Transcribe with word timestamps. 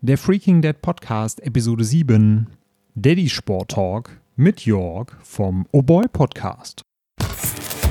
Der 0.00 0.16
Freaking 0.16 0.62
Dead 0.62 0.80
Podcast, 0.80 1.44
Episode 1.44 1.82
7. 1.82 2.46
Daddy 2.94 3.28
Sport 3.28 3.72
Talk 3.72 4.10
mit 4.36 4.64
Jörg 4.64 5.16
vom 5.24 5.66
Oh 5.72 5.82
Boy 5.82 6.04
Podcast. 6.06 6.82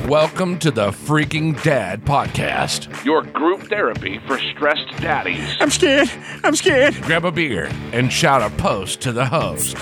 Welcome 0.08 0.58
to 0.60 0.72
the 0.72 0.94
Freaking 0.94 1.62
Dad 1.64 2.06
Podcast, 2.06 2.88
your 3.04 3.24
group 3.24 3.68
therapy 3.68 4.22
for 4.26 4.38
stressed 4.40 4.88
daddies. 5.02 5.58
I'm 5.60 5.70
scared. 5.70 6.10
I'm 6.46 6.56
scared. 6.56 6.96
Grab 7.02 7.26
a 7.26 7.32
beer 7.32 7.68
and 7.92 8.10
shout 8.10 8.42
a 8.42 8.50
post 8.56 9.02
to 9.02 9.12
the 9.12 9.26
host. 9.26 9.76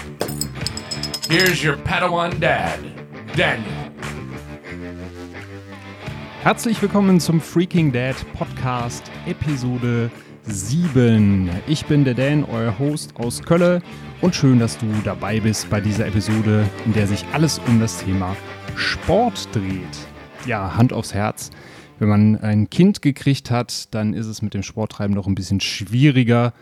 Here's 1.30 1.64
your 1.64 1.78
Padawan 1.78 2.40
dad, 2.40 2.80
Daniel. 3.36 3.72
Herzlich 6.42 6.82
willkommen 6.82 7.20
zum 7.20 7.40
Freaking 7.40 7.92
Dad 7.92 8.16
Podcast, 8.34 9.04
Episode 9.28 10.10
7. 10.10 10.25
Ich 10.48 11.86
bin 11.88 12.04
der 12.04 12.14
Dan, 12.14 12.44
euer 12.44 12.78
Host 12.78 13.16
aus 13.18 13.42
Kölle 13.42 13.82
und 14.22 14.36
schön, 14.36 14.60
dass 14.60 14.78
du 14.78 14.86
dabei 15.04 15.40
bist 15.40 15.72
bei 15.72 15.82
dieser 15.82 16.06
Episode, 16.06 16.70
in 16.86 16.94
der 16.94 17.08
sich 17.08 17.26
alles 17.34 17.60
um 17.68 17.80
das 17.80 18.04
Thema 18.04 18.36
Sport 18.76 19.50
dreht. 19.54 19.98
Ja, 20.46 20.78
Hand 20.78 20.94
aufs 20.94 21.16
Herz. 21.16 21.50
Wenn 21.98 22.10
man 22.10 22.38
ein 22.38 22.70
Kind 22.70 23.02
gekriegt 23.02 23.50
hat, 23.50 23.94
dann 23.96 24.14
ist 24.14 24.28
es 24.28 24.44
mit 24.44 24.54
dem 24.54 24.62
Sporttreiben 24.62 25.16
noch 25.16 25.26
ein 25.26 25.34
bisschen 25.34 25.62
schwieriger 25.62 26.54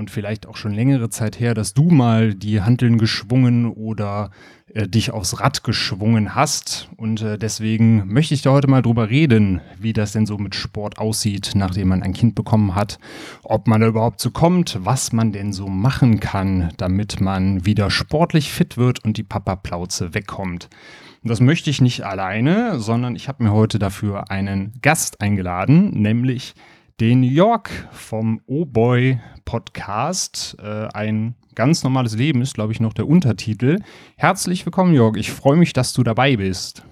und 0.00 0.10
vielleicht 0.10 0.48
auch 0.48 0.56
schon 0.56 0.72
längere 0.72 1.10
Zeit 1.10 1.38
her, 1.38 1.54
dass 1.54 1.74
du 1.74 1.90
mal 1.90 2.34
die 2.34 2.62
Handeln 2.62 2.98
geschwungen 2.98 3.66
oder 3.66 4.30
äh, 4.74 4.88
dich 4.88 5.12
aufs 5.12 5.40
Rad 5.40 5.62
geschwungen 5.62 6.34
hast. 6.34 6.88
Und 6.96 7.22
äh, 7.22 7.38
deswegen 7.38 8.12
möchte 8.12 8.34
ich 8.34 8.42
da 8.42 8.50
heute 8.50 8.66
mal 8.66 8.82
drüber 8.82 9.10
reden, 9.10 9.60
wie 9.78 9.92
das 9.92 10.12
denn 10.12 10.26
so 10.26 10.38
mit 10.38 10.54
Sport 10.54 10.98
aussieht, 10.98 11.52
nachdem 11.54 11.88
man 11.88 12.02
ein 12.02 12.14
Kind 12.14 12.34
bekommen 12.34 12.74
hat, 12.74 12.98
ob 13.42 13.68
man 13.68 13.82
da 13.82 13.86
überhaupt 13.86 14.20
so 14.20 14.30
kommt, 14.30 14.78
was 14.80 15.12
man 15.12 15.32
denn 15.32 15.52
so 15.52 15.68
machen 15.68 16.18
kann, 16.18 16.72
damit 16.78 17.20
man 17.20 17.66
wieder 17.66 17.90
sportlich 17.90 18.50
fit 18.50 18.76
wird 18.78 19.04
und 19.04 19.18
die 19.18 19.22
Papa-Plauze 19.22 20.14
wegkommt. 20.14 20.70
Und 21.22 21.28
das 21.28 21.40
möchte 21.40 21.68
ich 21.68 21.82
nicht 21.82 22.06
alleine, 22.06 22.80
sondern 22.80 23.14
ich 23.14 23.28
habe 23.28 23.44
mir 23.44 23.52
heute 23.52 23.78
dafür 23.78 24.30
einen 24.30 24.72
Gast 24.80 25.20
eingeladen, 25.20 25.90
nämlich 25.90 26.54
den 27.00 27.22
York 27.22 27.70
vom 27.92 28.42
Oh 28.46 28.66
Boy 28.66 29.18
Podcast. 29.46 30.56
Äh, 30.62 30.88
ein 30.92 31.34
ganz 31.54 31.82
normales 31.82 32.14
Leben 32.14 32.42
ist, 32.42 32.54
glaube 32.54 32.74
ich, 32.74 32.80
noch 32.80 32.92
der 32.92 33.08
Untertitel. 33.08 33.78
Herzlich 34.16 34.66
willkommen, 34.66 34.92
York. 34.92 35.16
Ich 35.16 35.30
freue 35.30 35.56
mich, 35.56 35.72
dass 35.72 35.94
du 35.94 36.02
dabei 36.02 36.36
bist. 36.36 36.84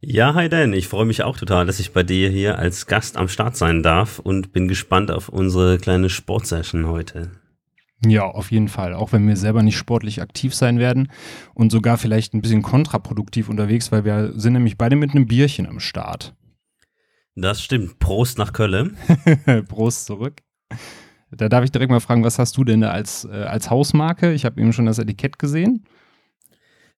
Ja, 0.00 0.34
hi 0.34 0.48
Dan. 0.48 0.72
Ich 0.72 0.86
freue 0.86 1.06
mich 1.06 1.24
auch 1.24 1.36
total, 1.36 1.66
dass 1.66 1.80
ich 1.80 1.92
bei 1.92 2.04
dir 2.04 2.30
hier 2.30 2.58
als 2.58 2.86
Gast 2.86 3.16
am 3.16 3.26
Start 3.26 3.56
sein 3.56 3.82
darf 3.82 4.20
und 4.20 4.52
bin 4.52 4.68
gespannt 4.68 5.10
auf 5.10 5.28
unsere 5.28 5.78
kleine 5.78 6.08
Sportsession 6.08 6.86
heute. 6.86 7.32
Ja, 8.06 8.26
auf 8.26 8.52
jeden 8.52 8.68
Fall. 8.68 8.94
Auch 8.94 9.12
wenn 9.12 9.26
wir 9.26 9.36
selber 9.36 9.64
nicht 9.64 9.76
sportlich 9.76 10.22
aktiv 10.22 10.54
sein 10.54 10.78
werden 10.78 11.10
und 11.54 11.72
sogar 11.72 11.98
vielleicht 11.98 12.32
ein 12.34 12.42
bisschen 12.42 12.62
kontraproduktiv 12.62 13.48
unterwegs, 13.48 13.90
weil 13.90 14.04
wir 14.04 14.32
sind 14.36 14.52
nämlich 14.52 14.78
beide 14.78 14.94
mit 14.94 15.10
einem 15.10 15.26
Bierchen 15.26 15.66
am 15.66 15.80
Start. 15.80 16.34
Das 17.34 17.62
stimmt. 17.62 17.98
Prost 17.98 18.38
nach 18.38 18.52
Kölle. 18.52 18.92
Prost 19.68 20.06
zurück. 20.06 20.42
Da 21.30 21.48
darf 21.48 21.64
ich 21.64 21.70
direkt 21.70 21.90
mal 21.90 22.00
fragen, 22.00 22.24
was 22.24 22.38
hast 22.38 22.56
du 22.56 22.64
denn 22.64 22.82
da 22.82 22.90
als, 22.90 23.24
äh, 23.24 23.44
als 23.44 23.70
Hausmarke? 23.70 24.32
Ich 24.32 24.44
habe 24.44 24.60
eben 24.60 24.72
schon 24.72 24.86
das 24.86 24.98
Etikett 24.98 25.38
gesehen. 25.38 25.86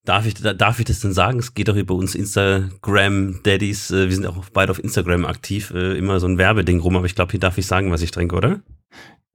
Darf 0.05 0.27
ich, 0.27 0.35
darf 0.35 0.79
ich 0.81 0.85
das 0.85 1.01
denn 1.01 1.13
sagen? 1.13 1.39
Es 1.39 1.55
geht 1.55 1.69
doch 1.69 1.77
über 1.77 1.95
uns 1.95 2.15
Instagram-Daddies. 2.15 3.91
Äh, 3.91 4.09
wir 4.09 4.15
sind 4.15 4.27
auch 4.27 4.45
beide 4.53 4.73
auf 4.73 4.83
Instagram 4.83 5.25
aktiv. 5.25 5.71
Äh, 5.71 5.97
immer 5.97 6.19
so 6.19 6.27
ein 6.27 6.37
Werbeding 6.37 6.81
rum, 6.81 6.97
aber 6.97 7.07
ich 7.07 7.15
glaube, 7.15 7.31
hier 7.31 7.41
darf 7.41 7.57
ich 7.57 7.67
sagen, 7.67 7.91
was 7.91 8.03
ich 8.03 8.11
trinke, 8.11 8.35
oder? 8.35 8.61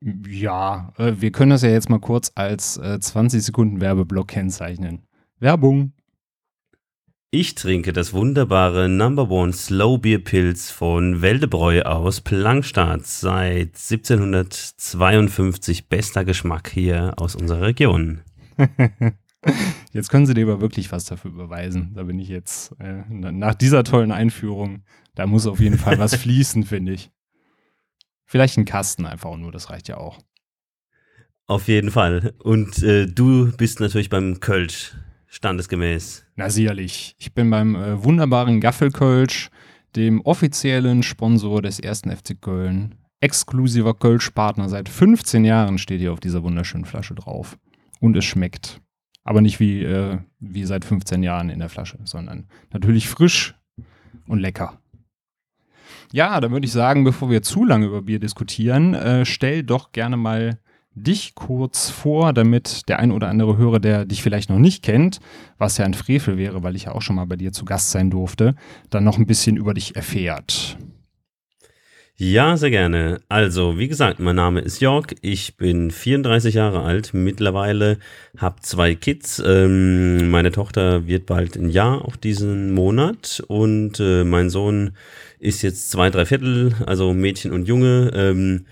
Ja, 0.02 0.94
äh, 0.98 1.14
wir 1.18 1.32
können 1.32 1.52
das 1.52 1.62
ja 1.62 1.70
jetzt 1.70 1.90
mal 1.90 2.00
kurz 2.00 2.32
als 2.36 2.74
20 2.74 3.42
Sekunden 3.42 3.82
Werbeblock 3.82 4.28
kennzeichnen. 4.28 5.02
Werbung. 5.40 5.94
Ich 7.32 7.54
trinke 7.54 7.94
das 7.94 8.14
wunderbare 8.14 8.90
Number 8.90 9.30
One 9.30 9.54
Slow 9.54 10.00
Beer 10.00 10.18
Pilz 10.18 10.72
von 10.72 11.22
Weldebräu 11.22 11.84
aus 11.84 12.22
Plankstadt 12.22 13.06
seit 13.06 13.76
1752. 13.76 15.90
Bester 15.90 16.26
Geschmack 16.26 16.72
hier 16.72 17.14
aus 17.18 17.36
unserer 17.36 17.62
Region. 17.62 18.22
Jetzt 19.94 20.10
können 20.10 20.26
Sie 20.26 20.34
dir 20.34 20.48
aber 20.48 20.60
wirklich 20.60 20.92
was 20.92 21.06
dafür 21.06 21.30
beweisen. 21.30 21.92
Da 21.94 22.02
bin 22.02 22.18
ich 22.18 22.30
jetzt 22.30 22.76
äh, 22.80 23.04
nach 23.08 23.54
dieser 23.54 23.84
tollen 23.84 24.12
Einführung. 24.12 24.82
Da 25.14 25.28
muss 25.28 25.46
auf 25.46 25.60
jeden 25.60 25.78
Fall 25.78 26.00
was 26.00 26.16
fließen, 26.22 26.64
finde 26.64 26.94
ich. 26.94 27.12
Vielleicht 28.26 28.58
ein 28.58 28.66
Kasten 28.66 29.06
einfach 29.06 29.38
nur, 29.38 29.52
das 29.52 29.70
reicht 29.70 29.88
ja 29.88 29.98
auch. 29.98 30.18
Auf 31.46 31.68
jeden 31.68 31.92
Fall. 31.92 32.34
Und 32.40 32.82
äh, 32.82 33.06
du 33.06 33.56
bist 33.56 33.82
natürlich 33.82 34.10
beim 34.10 34.40
Kölsch 34.40 34.96
standesgemäß. 35.30 36.26
Na 36.36 36.50
sicherlich. 36.50 37.16
Ich 37.18 37.34
bin 37.34 37.50
beim 37.50 37.76
äh, 37.76 38.04
wunderbaren 38.04 38.60
Gaffelkölsch, 38.60 39.50
dem 39.96 40.22
offiziellen 40.22 41.04
Sponsor 41.04 41.62
des 41.62 41.80
ersten 41.80 42.16
FC 42.16 42.40
Köln. 42.40 42.96
Exklusiver 43.22 43.94
Kölsch-Partner. 43.94 44.70
Seit 44.70 44.90
15 44.90 45.46
Jahren 45.46 45.78
steht 45.78 46.00
hier 46.00 46.14
auf 46.14 46.20
dieser 46.20 46.44
wunderschönen 46.44 46.86
Flasche 46.86 47.16
drauf. 47.16 47.58
Und 48.00 48.16
es 48.16 48.26
schmeckt. 48.26 48.82
Aber 49.24 49.42
nicht 49.42 49.60
wie, 49.60 49.84
äh, 49.84 50.18
wie 50.40 50.64
seit 50.64 50.86
15 50.86 51.22
Jahren 51.22 51.50
in 51.50 51.60
der 51.60 51.70
Flasche, 51.70 52.00
sondern 52.06 52.48
natürlich 52.72 53.08
frisch 53.08 53.56
und 54.28 54.40
lecker. 54.40 54.82
Ja, 56.12 56.40
dann 56.40 56.52
würde 56.52 56.66
ich 56.66 56.72
sagen, 56.72 57.04
bevor 57.04 57.30
wir 57.30 57.44
zu 57.44 57.66
lange 57.66 57.86
über 57.86 58.02
Bier 58.02 58.20
diskutieren, 58.20 58.94
äh, 58.96 59.26
stell 59.26 59.64
doch 59.64 59.92
gerne 59.92 60.18
mal 60.18 60.60
dich 60.96 61.36
kurz 61.36 61.90
vor, 61.90 62.34
damit 62.34 62.90
der 62.90 63.00
ein 63.00 63.12
oder 63.12 63.30
andere 63.30 63.58
Hörer, 63.58 63.80
der 63.80 64.06
dich 64.06 64.22
vielleicht 64.22 64.50
noch 64.50 64.60
nicht 64.60 64.84
kennt, 64.84 65.20
was 65.58 65.78
ja 65.78 65.86
ein 65.86 65.94
Frevel 65.94 66.38
wäre, 66.38 66.64
weil 66.64 66.76
ich 66.76 66.86
ja 66.86 66.92
auch 66.94 67.02
schon 67.02 67.16
mal 67.16 67.26
bei 67.26 67.36
dir 67.36 67.52
zu 67.52 67.66
Gast 67.66 67.92
sein 67.92 68.10
durfte, 68.10 68.56
dann 68.90 69.04
noch 69.04 69.18
ein 69.18 69.28
bisschen 69.28 69.56
über 69.56 69.74
dich 69.74 69.96
erfährt. 69.96 70.78
Ja, 72.22 72.58
sehr 72.58 72.70
gerne. 72.70 73.22
Also, 73.30 73.78
wie 73.78 73.88
gesagt, 73.88 74.20
mein 74.20 74.36
Name 74.36 74.60
ist 74.60 74.82
Jörg. 74.82 75.06
Ich 75.22 75.56
bin 75.56 75.90
34 75.90 76.54
Jahre 76.56 76.82
alt 76.82 77.14
mittlerweile, 77.14 77.98
habe 78.36 78.58
zwei 78.62 78.94
Kids. 78.94 79.42
Ähm, 79.46 80.30
meine 80.30 80.52
Tochter 80.52 81.08
wird 81.08 81.28
bald 81.28 81.56
ein 81.56 81.70
Jahr 81.70 82.04
auf 82.04 82.18
diesen 82.18 82.74
Monat 82.74 83.42
und 83.48 84.02
äh, 84.02 84.26
mein 84.26 84.50
Sohn 84.50 84.98
ist 85.40 85.62
jetzt 85.62 85.92
zwei, 85.92 86.10
drei 86.10 86.26
Viertel, 86.26 86.76
also 86.86 87.14
Mädchen 87.14 87.54
und 87.54 87.70
Junge. 87.70 88.12
Ähm, 88.14 88.66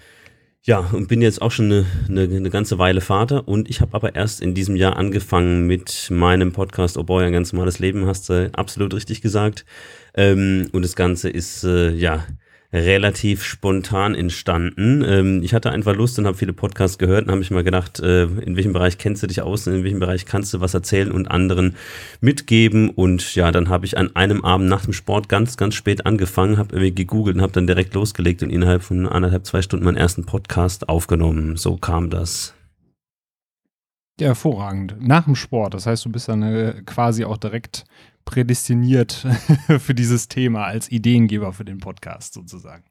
ja, 0.68 0.80
und 0.80 1.08
bin 1.08 1.22
jetzt 1.22 1.42
auch 1.42 1.52
schon 1.52 1.72
eine, 1.72 1.86
eine, 2.10 2.24
eine 2.24 2.50
ganze 2.50 2.78
Weile 2.78 3.00
Vater 3.00 3.48
und 3.48 3.70
ich 3.70 3.80
habe 3.80 3.94
aber 3.94 4.16
erst 4.16 4.42
in 4.42 4.54
diesem 4.54 4.76
Jahr 4.76 4.98
angefangen 4.98 5.66
mit 5.66 6.10
meinem 6.12 6.52
Podcast 6.52 6.98
Oh 6.98 7.04
Boy, 7.04 7.24
ein 7.24 7.32
ganz 7.32 7.54
normales 7.54 7.80
Leben, 7.80 8.06
hast 8.06 8.28
du 8.28 8.52
absolut 8.54 8.94
richtig 8.94 9.22
gesagt. 9.22 9.66
Ähm, 10.14 10.68
und 10.74 10.82
das 10.82 10.98
Ganze 10.98 11.30
ist, 11.30 11.64
äh, 11.64 11.92
ja, 11.92 12.26
relativ 12.78 13.44
spontan 13.44 14.16
entstanden. 14.16 15.04
Ähm, 15.08 15.44
ich 15.44 15.54
hatte 15.54 15.72
einfach 15.72 15.96
Lust 15.96 16.18
und 16.20 16.26
habe 16.26 16.38
viele 16.38 16.54
Podcasts 16.54 16.98
gehört 16.98 17.26
und 17.26 17.32
habe 17.32 17.42
ich 17.42 17.52
mal 17.52 17.64
gedacht, 17.64 18.00
äh, 18.00 18.24
in 18.24 18.56
welchem 18.56 18.74
Bereich 18.74 18.98
kennst 18.98 19.24
du 19.24 19.28
dich 19.28 19.42
aus, 19.42 19.68
in 19.68 19.84
welchem 19.84 20.00
Bereich 20.00 20.26
kannst 20.26 20.54
du 20.54 20.62
was 20.62 20.74
erzählen 20.74 21.12
und 21.12 21.30
anderen 21.30 21.76
mitgeben. 22.22 22.90
Und 22.90 23.36
ja, 23.36 23.52
dann 23.52 23.70
habe 23.70 23.86
ich 23.86 23.98
an 23.98 24.16
einem 24.16 24.44
Abend 24.46 24.70
nach 24.70 24.86
dem 24.86 24.94
Sport 24.94 25.30
ganz, 25.30 25.58
ganz 25.58 25.76
spät 25.76 26.06
angefangen, 26.06 26.58
habe 26.58 26.76
irgendwie 26.76 26.96
gegoogelt 26.96 27.36
und 27.36 27.42
habe 27.42 27.54
dann 27.54 27.68
direkt 27.68 27.94
losgelegt 27.94 28.44
und 28.44 28.50
innerhalb 28.50 28.84
von 28.84 29.08
anderthalb, 29.08 29.46
zwei 29.46 29.62
Stunden 29.62 29.86
meinen 29.86 29.98
ersten 29.98 30.26
Podcast 30.26 30.90
aufgenommen. 30.90 31.58
So 31.58 31.78
kam 31.78 32.10
das. 32.10 32.54
Ja, 34.20 34.28
hervorragend. 34.28 34.96
Nach 35.00 35.26
dem 35.26 35.36
Sport, 35.36 35.76
das 35.76 35.86
heißt, 35.86 36.06
du 36.06 36.10
bist 36.10 36.28
dann 36.28 36.42
äh, 36.42 36.82
quasi 36.86 37.24
auch 37.24 37.38
direkt 37.38 37.86
prädestiniert 38.28 39.26
für 39.80 39.96
dieses 39.96 40.28
Thema 40.28 40.66
als 40.66 40.92
Ideengeber 40.92 41.54
für 41.54 41.66
den 41.66 41.80
Podcast 41.80 42.34
sozusagen. 42.34 42.84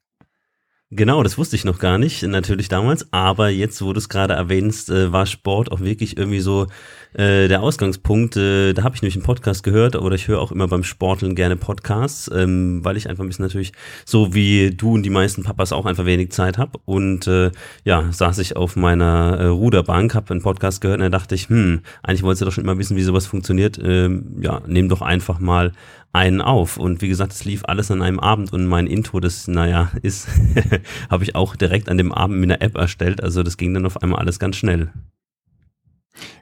Genau, 0.93 1.25
das 1.25 1.37
wusste 1.37 1.57
ich 1.57 1.65
noch 1.65 1.81
gar 1.81 1.99
nicht, 1.99 2.23
natürlich 2.23 2.69
damals, 2.69 3.13
aber 3.13 3.49
jetzt, 3.49 3.83
wo 3.83 3.93
du 3.93 3.99
es 3.99 4.09
gerade 4.09 4.35
erwähnst, 4.35 4.89
äh, 4.89 5.11
war 5.13 5.27
Sport 5.27 5.73
auch 5.73 5.81
wirklich 5.81 6.17
irgendwie 6.17 6.39
so 6.39 6.69
äh, 7.15 7.49
der 7.49 7.61
Ausgangspunkt. 7.63 8.37
Äh, 8.37 8.73
da 8.73 8.85
habe 8.85 8.95
ich 8.95 9.03
nämlich 9.03 9.17
einen 9.17 9.25
Podcast 9.25 9.65
gehört 9.65 9.97
oder 9.97 10.15
ich 10.15 10.29
höre 10.29 10.41
auch 10.41 10.53
immer 10.53 10.69
beim 10.69 10.85
Sporteln 10.85 11.35
gerne 11.35 11.57
Podcasts, 11.57 12.31
ähm, 12.33 12.85
weil 12.85 12.97
ich 12.97 13.09
einfach 13.09 13.25
ein 13.25 13.27
bisschen 13.27 13.45
natürlich, 13.45 13.73
so 14.05 14.33
wie 14.33 14.71
du 14.71 14.95
und 14.95 15.03
die 15.03 15.11
meisten 15.11 15.43
Papas 15.43 15.73
auch 15.73 15.87
einfach 15.87 16.05
wenig 16.05 16.31
Zeit 16.31 16.57
habe. 16.57 16.79
Und 16.85 17.27
äh, 17.27 17.51
ja, 17.83 18.13
saß 18.13 18.39
ich 18.39 18.55
auf 18.55 18.77
meiner 18.77 19.39
äh, 19.41 19.47
Ruderbank, 19.47 20.15
habe 20.15 20.31
einen 20.31 20.43
Podcast 20.43 20.81
gehört 20.83 21.01
und 21.01 21.05
da 21.05 21.19
dachte 21.19 21.35
ich, 21.35 21.49
hm, 21.49 21.81
eigentlich 22.05 22.23
wolltest 22.23 22.43
du 22.43 22.45
doch 22.45 22.53
schon 22.53 22.63
immer 22.63 22.79
wissen, 22.79 22.97
wie 22.97 23.03
sowas 23.03 23.27
funktioniert. 23.27 23.77
Ähm, 23.83 24.37
ja, 24.41 24.63
nimm 24.69 24.89
doch 24.89 25.03
einfach 25.03 25.41
mal 25.41 25.73
einen 26.17 26.41
auf. 26.41 26.79
Und 26.79 27.03
wie 27.03 27.09
gesagt, 27.09 27.33
es 27.33 27.45
lief 27.45 27.63
alles 27.67 27.91
an 27.91 28.03
einem 28.03 28.19
Abend 28.19 28.53
und 28.53 28.67
mein 28.67 28.87
Intro, 28.87 29.21
das, 29.21 29.47
naja, 29.47 29.91
ist, 30.03 30.29
habe 31.11 31.25
ich 31.25 31.35
auch 31.35 31.55
direkt 31.55 31.89
an 31.89 31.99
dem 31.99 32.13
Abend 32.13 32.41
mit 32.41 32.51
einer 32.51 32.63
App 32.63 32.77
erstellt. 32.77 33.23
Also 33.23 33.43
das 33.43 33.57
ging 33.57 33.75
dann 33.75 33.87
auf 33.87 34.03
einmal 34.03 34.21
alles 34.21 34.39
ganz 34.39 34.57
schnell. 34.57 34.91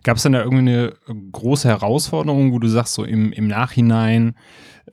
Gab 0.04 0.16
es 0.16 0.22
denn 0.22 0.32
da 0.32 0.42
irgendwie 0.42 0.70
eine 0.70 0.94
große 1.32 1.68
Herausforderung, 1.68 2.52
wo 2.52 2.60
du 2.60 2.68
sagst, 2.68 2.94
so 2.94 3.04
im, 3.04 3.32
im 3.32 3.48
Nachhinein 3.48 4.36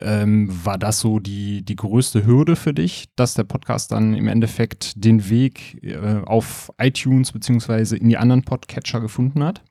ähm, 0.00 0.48
war 0.64 0.78
das 0.78 0.98
so 0.98 1.20
die, 1.20 1.64
die 1.64 1.76
größte 1.76 2.26
Hürde 2.26 2.56
für 2.56 2.74
dich, 2.74 3.06
dass 3.14 3.34
der 3.34 3.44
Podcast 3.44 3.92
dann 3.92 4.14
im 4.14 4.26
Endeffekt 4.26 5.04
den 5.04 5.28
Weg 5.28 5.82
äh, 5.84 6.22
auf 6.24 6.72
iTunes 6.78 7.30
beziehungsweise 7.30 7.96
in 7.96 8.08
die 8.08 8.16
anderen 8.16 8.42
Podcatcher 8.42 9.00
gefunden 9.00 9.44
hat? 9.44 9.62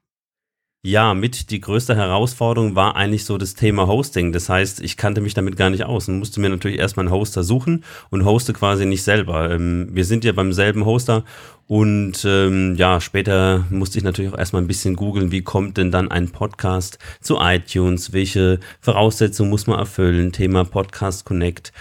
Ja, 0.84 1.14
mit 1.14 1.52
die 1.52 1.62
größte 1.62 1.96
Herausforderung 1.96 2.74
war 2.74 2.96
eigentlich 2.96 3.26
so 3.26 3.38
das 3.38 3.54
Thema 3.54 3.86
Hosting. 3.86 4.32
Das 4.32 4.50
heißt, 4.50 4.82
ich 4.82 4.98
kannte 4.98 5.22
mich 5.22 5.36
damit 5.36 5.56
gar 5.56 5.70
nicht 5.70 5.84
aus 5.84 6.08
und 6.08 6.18
musste 6.18 6.40
mir 6.42 6.50
natürlich 6.50 6.80
erstmal 6.80 7.06
einen 7.06 7.14
Hoster 7.14 7.44
suchen 7.44 7.84
und 8.10 8.26
hoste 8.26 8.52
quasi 8.52 8.88
nicht 8.88 9.04
selber. 9.04 9.52
Ähm, 9.52 9.90
wir 9.92 10.06
sind 10.06 10.26
ja 10.26 10.32
beim 10.32 10.54
selben 10.54 10.84
Hoster 10.86 11.24
und 11.68 12.26
ähm, 12.26 12.74
ja, 12.78 13.00
später 13.00 13.64
musste 13.70 14.00
ich 14.00 14.04
natürlich 14.04 14.34
auch 14.34 14.38
erstmal 14.40 14.64
ein 14.64 14.68
bisschen 14.68 14.96
googeln, 14.96 15.32
wie 15.32 15.44
kommt 15.44 15.78
denn 15.78 15.92
dann 15.92 16.10
ein 16.10 16.32
Podcast 16.32 16.98
zu 17.22 17.38
iTunes? 17.40 18.12
Welche 18.12 18.60
Voraussetzungen 18.80 19.52
muss 19.52 19.68
man 19.68 19.78
erfüllen? 19.78 20.32
Thema 20.32 20.66
Podcast 20.66 21.26
Connect. 21.26 21.74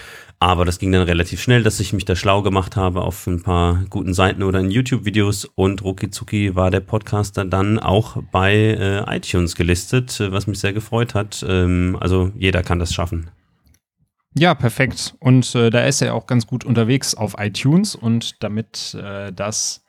Aber 0.42 0.64
das 0.64 0.78
ging 0.78 0.90
dann 0.90 1.02
relativ 1.02 1.42
schnell, 1.42 1.62
dass 1.62 1.80
ich 1.80 1.92
mich 1.92 2.06
da 2.06 2.16
schlau 2.16 2.40
gemacht 2.40 2.74
habe 2.74 3.02
auf 3.02 3.26
ein 3.26 3.42
paar 3.42 3.84
guten 3.90 4.14
Seiten 4.14 4.42
oder 4.42 4.58
in 4.58 4.70
YouTube-Videos 4.70 5.44
und 5.44 5.84
rucki 5.84 6.56
war 6.56 6.70
der 6.70 6.80
Podcaster 6.80 7.44
dann 7.44 7.78
auch 7.78 8.16
bei 8.32 8.54
äh, 8.54 9.16
iTunes 9.16 9.54
gelistet, 9.54 10.18
was 10.18 10.46
mich 10.46 10.58
sehr 10.58 10.72
gefreut 10.72 11.14
hat. 11.14 11.44
Ähm, 11.46 11.98
also 12.00 12.32
jeder 12.38 12.62
kann 12.62 12.78
das 12.78 12.94
schaffen. 12.94 13.30
Ja, 14.34 14.54
perfekt. 14.54 15.14
Und 15.20 15.54
äh, 15.54 15.68
da 15.68 15.84
ist 15.84 16.00
er 16.00 16.14
auch 16.14 16.26
ganz 16.26 16.46
gut 16.46 16.64
unterwegs 16.64 17.14
auf 17.14 17.34
iTunes 17.38 17.94
und 17.94 18.42
damit 18.42 18.94
äh, 18.94 19.34
das 19.34 19.84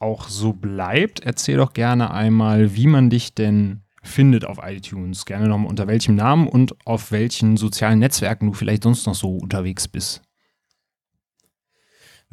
auch 0.00 0.28
so 0.28 0.52
bleibt, 0.52 1.20
erzähl 1.20 1.58
doch 1.58 1.74
gerne 1.74 2.10
einmal, 2.10 2.74
wie 2.74 2.88
man 2.88 3.08
dich 3.08 3.34
denn 3.34 3.81
findet 4.02 4.44
auf 4.44 4.58
iTunes. 4.62 5.24
Gerne 5.24 5.48
nochmal 5.48 5.70
unter 5.70 5.86
welchem 5.86 6.16
Namen 6.16 6.48
und 6.48 6.74
auf 6.84 7.12
welchen 7.12 7.56
sozialen 7.56 8.00
Netzwerken 8.00 8.46
du 8.46 8.52
vielleicht 8.52 8.82
sonst 8.82 9.06
noch 9.06 9.14
so 9.14 9.36
unterwegs 9.36 9.88
bist. 9.88 10.22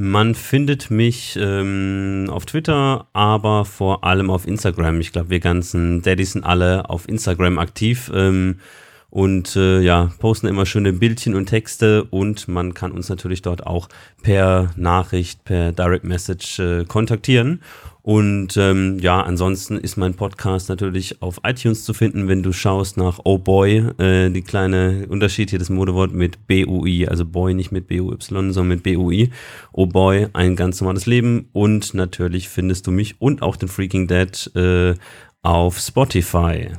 Man 0.01 0.33
findet 0.33 0.89
mich 0.89 1.37
ähm, 1.37 2.27
auf 2.29 2.45
Twitter, 2.45 3.09
aber 3.11 3.65
vor 3.65 4.05
allem 4.05 4.29
auf 4.29 4.47
Instagram. 4.47 5.01
Ich 5.01 5.11
glaube, 5.11 5.29
wir 5.29 5.41
ganzen 5.41 6.01
Daddys 6.01 6.31
sind 6.31 6.45
alle 6.45 6.89
auf 6.89 7.09
Instagram 7.09 7.59
aktiv 7.59 8.09
ähm, 8.15 8.59
und 9.09 9.55
äh, 9.55 9.79
ja, 9.81 10.11
posten 10.19 10.47
immer 10.47 10.65
schöne 10.65 10.93
Bildchen 10.93 11.35
und 11.35 11.47
Texte 11.47 12.03
und 12.03 12.47
man 12.47 12.73
kann 12.73 12.91
uns 12.91 13.09
natürlich 13.09 13.41
dort 13.41 13.65
auch 13.65 13.89
per 14.21 14.71
Nachricht, 14.75 15.43
per 15.45 15.71
Direct 15.71 16.03
Message 16.03 16.59
äh, 16.59 16.85
kontaktieren. 16.85 17.61
Und 18.01 18.57
ähm, 18.57 18.97
ja, 18.99 19.21
ansonsten 19.21 19.77
ist 19.77 19.97
mein 19.97 20.15
Podcast 20.15 20.69
natürlich 20.69 21.21
auf 21.21 21.41
iTunes 21.43 21.83
zu 21.83 21.93
finden, 21.93 22.27
wenn 22.27 22.41
du 22.41 22.53
schaust 22.53 22.97
nach 22.97 23.19
Oh 23.23 23.37
Boy, 23.37 23.83
äh, 23.99 24.29
die 24.29 24.41
kleine 24.41 25.05
Unterschied 25.09 25.49
hier, 25.49 25.59
das 25.59 25.69
Modewort 25.69 26.11
mit 26.13 26.47
BUI, 26.47 27.07
also 27.07 27.25
Boy 27.25 27.53
nicht 27.53 27.71
mit 27.71 27.87
BUY, 27.87 28.15
sondern 28.19 28.67
mit 28.67 28.83
BUI. 28.83 29.31
Oh 29.73 29.85
Boy, 29.85 30.27
ein 30.33 30.55
ganz 30.55 30.79
normales 30.81 31.05
Leben. 31.05 31.49
Und 31.51 31.93
natürlich 31.93 32.49
findest 32.49 32.87
du 32.87 32.91
mich 32.91 33.21
und 33.21 33.41
auch 33.41 33.57
den 33.57 33.69
Freaking 33.69 34.07
Dead 34.07 34.55
äh, 34.55 34.95
auf 35.41 35.77
Spotify. 35.77 36.69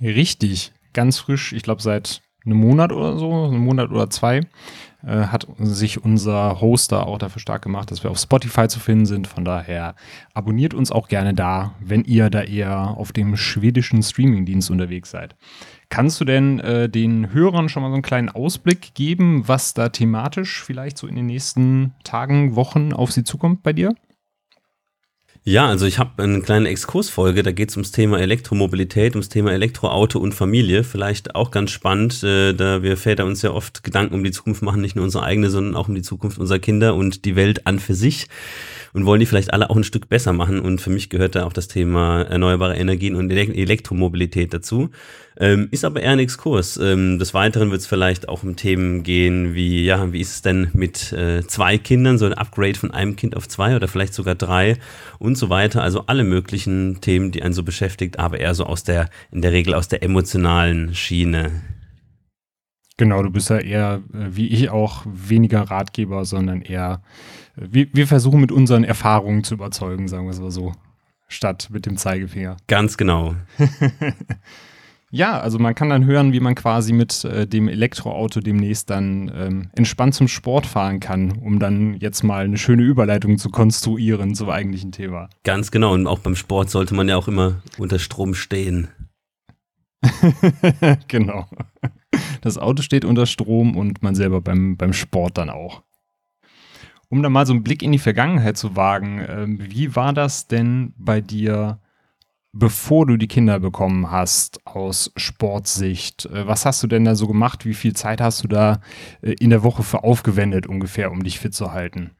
Richtig, 0.00 0.72
ganz 0.92 1.18
frisch, 1.18 1.52
ich 1.52 1.62
glaube 1.62 1.82
seit 1.82 2.22
einem 2.44 2.58
Monat 2.58 2.92
oder 2.92 3.18
so, 3.18 3.44
einem 3.44 3.64
Monat 3.64 3.90
oder 3.90 4.10
zwei 4.10 4.40
äh, 5.04 5.26
hat 5.26 5.46
sich 5.58 6.04
unser 6.04 6.60
Hoster 6.60 7.06
auch 7.06 7.18
dafür 7.18 7.40
stark 7.40 7.62
gemacht, 7.62 7.90
dass 7.90 8.02
wir 8.02 8.10
auf 8.10 8.18
Spotify 8.18 8.68
zu 8.68 8.80
finden 8.80 9.06
sind. 9.06 9.26
Von 9.26 9.44
daher 9.44 9.94
abonniert 10.34 10.74
uns 10.74 10.90
auch 10.90 11.08
gerne 11.08 11.34
da, 11.34 11.74
wenn 11.80 12.04
ihr 12.04 12.30
da 12.30 12.42
eher 12.42 12.96
auf 12.96 13.12
dem 13.12 13.36
schwedischen 13.36 14.02
Streamingdienst 14.02 14.70
unterwegs 14.70 15.10
seid. 15.10 15.36
Kannst 15.88 16.20
du 16.20 16.24
denn 16.24 16.58
äh, 16.60 16.88
den 16.88 17.32
Hörern 17.32 17.68
schon 17.68 17.82
mal 17.82 17.90
so 17.90 17.94
einen 17.94 18.02
kleinen 18.02 18.28
Ausblick 18.28 18.94
geben, 18.94 19.46
was 19.46 19.74
da 19.74 19.90
thematisch 19.90 20.62
vielleicht 20.62 20.98
so 20.98 21.06
in 21.06 21.16
den 21.16 21.26
nächsten 21.26 21.94
Tagen, 22.02 22.56
Wochen 22.56 22.92
auf 22.92 23.12
sie 23.12 23.24
zukommt 23.24 23.62
bei 23.62 23.72
dir? 23.72 23.94
Ja, 25.44 25.66
also 25.66 25.86
ich 25.86 25.98
habe 25.98 26.22
eine 26.22 26.40
kleine 26.40 26.68
Exkursfolge, 26.68 27.42
da 27.42 27.50
geht 27.50 27.70
es 27.70 27.76
ums 27.76 27.90
Thema 27.90 28.20
Elektromobilität, 28.20 29.16
ums 29.16 29.28
Thema 29.28 29.50
Elektroauto 29.50 30.20
und 30.20 30.36
Familie. 30.36 30.84
Vielleicht 30.84 31.34
auch 31.34 31.50
ganz 31.50 31.72
spannend, 31.72 32.22
äh, 32.22 32.52
da 32.52 32.84
wir 32.84 32.96
Väter 32.96 33.24
uns 33.24 33.42
ja 33.42 33.50
oft 33.50 33.82
Gedanken 33.82 34.14
um 34.14 34.22
die 34.22 34.30
Zukunft 34.30 34.62
machen, 34.62 34.80
nicht 34.80 34.94
nur 34.94 35.04
unsere 35.04 35.24
eigene, 35.24 35.50
sondern 35.50 35.74
auch 35.74 35.88
um 35.88 35.96
die 35.96 36.02
Zukunft 36.02 36.38
unserer 36.38 36.60
Kinder 36.60 36.94
und 36.94 37.24
die 37.24 37.34
Welt 37.34 37.66
an 37.66 37.80
für 37.80 37.94
sich 37.94 38.28
und 38.92 39.04
wollen 39.04 39.18
die 39.18 39.26
vielleicht 39.26 39.52
alle 39.52 39.68
auch 39.68 39.76
ein 39.76 39.82
Stück 39.82 40.08
besser 40.08 40.32
machen. 40.32 40.60
Und 40.60 40.80
für 40.80 40.90
mich 40.90 41.10
gehört 41.10 41.34
da 41.34 41.44
auch 41.44 41.52
das 41.52 41.66
Thema 41.66 42.22
erneuerbare 42.22 42.76
Energien 42.76 43.16
und 43.16 43.28
Elektromobilität 43.32 44.54
dazu. 44.54 44.90
Ähm, 45.38 45.68
ist 45.70 45.84
aber 45.84 46.02
eher 46.02 46.12
ein 46.12 46.18
Exkurs. 46.18 46.76
Ähm, 46.76 47.18
des 47.18 47.34
Weiteren 47.34 47.70
wird 47.70 47.80
es 47.80 47.86
vielleicht 47.86 48.28
auch 48.28 48.42
um 48.42 48.56
Themen 48.56 49.02
gehen, 49.02 49.54
wie, 49.54 49.84
ja, 49.84 50.12
wie 50.12 50.20
ist 50.20 50.34
es 50.34 50.42
denn 50.42 50.68
mit 50.74 51.12
äh, 51.12 51.46
zwei 51.46 51.78
Kindern, 51.78 52.18
so 52.18 52.26
ein 52.26 52.34
Upgrade 52.34 52.74
von 52.74 52.90
einem 52.90 53.16
Kind 53.16 53.36
auf 53.36 53.48
zwei 53.48 53.76
oder 53.76 53.88
vielleicht 53.88 54.14
sogar 54.14 54.34
drei 54.34 54.76
und 55.18 55.36
so 55.36 55.48
weiter. 55.48 55.82
Also 55.82 56.04
alle 56.06 56.24
möglichen 56.24 57.00
Themen, 57.00 57.32
die 57.32 57.42
einen 57.42 57.54
so 57.54 57.62
beschäftigt, 57.62 58.18
aber 58.18 58.40
eher 58.40 58.54
so 58.54 58.64
aus 58.64 58.84
der, 58.84 59.08
in 59.30 59.42
der 59.42 59.52
Regel 59.52 59.74
aus 59.74 59.88
der 59.88 60.02
emotionalen 60.02 60.94
Schiene. 60.94 61.62
Genau, 62.98 63.22
du 63.22 63.30
bist 63.30 63.50
ja 63.50 63.58
eher, 63.58 64.02
äh, 64.12 64.36
wie 64.36 64.48
ich 64.48 64.70
auch, 64.70 65.04
weniger 65.06 65.62
Ratgeber, 65.62 66.24
sondern 66.24 66.60
eher 66.60 67.02
wir, 67.56 67.88
wir 67.92 68.06
versuchen 68.06 68.40
mit 68.40 68.52
unseren 68.52 68.84
Erfahrungen 68.84 69.44
zu 69.44 69.54
überzeugen, 69.54 70.08
sagen 70.08 70.24
wir 70.26 70.30
es 70.30 70.40
mal 70.40 70.50
so, 70.50 70.72
statt 71.28 71.68
mit 71.70 71.86
dem 71.86 71.96
Zeigefinger. 71.96 72.56
Ganz 72.66 72.96
genau. 72.96 73.34
ja, 75.14 75.38
also 75.38 75.58
man 75.58 75.74
kann 75.74 75.90
dann 75.90 76.06
hören, 76.06 76.32
wie 76.32 76.40
man 76.40 76.54
quasi 76.54 76.94
mit 76.94 77.22
äh, 77.24 77.46
dem 77.46 77.68
Elektroauto 77.68 78.40
demnächst 78.40 78.88
dann 78.88 79.30
ähm, 79.34 79.70
entspannt 79.76 80.14
zum 80.14 80.26
Sport 80.26 80.64
fahren 80.64 81.00
kann, 81.00 81.32
um 81.32 81.58
dann 81.58 81.96
jetzt 81.98 82.22
mal 82.22 82.46
eine 82.46 82.56
schöne 82.56 82.82
Überleitung 82.82 83.36
zu 83.36 83.50
konstruieren 83.50 84.34
zum 84.34 84.48
eigentlichen 84.48 84.90
Thema. 84.90 85.28
Ganz 85.44 85.70
genau. 85.70 85.92
Und 85.92 86.06
auch 86.06 86.20
beim 86.20 86.34
Sport 86.34 86.70
sollte 86.70 86.94
man 86.94 87.10
ja 87.10 87.16
auch 87.16 87.28
immer 87.28 87.60
unter 87.76 87.98
Strom 87.98 88.32
stehen. 88.32 88.88
genau. 91.08 91.46
Das 92.40 92.56
Auto 92.56 92.80
steht 92.80 93.04
unter 93.04 93.26
Strom 93.26 93.76
und 93.76 94.02
man 94.02 94.14
selber 94.14 94.40
beim, 94.40 94.78
beim 94.78 94.94
Sport 94.94 95.36
dann 95.36 95.50
auch. 95.50 95.82
Um 97.10 97.22
da 97.22 97.28
mal 97.28 97.44
so 97.44 97.52
einen 97.52 97.62
Blick 97.62 97.82
in 97.82 97.92
die 97.92 97.98
Vergangenheit 97.98 98.56
zu 98.56 98.76
wagen, 98.76 99.18
äh, 99.18 99.44
wie 99.46 99.94
war 99.94 100.14
das 100.14 100.46
denn 100.46 100.94
bei 100.96 101.20
dir, 101.20 101.80
bevor 102.52 103.06
du 103.06 103.16
die 103.16 103.28
Kinder 103.28 103.58
bekommen 103.60 104.10
hast, 104.10 104.64
aus 104.66 105.12
Sportsicht? 105.16 106.26
Äh, 106.26 106.46
was 106.46 106.66
hast 106.66 106.82
du 106.82 106.86
denn 106.86 107.04
da 107.04 107.14
so 107.14 107.26
gemacht? 107.26 107.64
Wie 107.64 107.74
viel 107.74 107.94
Zeit 107.94 108.20
hast 108.20 108.44
du 108.44 108.48
da 108.48 108.80
äh, 109.22 109.32
in 109.40 109.50
der 109.50 109.62
Woche 109.62 109.82
für 109.82 110.04
aufgewendet 110.04 110.66
ungefähr, 110.66 111.10
um 111.10 111.22
dich 111.22 111.38
fit 111.38 111.54
zu 111.54 111.72
halten? 111.72 112.12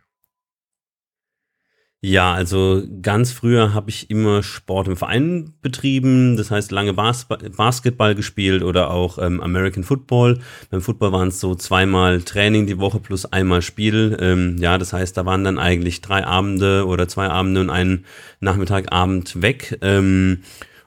Ja, 2.05 2.35
also 2.35 2.83
ganz 3.01 3.31
früher 3.31 3.75
habe 3.75 3.89
ich 3.89 4.11
immer 4.11 4.43
Sport 4.43 4.89
im 4.89 4.97
Verein 4.97 5.55
betrieben, 5.63 6.37
das 6.37 6.51
heißt 6.51 6.73
lange 6.73 6.95
Bas 6.95 7.29
Basketball 7.57 8.17
gespielt 8.17 8.65
oder 8.65 8.91
auch 8.91 9.19
ähm, 9.19 9.41
American 9.41 9.85
Football. 9.85 10.41
Beim 10.71 10.81
Football 10.81 11.13
waren 11.13 11.29
es 11.29 11.39
so 11.39 11.55
zweimal 11.55 12.21
Training 12.23 12.67
die 12.67 12.81
Woche 12.81 12.99
plus 12.99 13.27
einmal 13.27 13.63
Spiel. 13.63 14.17
Ähm, 14.21 14.57
ja, 14.59 14.79
das 14.79 14.93
heißt, 14.93 15.17
da 15.17 15.25
waren 15.27 15.45
dann 15.45 15.61
eigentlich 15.61 16.01
drei 16.01 16.27
Abende 16.27 16.87
oder 16.89 17.07
zwei 17.07 17.29
Abende 17.29 17.61
und 17.61 17.71
einen 17.71 18.05
Nachmittagabend 18.41 19.41
weg. 19.41 19.79
Ähm, 19.81 20.43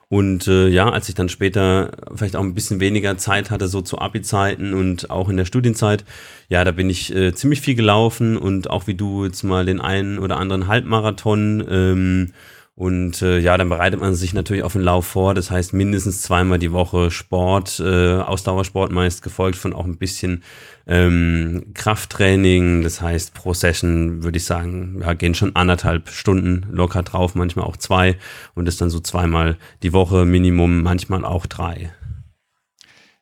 und 0.08 0.46
äh, 0.46 0.68
ja, 0.68 0.88
als 0.88 1.08
ich 1.08 1.16
dann 1.16 1.28
später 1.28 1.90
vielleicht 2.14 2.36
auch 2.36 2.42
ein 2.42 2.54
bisschen 2.54 2.78
weniger 2.78 3.18
Zeit 3.18 3.50
hatte, 3.50 3.66
so 3.66 3.82
zu 3.82 3.98
Abi-Zeiten 3.98 4.72
und 4.72 5.10
auch 5.10 5.28
in 5.28 5.36
der 5.36 5.46
Studienzeit, 5.46 6.04
ja, 6.48 6.62
da 6.62 6.70
bin 6.70 6.88
ich 6.88 7.12
äh, 7.14 7.34
ziemlich 7.34 7.60
viel 7.60 7.74
gelaufen 7.74 8.36
und 8.36 8.70
auch 8.70 8.86
wie 8.86 8.94
du 8.94 9.24
jetzt 9.24 9.42
mal 9.42 9.66
den 9.66 9.80
einen 9.80 10.20
oder 10.20 10.36
anderen 10.36 10.68
Halbmarathon 10.68 11.66
ähm, 11.68 12.32
und 12.78 13.22
äh, 13.22 13.38
ja, 13.38 13.56
dann 13.56 13.70
bereitet 13.70 14.00
man 14.00 14.14
sich 14.14 14.34
natürlich 14.34 14.62
auf 14.62 14.74
den 14.74 14.82
Lauf 14.82 15.06
vor. 15.06 15.32
Das 15.32 15.50
heißt 15.50 15.72
mindestens 15.72 16.20
zweimal 16.20 16.58
die 16.58 16.72
Woche 16.72 17.10
Sport, 17.10 17.80
äh, 17.80 18.16
Ausdauersport 18.18 18.92
meist 18.92 19.22
gefolgt 19.22 19.56
von 19.56 19.72
auch 19.72 19.86
ein 19.86 19.96
bisschen 19.96 20.42
ähm, 20.86 21.72
Krafttraining. 21.72 22.82
Das 22.82 23.00
heißt 23.00 23.32
pro 23.32 23.54
Session 23.54 24.22
würde 24.22 24.36
ich 24.36 24.44
sagen, 24.44 24.98
ja, 25.00 25.14
gehen 25.14 25.34
schon 25.34 25.56
anderthalb 25.56 26.10
Stunden 26.10 26.66
locker 26.70 27.02
drauf, 27.02 27.34
manchmal 27.34 27.64
auch 27.64 27.78
zwei 27.78 28.18
und 28.54 28.66
das 28.66 28.76
dann 28.76 28.90
so 28.90 29.00
zweimal 29.00 29.56
die 29.82 29.94
Woche 29.94 30.26
Minimum, 30.26 30.82
manchmal 30.82 31.24
auch 31.24 31.46
drei. 31.46 31.94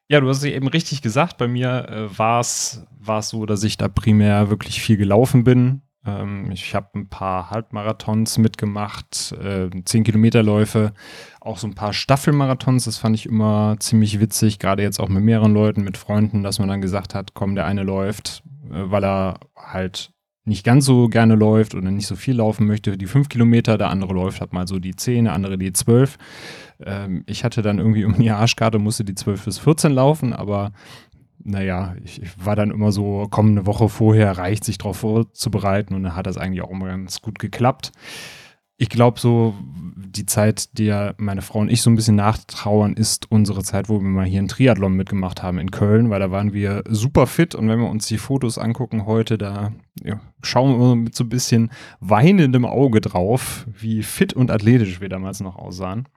Ja, 0.08 0.18
du 0.18 0.28
hast 0.28 0.38
es 0.38 0.44
eben 0.44 0.66
richtig 0.66 1.00
gesagt. 1.00 1.38
Bei 1.38 1.46
mir 1.46 1.88
äh, 1.88 2.18
war 2.18 2.40
es 2.40 2.82
so, 3.20 3.46
dass 3.46 3.62
ich 3.62 3.76
da 3.76 3.86
primär 3.86 4.50
wirklich 4.50 4.82
viel 4.82 4.96
gelaufen 4.96 5.44
bin. 5.44 5.82
Ähm, 6.06 6.50
ich 6.50 6.74
habe 6.74 6.88
ein 6.94 7.08
paar 7.08 7.50
Halbmarathons 7.50 8.38
mitgemacht, 8.38 9.32
äh, 9.32 9.70
10 9.84 10.04
Kilometerläufe, 10.04 10.92
auch 11.40 11.58
so 11.58 11.66
ein 11.66 11.74
paar 11.74 11.92
Staffelmarathons. 11.92 12.84
Das 12.84 12.98
fand 12.98 13.16
ich 13.16 13.26
immer 13.26 13.76
ziemlich 13.78 14.20
witzig, 14.20 14.58
gerade 14.58 14.82
jetzt 14.82 15.00
auch 15.00 15.08
mit 15.08 15.24
mehreren 15.24 15.54
Leuten, 15.54 15.82
mit 15.82 15.96
Freunden, 15.96 16.42
dass 16.42 16.58
man 16.58 16.68
dann 16.68 16.80
gesagt 16.80 17.14
hat, 17.14 17.34
komm, 17.34 17.54
der 17.54 17.66
eine 17.66 17.82
läuft, 17.82 18.42
äh, 18.70 18.90
weil 18.90 19.04
er 19.04 19.40
halt 19.56 20.14
nicht 20.46 20.64
ganz 20.64 20.84
so 20.84 21.08
gerne 21.08 21.36
läuft 21.36 21.74
oder 21.74 21.90
nicht 21.90 22.06
so 22.06 22.16
viel 22.16 22.36
laufen 22.36 22.66
möchte, 22.66 22.98
die 22.98 23.06
fünf 23.06 23.28
Kilometer, 23.30 23.78
der 23.78 23.88
andere 23.88 24.12
läuft 24.12 24.40
hat 24.40 24.52
mal 24.52 24.68
so 24.68 24.78
die 24.78 24.94
zehn, 24.94 25.24
der 25.24 25.32
andere 25.32 25.56
die 25.56 25.72
zwölf. 25.72 26.18
Ähm, 26.84 27.24
ich 27.26 27.44
hatte 27.44 27.62
dann 27.62 27.78
irgendwie 27.78 28.04
um 28.04 28.18
die 28.18 28.30
Arschkarte, 28.30 28.78
musste 28.78 29.04
die 29.04 29.14
zwölf 29.14 29.44
bis 29.44 29.58
14 29.58 29.92
laufen, 29.92 30.32
aber 30.34 30.72
naja, 31.42 31.94
ich, 32.02 32.22
war 32.42 32.56
dann 32.56 32.70
immer 32.70 32.92
so, 32.92 33.26
komm, 33.30 33.48
eine 33.48 33.66
Woche 33.66 33.88
vorher 33.88 34.38
reicht 34.38 34.64
sich 34.64 34.78
darauf 34.78 34.98
vorzubereiten 34.98 35.94
und 35.94 36.02
dann 36.02 36.16
hat 36.16 36.26
das 36.26 36.38
eigentlich 36.38 36.62
auch 36.62 36.70
immer 36.70 36.86
ganz 36.86 37.20
gut 37.20 37.38
geklappt. 37.38 37.92
Ich 38.76 38.88
glaube, 38.88 39.20
so 39.20 39.54
die 39.94 40.26
Zeit, 40.26 40.78
der 40.78 41.14
meine 41.18 41.42
Frau 41.42 41.60
und 41.60 41.70
ich 41.70 41.82
so 41.82 41.90
ein 41.90 41.96
bisschen 41.96 42.16
nachtrauern, 42.16 42.94
ist 42.94 43.30
unsere 43.30 43.62
Zeit, 43.62 43.88
wo 43.88 44.00
wir 44.00 44.08
mal 44.08 44.26
hier 44.26 44.40
einen 44.40 44.48
Triathlon 44.48 44.94
mitgemacht 44.94 45.42
haben 45.42 45.58
in 45.58 45.70
Köln, 45.70 46.10
weil 46.10 46.20
da 46.20 46.30
waren 46.30 46.52
wir 46.52 46.82
super 46.88 47.26
fit 47.26 47.54
und 47.54 47.68
wenn 47.68 47.78
wir 47.78 47.88
uns 47.88 48.06
die 48.06 48.18
Fotos 48.18 48.58
angucken 48.58 49.06
heute, 49.06 49.38
da 49.38 49.72
ja, 50.02 50.20
schauen 50.42 50.78
wir 50.80 50.96
mit 50.96 51.14
so 51.14 51.24
ein 51.24 51.28
bisschen 51.28 51.70
weinendem 52.00 52.64
Auge 52.64 53.00
drauf, 53.00 53.66
wie 53.66 54.02
fit 54.02 54.32
und 54.32 54.50
athletisch 54.50 55.00
wir 55.00 55.08
damals 55.08 55.40
noch 55.40 55.56
aussahen. 55.56 56.08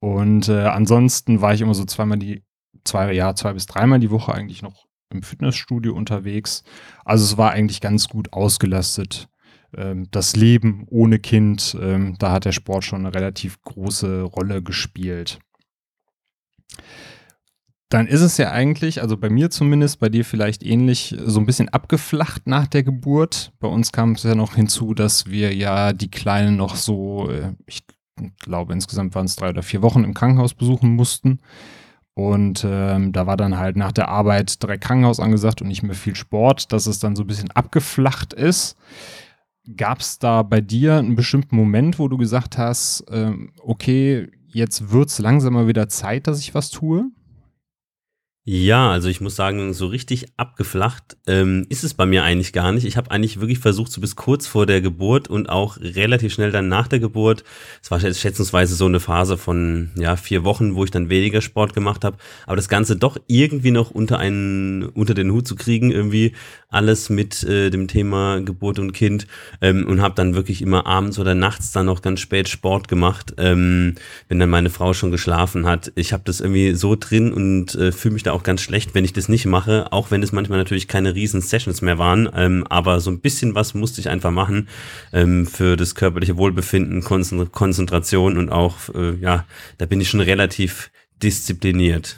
Und 0.00 0.48
äh, 0.48 0.62
ansonsten 0.62 1.40
war 1.40 1.54
ich 1.54 1.60
immer 1.60 1.74
so 1.74 1.84
zweimal 1.84 2.18
die 2.18 2.42
zwei, 2.88 3.12
ja, 3.12 3.34
zwei 3.34 3.52
bis 3.52 3.66
dreimal 3.66 4.00
die 4.00 4.10
Woche 4.10 4.34
eigentlich 4.34 4.62
noch 4.62 4.86
im 5.10 5.22
Fitnessstudio 5.22 5.94
unterwegs. 5.94 6.64
Also 7.04 7.24
es 7.24 7.38
war 7.38 7.52
eigentlich 7.52 7.80
ganz 7.80 8.08
gut 8.08 8.32
ausgelastet. 8.32 9.28
Ähm, 9.76 10.08
das 10.10 10.36
Leben 10.36 10.86
ohne 10.88 11.18
Kind, 11.18 11.76
ähm, 11.80 12.16
da 12.18 12.32
hat 12.32 12.44
der 12.44 12.52
Sport 12.52 12.84
schon 12.84 13.00
eine 13.00 13.14
relativ 13.14 13.60
große 13.62 14.22
Rolle 14.22 14.62
gespielt. 14.62 15.38
Dann 17.90 18.06
ist 18.06 18.20
es 18.20 18.36
ja 18.36 18.50
eigentlich, 18.50 19.00
also 19.00 19.16
bei 19.16 19.30
mir 19.30 19.48
zumindest, 19.50 19.98
bei 19.98 20.10
dir 20.10 20.24
vielleicht 20.24 20.62
ähnlich, 20.62 21.16
so 21.24 21.40
ein 21.40 21.46
bisschen 21.46 21.70
abgeflacht 21.70 22.46
nach 22.46 22.66
der 22.66 22.82
Geburt. 22.82 23.52
Bei 23.60 23.68
uns 23.68 23.92
kam 23.92 24.12
es 24.12 24.24
ja 24.24 24.34
noch 24.34 24.56
hinzu, 24.56 24.92
dass 24.92 25.26
wir 25.26 25.54
ja 25.54 25.94
die 25.94 26.10
Kleine 26.10 26.52
noch 26.52 26.76
so, 26.76 27.30
äh, 27.30 27.54
ich 27.66 27.82
glaube 28.40 28.72
insgesamt 28.72 29.14
waren 29.14 29.26
es 29.26 29.36
drei 29.36 29.50
oder 29.50 29.62
vier 29.62 29.80
Wochen 29.80 30.04
im 30.04 30.12
Krankenhaus 30.12 30.52
besuchen 30.52 30.96
mussten. 30.96 31.40
Und 32.18 32.66
ähm, 32.68 33.12
da 33.12 33.28
war 33.28 33.36
dann 33.36 33.58
halt 33.58 33.76
nach 33.76 33.92
der 33.92 34.08
Arbeit 34.08 34.60
direkt 34.60 34.82
Krankenhaus 34.82 35.20
angesagt 35.20 35.62
und 35.62 35.68
nicht 35.68 35.84
mehr 35.84 35.94
viel 35.94 36.16
Sport, 36.16 36.72
dass 36.72 36.86
es 36.86 36.98
dann 36.98 37.14
so 37.14 37.22
ein 37.22 37.28
bisschen 37.28 37.52
abgeflacht 37.52 38.32
ist. 38.32 38.76
Gab 39.76 40.00
es 40.00 40.18
da 40.18 40.42
bei 40.42 40.60
dir 40.60 40.96
einen 40.96 41.14
bestimmten 41.14 41.54
Moment, 41.54 42.00
wo 42.00 42.08
du 42.08 42.16
gesagt 42.16 42.58
hast, 42.58 43.04
ähm, 43.12 43.52
okay, 43.62 44.32
jetzt 44.48 44.90
wird 44.90 45.10
es 45.10 45.20
langsam 45.20 45.52
mal 45.52 45.68
wieder 45.68 45.88
Zeit, 45.88 46.26
dass 46.26 46.40
ich 46.40 46.56
was 46.56 46.70
tue? 46.70 47.08
Ja, 48.50 48.92
also 48.92 49.10
ich 49.10 49.20
muss 49.20 49.36
sagen, 49.36 49.74
so 49.74 49.88
richtig 49.88 50.28
abgeflacht 50.38 51.18
ähm, 51.26 51.66
ist 51.68 51.84
es 51.84 51.92
bei 51.92 52.06
mir 52.06 52.24
eigentlich 52.24 52.54
gar 52.54 52.72
nicht. 52.72 52.86
Ich 52.86 52.96
habe 52.96 53.10
eigentlich 53.10 53.40
wirklich 53.40 53.58
versucht, 53.58 53.92
so 53.92 54.00
bis 54.00 54.16
kurz 54.16 54.46
vor 54.46 54.64
der 54.64 54.80
Geburt 54.80 55.28
und 55.28 55.50
auch 55.50 55.76
relativ 55.76 56.32
schnell 56.32 56.50
dann 56.50 56.66
nach 56.66 56.88
der 56.88 56.98
Geburt. 56.98 57.44
Es 57.82 57.90
war 57.90 58.00
schätzungsweise 58.00 58.74
so 58.74 58.86
eine 58.86 59.00
Phase 59.00 59.36
von 59.36 59.90
ja 59.98 60.16
vier 60.16 60.44
Wochen, 60.44 60.76
wo 60.76 60.84
ich 60.84 60.90
dann 60.90 61.10
weniger 61.10 61.42
Sport 61.42 61.74
gemacht 61.74 62.06
habe, 62.06 62.16
aber 62.46 62.56
das 62.56 62.70
Ganze 62.70 62.96
doch 62.96 63.18
irgendwie 63.26 63.70
noch 63.70 63.90
unter 63.90 64.18
einen 64.18 64.84
unter 64.84 65.12
den 65.12 65.30
Hut 65.30 65.46
zu 65.46 65.54
kriegen, 65.54 65.90
irgendwie 65.90 66.32
alles 66.70 67.10
mit 67.10 67.44
äh, 67.44 67.68
dem 67.68 67.86
Thema 67.86 68.40
Geburt 68.40 68.78
und 68.78 68.92
Kind 68.92 69.26
ähm, 69.60 69.86
und 69.86 70.00
habe 70.00 70.14
dann 70.14 70.34
wirklich 70.34 70.62
immer 70.62 70.86
abends 70.86 71.18
oder 71.18 71.34
nachts 71.34 71.72
dann 71.72 71.84
noch 71.84 72.00
ganz 72.00 72.20
spät 72.20 72.48
Sport 72.48 72.88
gemacht, 72.88 73.34
ähm, 73.36 73.96
wenn 74.28 74.38
dann 74.38 74.48
meine 74.48 74.70
Frau 74.70 74.94
schon 74.94 75.10
geschlafen 75.10 75.66
hat. 75.66 75.92
Ich 75.96 76.14
habe 76.14 76.22
das 76.24 76.40
irgendwie 76.40 76.72
so 76.74 76.96
drin 76.98 77.30
und 77.30 77.74
äh, 77.74 77.92
fühle 77.92 78.14
mich 78.14 78.22
da 78.22 78.32
auch 78.32 78.37
ganz 78.42 78.60
schlecht, 78.62 78.94
wenn 78.94 79.04
ich 79.04 79.12
das 79.12 79.28
nicht 79.28 79.46
mache, 79.46 79.92
auch 79.92 80.10
wenn 80.10 80.22
es 80.22 80.32
manchmal 80.32 80.58
natürlich 80.58 80.88
keine 80.88 81.14
riesen 81.14 81.40
Sessions 81.40 81.82
mehr 81.82 81.98
waren, 81.98 82.28
ähm, 82.34 82.64
aber 82.68 83.00
so 83.00 83.10
ein 83.10 83.20
bisschen 83.20 83.54
was 83.54 83.74
musste 83.74 84.00
ich 84.00 84.08
einfach 84.08 84.30
machen 84.30 84.68
ähm, 85.12 85.46
für 85.46 85.76
das 85.76 85.94
körperliche 85.94 86.36
Wohlbefinden, 86.36 87.02
Konzentration 87.02 88.38
und 88.38 88.50
auch, 88.50 88.74
äh, 88.94 89.16
ja, 89.16 89.44
da 89.78 89.86
bin 89.86 90.00
ich 90.00 90.08
schon 90.08 90.20
relativ 90.20 90.90
diszipliniert. 91.22 92.16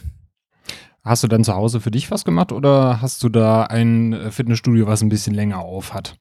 Hast 1.03 1.25
du 1.25 1.29
dann 1.29 1.45
zu 1.45 1.55
Hause 1.55 1.81
für 1.81 1.91
dich 1.91 2.11
was 2.11 2.25
gemacht 2.25 2.53
oder 2.53 3.01
hast 3.01 3.23
du 3.23 3.31
da 3.31 3.65
ein 3.65 4.13
äh, 4.13 4.31
Fitnessstudio, 4.31 4.87
was 4.87 5.03
ein 5.03 5.09
bisschen 5.09 5.35
länger 5.35 5.61
auf 5.61 5.95
hat? 5.95 6.20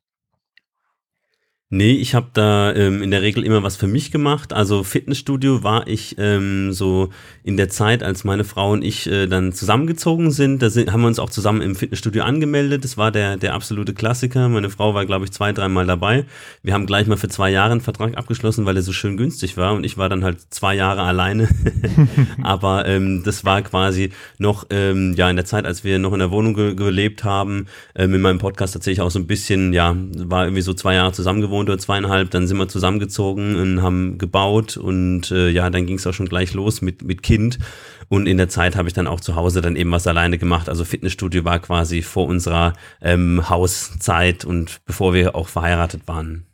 Nee, 1.71 1.91
ich 1.91 2.15
habe 2.15 2.29
da 2.33 2.73
ähm, 2.73 3.03
in 3.03 3.11
der 3.11 3.21
Regel 3.21 3.43
immer 3.43 3.61
was 3.61 3.75
für 3.75 3.85
mich 3.85 4.09
gemacht. 4.09 4.53
Also 4.53 4.81
Fitnessstudio 4.83 5.61
war 5.61 5.87
ich 5.87 6.15
ähm, 6.17 6.73
so 6.73 7.09
in 7.43 7.57
der 7.57 7.69
Zeit, 7.69 8.01
als 8.01 8.23
meine 8.23 8.43
Frau 8.43 8.71
und 8.71 8.83
ich 8.83 9.05
äh, 9.05 9.27
dann 9.27 9.53
zusammengezogen 9.53 10.31
sind. 10.31 10.63
Da 10.63 10.71
sind, 10.71 10.91
haben 10.91 11.01
wir 11.01 11.07
uns 11.07 11.19
auch 11.19 11.29
zusammen 11.29 11.61
im 11.61 11.75
Fitnessstudio 11.75 12.23
angemeldet. 12.23 12.83
Das 12.83 12.97
war 12.97 13.11
der, 13.11 13.37
der 13.37 13.53
absolute 13.53 13.93
Klassiker. 13.93 14.49
Meine 14.49 14.71
Frau 14.71 14.95
war, 14.95 15.05
glaube 15.05 15.25
ich, 15.25 15.31
zwei, 15.31 15.53
dreimal 15.53 15.85
dabei. 15.85 16.25
Wir 16.63 16.73
haben 16.73 16.87
gleich 16.87 17.05
mal 17.05 17.17
für 17.17 17.29
zwei 17.29 17.51
Jahre 17.51 17.73
einen 17.73 17.81
Vertrag 17.81 18.17
abgeschlossen, 18.17 18.65
weil 18.65 18.75
er 18.75 18.81
so 18.81 18.91
schön 18.91 19.15
günstig 19.15 19.55
war. 19.55 19.75
Und 19.75 19.83
ich 19.83 19.95
war 19.95 20.09
dann 20.09 20.23
halt 20.23 20.39
zwei 20.49 20.73
Jahre 20.73 21.03
alleine. 21.03 21.49
Aber 22.41 22.87
ähm, 22.87 23.21
das 23.23 23.45
war 23.45 23.61
quasi 23.61 24.09
noch 24.39 24.65
ähm, 24.71 25.13
ja 25.15 25.29
in 25.29 25.35
der 25.35 25.45
Zeit, 25.45 25.67
als 25.67 25.83
wir 25.83 25.99
noch 25.99 26.13
in 26.13 26.19
der 26.19 26.31
Wohnung 26.31 26.55
ge 26.55 26.73
gelebt 26.73 27.23
haben. 27.23 27.67
Ähm, 27.93 28.15
in 28.15 28.21
meinem 28.21 28.39
Podcast 28.39 28.73
erzähle 28.73 28.93
ich 28.93 29.01
auch 29.01 29.11
so 29.11 29.19
ein 29.19 29.27
bisschen, 29.27 29.71
ja, 29.71 29.95
war 30.15 30.45
irgendwie 30.45 30.63
so 30.63 30.73
zwei 30.73 30.95
Jahre 30.95 31.11
zusammen 31.11 31.41
gewohnt 31.41 31.58
gewohnt 31.59 31.69
oder 31.69 31.77
zweieinhalb, 31.77 32.31
dann 32.31 32.47
sind 32.47 32.57
wir 32.57 32.67
zusammengezogen 32.67 33.55
und 33.55 33.81
haben 33.81 34.17
gebaut 34.17 34.77
und 34.77 35.31
äh, 35.31 35.49
ja, 35.49 35.69
dann 35.69 35.85
ging 35.85 35.97
es 35.97 36.07
auch 36.07 36.13
schon 36.13 36.29
gleich 36.29 36.53
los 36.53 36.81
mit, 36.81 37.03
mit 37.03 37.23
Kind. 37.23 37.59
Und 38.07 38.27
in 38.27 38.37
der 38.37 38.49
Zeit 38.49 38.75
habe 38.75 38.87
ich 38.87 38.93
dann 38.93 39.07
auch 39.07 39.19
zu 39.19 39.35
Hause 39.35 39.61
dann 39.61 39.75
eben 39.75 39.91
was 39.91 40.07
alleine 40.07 40.37
gemacht. 40.37 40.69
Also 40.69 40.83
Fitnessstudio 40.83 41.43
war 41.45 41.59
quasi 41.59 42.01
vor 42.01 42.25
unserer 42.27 42.73
ähm, 43.01 43.49
Hauszeit 43.49 44.45
und 44.45 44.81
bevor 44.85 45.13
wir 45.13 45.35
auch 45.35 45.47
verheiratet 45.47 46.07
waren. 46.07 46.48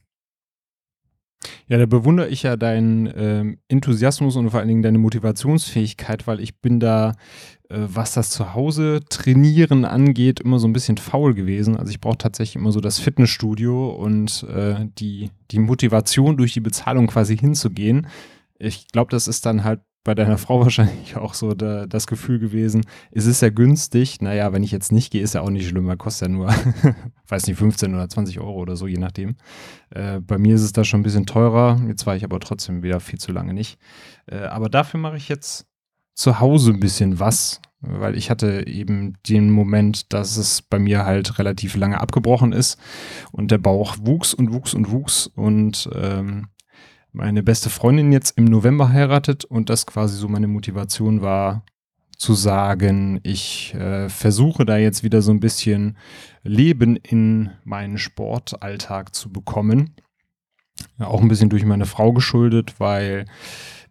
Ja, 1.67 1.77
da 1.77 1.85
bewundere 1.85 2.27
ich 2.27 2.43
ja 2.43 2.55
deinen 2.55 3.11
ähm, 3.15 3.57
Enthusiasmus 3.67 4.35
und 4.35 4.49
vor 4.49 4.59
allen 4.59 4.69
Dingen 4.69 4.83
deine 4.83 4.97
Motivationsfähigkeit, 4.97 6.27
weil 6.27 6.39
ich 6.39 6.59
bin 6.61 6.79
da 6.79 7.13
äh, 7.69 7.87
was 7.87 8.13
das 8.13 8.29
Zuhause 8.29 8.99
trainieren 9.09 9.85
angeht, 9.85 10.39
immer 10.39 10.59
so 10.59 10.67
ein 10.67 10.73
bisschen 10.73 10.97
faul 10.97 11.33
gewesen. 11.33 11.77
Also 11.77 11.89
ich 11.89 11.99
brauche 11.99 12.17
tatsächlich 12.17 12.57
immer 12.57 12.71
so 12.71 12.79
das 12.79 12.99
Fitnessstudio 12.99 13.89
und 13.89 14.43
äh, 14.43 14.85
die, 14.99 15.31
die 15.51 15.59
Motivation 15.59 16.37
durch 16.37 16.53
die 16.53 16.59
Bezahlung 16.59 17.07
quasi 17.07 17.37
hinzugehen. 17.37 18.07
Ich 18.59 18.87
glaube, 18.89 19.11
das 19.11 19.27
ist 19.27 19.45
dann 19.45 19.63
halt 19.63 19.81
bei 20.05 20.15
deiner 20.15 20.37
Frau 20.37 20.59
wahrscheinlich 20.61 21.17
auch 21.17 21.33
so 21.33 21.53
da, 21.53 21.85
das 21.85 22.07
Gefühl 22.07 22.39
gewesen, 22.39 22.85
es 23.11 23.25
ist 23.25 23.41
ja 23.41 23.49
günstig. 23.49 24.21
Naja, 24.21 24.53
wenn 24.53 24.63
ich 24.63 24.71
jetzt 24.71 24.93
nicht 24.93 25.11
gehe, 25.11 25.21
ist 25.21 25.33
ja 25.33 25.41
auch 25.41 25.49
nicht 25.49 25.67
schlimmer, 25.67 25.97
kostet 25.97 26.29
ja 26.29 26.33
nur, 26.33 26.47
weiß 27.27 27.47
nicht, 27.47 27.57
15 27.57 27.93
oder 27.93 28.07
20 28.07 28.39
Euro 28.39 28.53
oder 28.53 28.77
so, 28.77 28.87
je 28.87 28.97
nachdem. 28.97 29.35
Äh, 29.89 30.21
bei 30.21 30.37
mir 30.37 30.55
ist 30.55 30.61
es 30.61 30.71
da 30.71 30.85
schon 30.85 31.01
ein 31.01 31.03
bisschen 31.03 31.25
teurer. 31.25 31.81
Jetzt 31.87 32.05
war 32.05 32.15
ich 32.15 32.23
aber 32.23 32.39
trotzdem 32.39 32.83
wieder 32.83 33.01
viel 33.01 33.19
zu 33.19 33.33
lange 33.33 33.53
nicht. 33.53 33.77
Äh, 34.27 34.37
aber 34.37 34.69
dafür 34.69 35.01
mache 35.01 35.17
ich 35.17 35.27
jetzt 35.27 35.65
zu 36.13 36.39
Hause 36.39 36.71
ein 36.71 36.79
bisschen 36.79 37.19
was, 37.19 37.59
weil 37.81 38.15
ich 38.15 38.29
hatte 38.29 38.67
eben 38.67 39.17
den 39.27 39.49
Moment, 39.49 40.13
dass 40.13 40.37
es 40.37 40.61
bei 40.61 40.79
mir 40.79 41.05
halt 41.05 41.39
relativ 41.39 41.75
lange 41.75 41.99
abgebrochen 41.99 42.53
ist 42.53 42.79
und 43.31 43.51
der 43.51 43.57
Bauch 43.57 43.97
wuchs 43.99 44.33
und 44.33 44.53
wuchs 44.53 44.73
und 44.73 44.91
wuchs 44.91 45.27
und 45.27 45.89
ähm, 45.93 46.47
meine 47.15 47.43
beste 47.43 47.69
Freundin 47.69 48.11
jetzt 48.11 48.37
im 48.37 48.45
November 48.45 48.89
heiratet 48.89 49.45
und 49.45 49.69
das 49.69 49.85
quasi 49.85 50.17
so 50.17 50.27
meine 50.27 50.47
Motivation 50.47 51.21
war, 51.21 51.63
zu 52.17 52.33
sagen, 52.33 53.19
ich 53.23 53.73
äh, 53.73 54.09
versuche 54.09 54.65
da 54.65 54.77
jetzt 54.77 55.03
wieder 55.03 55.21
so 55.21 55.31
ein 55.31 55.39
bisschen 55.39 55.97
Leben 56.43 56.95
in 56.97 57.51
meinen 57.63 57.97
Sportalltag 57.97 59.15
zu 59.15 59.31
bekommen. 59.31 59.95
Ja, 60.99 61.07
auch 61.07 61.21
ein 61.21 61.27
bisschen 61.27 61.49
durch 61.49 61.65
meine 61.65 61.85
Frau 61.85 62.13
geschuldet, 62.13 62.75
weil 62.79 63.25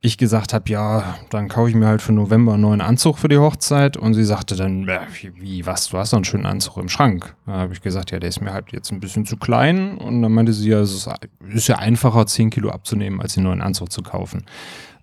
ich 0.04 0.18
gesagt 0.18 0.52
habe, 0.52 0.68
ja, 0.68 1.16
dann 1.30 1.48
kaufe 1.48 1.70
ich 1.70 1.74
mir 1.74 1.86
halt 1.86 2.02
für 2.02 2.12
November 2.12 2.52
einen 2.52 2.62
neuen 2.62 2.82
Anzug 2.82 3.16
für 3.16 3.28
die 3.28 3.38
Hochzeit. 3.38 3.96
Und 3.96 4.12
sie 4.12 4.24
sagte 4.24 4.54
dann, 4.54 4.86
wie, 5.36 5.64
was, 5.64 5.88
du 5.88 5.96
hast 5.96 6.12
doch 6.12 6.18
einen 6.18 6.26
schönen 6.26 6.44
Anzug 6.44 6.76
im 6.76 6.90
Schrank. 6.90 7.34
Da 7.46 7.52
habe 7.52 7.72
ich 7.72 7.80
gesagt, 7.80 8.10
ja, 8.10 8.20
der 8.20 8.28
ist 8.28 8.42
mir 8.42 8.52
halt 8.52 8.70
jetzt 8.72 8.92
ein 8.92 9.00
bisschen 9.00 9.24
zu 9.24 9.38
klein. 9.38 9.96
Und 9.96 10.20
dann 10.20 10.32
meinte 10.32 10.52
sie, 10.52 10.68
ja, 10.68 10.80
es 10.80 11.08
ist 11.54 11.68
ja 11.68 11.78
einfacher, 11.78 12.26
10 12.26 12.50
Kilo 12.50 12.68
abzunehmen, 12.68 13.22
als 13.22 13.32
den 13.32 13.44
neuen 13.44 13.62
Anzug 13.62 13.90
zu 13.90 14.02
kaufen. 14.02 14.44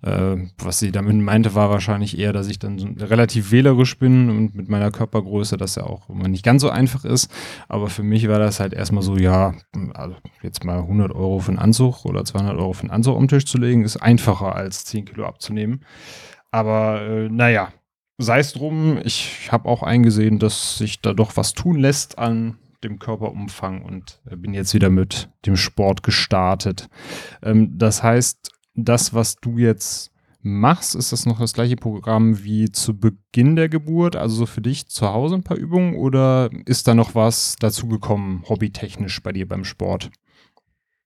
Äh, 0.02 0.48
was 0.58 0.80
sie 0.80 0.90
damit 0.90 1.14
meinte, 1.14 1.54
war 1.54 1.70
wahrscheinlich 1.70 2.18
eher, 2.18 2.32
dass 2.32 2.48
ich 2.48 2.58
dann 2.58 2.96
relativ 2.98 3.52
wählerisch 3.52 3.98
bin 3.98 4.30
und 4.30 4.54
mit 4.54 4.68
meiner 4.68 4.90
Körpergröße, 4.90 5.56
das 5.56 5.76
ja 5.76 5.84
auch 5.84 6.08
immer 6.08 6.26
nicht 6.26 6.44
ganz 6.44 6.62
so 6.62 6.70
einfach 6.70 7.04
ist. 7.04 7.30
Aber 7.68 7.88
für 7.88 8.02
mich 8.02 8.26
war 8.28 8.40
das 8.40 8.58
halt 8.58 8.72
erstmal 8.72 9.04
so, 9.04 9.16
ja, 9.16 9.54
also 9.94 10.16
jetzt 10.42 10.64
mal 10.64 10.78
100 10.78 11.12
Euro 11.12 11.38
für 11.38 11.50
einen 11.50 11.60
Anzug 11.60 12.04
oder 12.04 12.24
200 12.24 12.56
Euro 12.56 12.72
für 12.72 12.82
einen 12.82 12.90
Anzug 12.90 13.16
am 13.16 13.28
Tisch 13.28 13.46
zu 13.46 13.58
legen, 13.58 13.84
ist 13.84 13.96
einfacher 13.96 14.56
als 14.56 14.84
10 14.92 15.06
Kilo 15.06 15.26
abzunehmen. 15.26 15.84
Aber 16.50 17.02
äh, 17.02 17.28
naja, 17.28 17.72
sei 18.18 18.38
es 18.38 18.52
drum, 18.52 18.98
ich 19.02 19.50
habe 19.50 19.68
auch 19.68 19.82
eingesehen, 19.82 20.38
dass 20.38 20.78
sich 20.78 21.00
da 21.00 21.12
doch 21.12 21.36
was 21.36 21.54
tun 21.54 21.78
lässt 21.78 22.18
an 22.18 22.58
dem 22.84 22.98
Körperumfang 22.98 23.82
und 23.82 24.20
bin 24.24 24.54
jetzt 24.54 24.74
wieder 24.74 24.90
mit 24.90 25.30
dem 25.46 25.56
Sport 25.56 26.02
gestartet. 26.02 26.88
Ähm, 27.42 27.78
das 27.78 28.02
heißt, 28.02 28.50
das, 28.74 29.14
was 29.14 29.36
du 29.36 29.58
jetzt 29.58 30.10
machst, 30.42 30.96
ist 30.96 31.12
das 31.12 31.24
noch 31.24 31.38
das 31.38 31.52
gleiche 31.52 31.76
Programm 31.76 32.42
wie 32.42 32.70
zu 32.70 32.98
Beginn 32.98 33.54
der 33.54 33.68
Geburt, 33.68 34.16
also 34.16 34.34
so 34.34 34.46
für 34.46 34.60
dich 34.60 34.88
zu 34.88 35.08
Hause 35.08 35.36
ein 35.36 35.44
paar 35.44 35.56
Übungen 35.56 35.94
oder 35.94 36.50
ist 36.66 36.88
da 36.88 36.94
noch 36.94 37.14
was 37.14 37.56
dazugekommen, 37.60 38.42
hobbytechnisch 38.48 39.22
bei 39.22 39.32
dir 39.32 39.46
beim 39.46 39.64
Sport? 39.64 40.10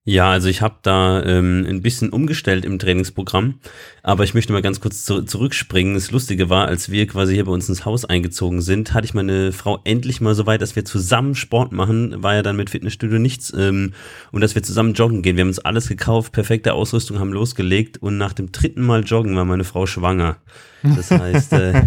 Ja, 0.09 0.31
also 0.31 0.49
ich 0.49 0.63
habe 0.63 0.77
da 0.83 1.21
ähm, 1.25 1.67
ein 1.69 1.83
bisschen 1.83 2.11
umgestellt 2.11 2.65
im 2.65 2.79
Trainingsprogramm, 2.79 3.59
aber 4.05 4.23
ich 4.23 4.35
möchte 4.35 4.53
mal 4.53 4.63
ganz 4.63 4.81
kurz 4.81 5.05
zu 5.05 5.23
zurückspringen. 5.23 5.95
Das 5.95 6.13
Lustige 6.13 6.49
war, 6.49 6.69
als 6.69 6.93
wir 6.93 7.09
quasi 7.09 7.35
hier 7.35 7.45
bei 7.45 7.51
uns 7.51 7.69
ins 7.69 7.85
Haus 7.85 8.05
eingezogen 8.05 8.63
sind, 8.63 8.95
hatte 8.95 9.05
ich 9.05 9.15
meine 9.15 9.51
Frau 9.51 9.81
endlich 9.83 10.21
mal 10.21 10.37
so 10.37 10.47
weit, 10.47 10.63
dass 10.63 10.77
wir 10.77 10.85
zusammen 10.85 11.35
Sport 11.35 11.73
machen. 11.73 12.23
War 12.23 12.37
ja 12.37 12.43
dann 12.43 12.55
mit 12.55 12.71
Fitnessstudio 12.71 13.19
nichts 13.19 13.53
ähm, 13.53 13.95
und 14.31 14.43
dass 14.43 14.55
wir 14.55 14.63
zusammen 14.63 14.95
joggen 14.95 15.23
gehen. 15.23 15.35
Wir 15.35 15.41
haben 15.41 15.49
uns 15.49 15.59
alles 15.59 15.89
gekauft, 15.89 16.33
perfekte 16.33 16.75
Ausrüstung, 16.75 17.19
haben 17.19 17.33
losgelegt 17.33 18.01
und 18.01 18.17
nach 18.17 18.33
dem 18.33 18.53
dritten 18.53 18.83
Mal 18.83 19.03
joggen 19.03 19.35
war 19.35 19.45
meine 19.45 19.65
Frau 19.65 19.87
schwanger. 19.87 20.37
Das 20.85 21.11
heißt, 21.11 21.53
äh, 21.55 21.83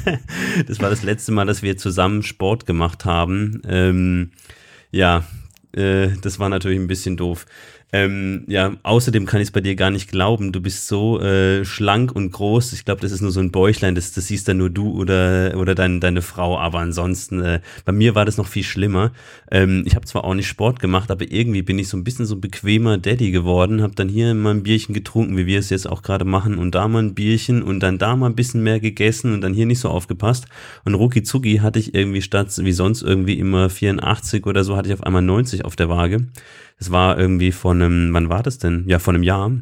das 0.66 0.80
war 0.80 0.88
das 0.88 1.02
letzte 1.02 1.32
Mal, 1.32 1.44
dass 1.44 1.60
wir 1.60 1.76
zusammen 1.76 2.22
Sport 2.22 2.64
gemacht 2.64 3.04
haben. 3.04 3.60
Ähm, 3.68 4.30
ja, 4.92 5.24
äh, 5.72 6.08
das 6.20 6.38
war 6.38 6.48
natürlich 6.48 6.78
ein 6.78 6.88
bisschen 6.88 7.16
doof. 7.16 7.46
Ähm, 7.92 8.44
ja, 8.46 8.76
außerdem 8.82 9.26
kann 9.26 9.40
ich 9.40 9.48
es 9.48 9.52
bei 9.52 9.60
dir 9.60 9.74
gar 9.74 9.90
nicht 9.90 10.10
glauben. 10.10 10.52
Du 10.52 10.60
bist 10.60 10.86
so 10.86 11.20
äh, 11.20 11.64
schlank 11.64 12.12
und 12.12 12.30
groß. 12.30 12.72
Ich 12.72 12.84
glaube, 12.84 13.00
das 13.00 13.10
ist 13.10 13.20
nur 13.20 13.32
so 13.32 13.40
ein 13.40 13.50
Bäuchlein. 13.50 13.94
Das, 13.94 14.12
das 14.12 14.28
siehst 14.28 14.46
dann 14.48 14.58
nur 14.58 14.70
du 14.70 14.92
oder, 14.92 15.54
oder 15.56 15.74
dein, 15.74 16.00
deine 16.00 16.22
Frau. 16.22 16.58
Aber 16.58 16.78
ansonsten, 16.78 17.40
äh, 17.40 17.60
bei 17.84 17.92
mir 17.92 18.14
war 18.14 18.24
das 18.24 18.36
noch 18.36 18.46
viel 18.46 18.62
schlimmer. 18.62 19.12
Ähm, 19.50 19.82
ich 19.86 19.96
habe 19.96 20.06
zwar 20.06 20.24
auch 20.24 20.34
nicht 20.34 20.46
Sport 20.46 20.78
gemacht, 20.78 21.10
aber 21.10 21.30
irgendwie 21.30 21.62
bin 21.62 21.78
ich 21.78 21.88
so 21.88 21.96
ein 21.96 22.04
bisschen 22.04 22.26
so 22.26 22.36
ein 22.36 22.40
bequemer 22.40 22.98
Daddy 22.98 23.32
geworden. 23.32 23.82
Habe 23.82 23.94
dann 23.94 24.08
hier 24.08 24.34
mal 24.34 24.54
ein 24.54 24.62
Bierchen 24.62 24.94
getrunken, 24.94 25.36
wie 25.36 25.46
wir 25.46 25.58
es 25.58 25.70
jetzt 25.70 25.88
auch 25.88 26.02
gerade 26.02 26.24
machen. 26.24 26.58
Und 26.58 26.74
da 26.74 26.86
mal 26.86 27.02
ein 27.02 27.14
Bierchen 27.14 27.62
und 27.62 27.80
dann 27.80 27.98
da 27.98 28.14
mal 28.14 28.26
ein 28.26 28.36
bisschen 28.36 28.62
mehr 28.62 28.78
gegessen 28.78 29.34
und 29.34 29.40
dann 29.40 29.54
hier 29.54 29.66
nicht 29.66 29.80
so 29.80 29.88
aufgepasst. 29.88 30.46
Und 30.84 30.94
rucki 30.94 31.22
zucki 31.22 31.58
hatte 31.58 31.78
ich 31.78 31.94
irgendwie 31.94 32.22
statt 32.22 32.50
wie 32.58 32.72
sonst 32.72 33.02
irgendwie 33.02 33.38
immer 33.38 33.70
84 33.70 34.46
oder 34.46 34.64
so, 34.64 34.76
hatte 34.76 34.88
ich 34.88 34.94
auf 34.94 35.02
einmal 35.02 35.22
90 35.22 35.64
auf 35.64 35.76
der 35.76 35.88
Waage. 35.88 36.26
Es 36.80 36.90
war 36.90 37.18
irgendwie 37.18 37.52
von 37.52 37.82
einem, 37.82 38.14
wann 38.14 38.30
war 38.30 38.42
das 38.42 38.58
denn? 38.58 38.84
Ja, 38.88 38.98
von 38.98 39.14
einem 39.14 39.22
Jahr. 39.22 39.52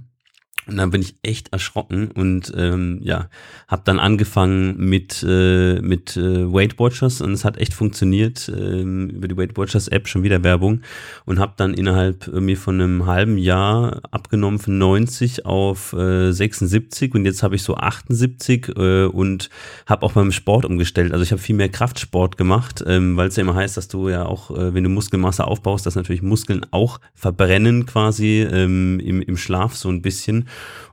Und 0.69 0.77
dann 0.77 0.91
bin 0.91 1.01
ich 1.01 1.17
echt 1.23 1.53
erschrocken 1.53 2.11
und 2.11 2.53
ähm, 2.55 3.01
ja, 3.03 3.29
habe 3.69 3.83
dann 3.87 3.99
angefangen 3.99 4.77
mit, 4.77 5.25
äh, 5.27 5.81
mit 5.81 6.17
äh, 6.19 6.53
Weight 6.53 6.79
Watchers 6.79 7.23
und 7.23 7.33
es 7.33 7.45
hat 7.45 7.57
echt 7.57 7.73
funktioniert 7.73 8.53
ähm, 8.55 9.09
über 9.09 9.29
die 9.29 9.37
Weight 9.37 9.57
Watchers 9.57 9.89
App 9.89 10.09
schon 10.09 10.23
wieder 10.23 10.45
Werbung 10.45 10.83
und 11.25 11.39
habe 11.39 11.55
dann 11.57 11.73
innerhalb 11.73 12.29
äh, 12.29 12.41
mir 12.41 12.59
von 12.59 12.81
einem 12.81 13.07
halben 13.07 13.39
Jahr 13.39 14.03
abgenommen 14.11 14.59
von 14.59 14.77
90 14.77 15.47
auf 15.47 15.95
äh, 15.95 16.33
76 16.33 17.15
und 17.15 17.25
jetzt 17.25 17.43
habe 17.43 17.57
ich 17.57 17.63
so 17.63 17.77
78 17.77 18.69
äh, 18.77 19.05
und 19.05 19.49
habe 19.87 20.05
auch 20.05 20.13
beim 20.13 20.33
Sport 20.33 20.67
umgestellt. 20.67 21.13
Also 21.13 21.23
ich 21.23 21.33
habe 21.33 21.41
viel 21.41 21.57
mehr 21.57 21.71
Kraftsport 21.71 22.37
gemacht, 22.37 22.85
ähm, 22.87 23.17
weil 23.17 23.29
es 23.29 23.37
ja 23.37 23.43
immer 23.43 23.55
heißt, 23.55 23.79
dass 23.79 23.89
du 23.89 24.11
ja 24.11 24.27
auch, 24.27 24.51
äh, 24.51 24.75
wenn 24.75 24.85
du 24.85 24.91
Muskelmasse 24.91 25.47
aufbaust, 25.47 25.87
dass 25.87 25.95
natürlich 25.95 26.23
Muskeln 26.23 26.67
auch 26.73 27.01
verbrennen 27.15 27.87
quasi 27.87 28.43
ähm, 28.43 29.01
im, 29.01 29.23
im 29.23 29.37
Schlaf 29.39 29.75
so 29.75 29.89
ein 29.89 30.03
bisschen. 30.03 30.47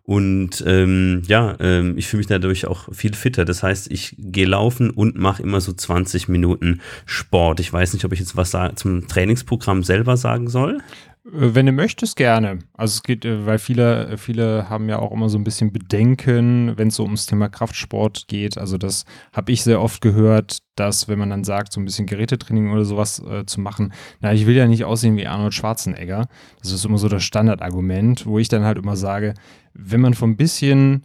Und 0.03 0.63
ähm, 0.67 1.23
ja, 1.27 1.55
ähm, 1.59 1.97
ich 1.97 2.07
fühle 2.07 2.19
mich 2.19 2.27
dadurch 2.27 2.67
auch 2.67 2.93
viel 2.93 3.15
fitter. 3.15 3.43
Das 3.43 3.63
heißt, 3.63 3.91
ich 3.91 4.15
gehe 4.19 4.45
laufen 4.45 4.91
und 4.91 5.17
mache 5.17 5.41
immer 5.41 5.61
so 5.61 5.73
20 5.73 6.27
Minuten 6.27 6.81
Sport. 7.05 7.59
Ich 7.59 7.73
weiß 7.73 7.93
nicht, 7.93 8.05
ob 8.05 8.13
ich 8.13 8.19
jetzt 8.19 8.37
was 8.37 8.55
zum 8.75 9.07
Trainingsprogramm 9.07 9.83
selber 9.83 10.15
sagen 10.15 10.47
soll. 10.47 10.79
Äh, 11.25 11.55
wenn 11.55 11.65
du 11.65 11.71
möchtest, 11.71 12.15
gerne. 12.15 12.59
Also 12.73 12.93
es 12.93 13.03
geht, 13.03 13.25
äh, 13.25 13.45
weil 13.45 13.59
viele, 13.59 14.17
viele 14.17 14.69
haben 14.69 14.89
ja 14.89 14.99
auch 14.99 15.11
immer 15.11 15.29
so 15.29 15.37
ein 15.37 15.43
bisschen 15.43 15.71
Bedenken, 15.71 16.77
wenn 16.77 16.89
es 16.89 16.95
so 16.95 17.03
ums 17.03 17.25
Thema 17.25 17.49
Kraftsport 17.49 18.27
geht. 18.27 18.57
Also 18.57 18.77
das 18.77 19.05
habe 19.33 19.51
ich 19.51 19.63
sehr 19.63 19.81
oft 19.81 20.01
gehört, 20.01 20.59
dass 20.75 21.07
wenn 21.07 21.19
man 21.19 21.29
dann 21.29 21.43
sagt, 21.43 21.73
so 21.73 21.79
ein 21.79 21.85
bisschen 21.85 22.05
Gerätetraining 22.05 22.71
oder 22.71 22.85
sowas 22.85 23.19
äh, 23.19 23.45
zu 23.45 23.61
machen, 23.61 23.93
na, 24.21 24.33
ich 24.33 24.45
will 24.45 24.55
ja 24.55 24.67
nicht 24.67 24.85
aussehen 24.85 25.17
wie 25.17 25.27
Arnold 25.27 25.53
Schwarzenegger. 25.53 26.27
Das 26.61 26.71
ist 26.71 26.85
immer 26.85 26.97
so 26.97 27.09
das 27.09 27.23
Standardargument, 27.23 28.25
wo 28.25 28.39
ich 28.39 28.49
dann 28.49 28.63
halt 28.63 28.77
immer 28.77 28.95
sage, 28.95 29.33
wenn 29.73 30.01
man 30.01 30.13
von 30.13 30.31
ein 30.31 30.37
bisschen 30.37 31.03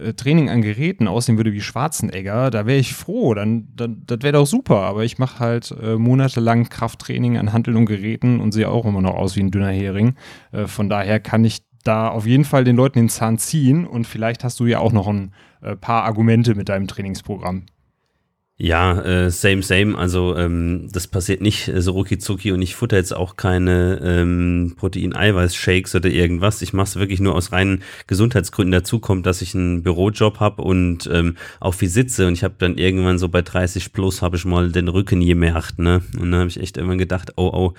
äh, 0.00 0.14
Training 0.14 0.50
an 0.50 0.62
Geräten 0.62 1.08
aussehen 1.08 1.36
würde 1.36 1.52
wie 1.52 1.60
Schwarzenegger, 1.60 2.50
da 2.50 2.66
wäre 2.66 2.78
ich 2.78 2.94
froh, 2.94 3.34
dann, 3.34 3.68
dann 3.74 4.02
das 4.06 4.18
wäre 4.22 4.34
doch 4.34 4.46
super. 4.46 4.78
Aber 4.78 5.04
ich 5.04 5.18
mache 5.18 5.40
halt 5.40 5.74
äh, 5.82 5.96
monatelang 5.96 6.68
Krafttraining 6.68 7.36
an 7.38 7.52
Handeln 7.52 7.76
und 7.76 7.86
Geräten 7.86 8.40
und 8.40 8.52
sehe 8.52 8.68
auch 8.68 8.86
immer 8.86 9.02
noch 9.02 9.14
aus 9.14 9.36
wie 9.36 9.40
ein 9.40 9.50
dünner 9.50 9.70
Hering. 9.70 10.14
Äh, 10.52 10.66
von 10.66 10.88
daher 10.88 11.20
kann 11.20 11.44
ich 11.44 11.62
da 11.84 12.08
auf 12.08 12.26
jeden 12.26 12.44
Fall 12.44 12.64
den 12.64 12.76
Leuten 12.76 12.98
den 12.98 13.08
Zahn 13.08 13.38
ziehen 13.38 13.86
und 13.86 14.06
vielleicht 14.06 14.44
hast 14.44 14.60
du 14.60 14.66
ja 14.66 14.80
auch 14.80 14.92
noch 14.92 15.08
ein 15.08 15.32
äh, 15.62 15.76
paar 15.76 16.04
Argumente 16.04 16.54
mit 16.54 16.68
deinem 16.68 16.86
Trainingsprogramm. 16.86 17.66
Ja, 18.62 19.00
äh, 19.00 19.30
same, 19.30 19.62
same. 19.62 19.96
Also 19.96 20.36
ähm, 20.36 20.90
das 20.92 21.06
passiert 21.06 21.40
nicht 21.40 21.68
äh, 21.68 21.80
so 21.80 21.92
rucki 21.92 22.52
und 22.52 22.60
ich 22.60 22.74
futter 22.74 22.98
jetzt 22.98 23.16
auch 23.16 23.36
keine 23.36 23.98
ähm, 24.04 24.74
Protein-Eiweiß-Shakes 24.76 25.94
oder 25.94 26.10
irgendwas. 26.10 26.60
Ich 26.60 26.74
mache 26.74 26.88
es 26.88 26.96
wirklich 26.96 27.20
nur 27.20 27.34
aus 27.36 27.52
reinen 27.52 27.82
Gesundheitsgründen. 28.06 28.72
Dazu 28.72 28.98
kommt, 28.98 29.24
dass 29.24 29.40
ich 29.40 29.54
einen 29.54 29.82
Bürojob 29.82 30.40
habe 30.40 30.60
und 30.60 31.08
ähm, 31.10 31.38
auch 31.58 31.72
viel 31.72 31.88
sitze 31.88 32.26
und 32.26 32.34
ich 32.34 32.44
habe 32.44 32.56
dann 32.58 32.76
irgendwann 32.76 33.18
so 33.18 33.30
bei 33.30 33.40
30 33.40 33.94
plus 33.94 34.20
habe 34.20 34.36
ich 34.36 34.44
mal 34.44 34.70
den 34.70 34.88
Rücken 34.88 35.24
gemerkt, 35.24 35.78
ne? 35.78 36.02
Und 36.20 36.30
dann 36.30 36.40
habe 36.40 36.50
ich 36.50 36.60
echt 36.60 36.76
irgendwann 36.76 36.98
gedacht, 36.98 37.32
oh, 37.36 37.50
oh, 37.54 37.72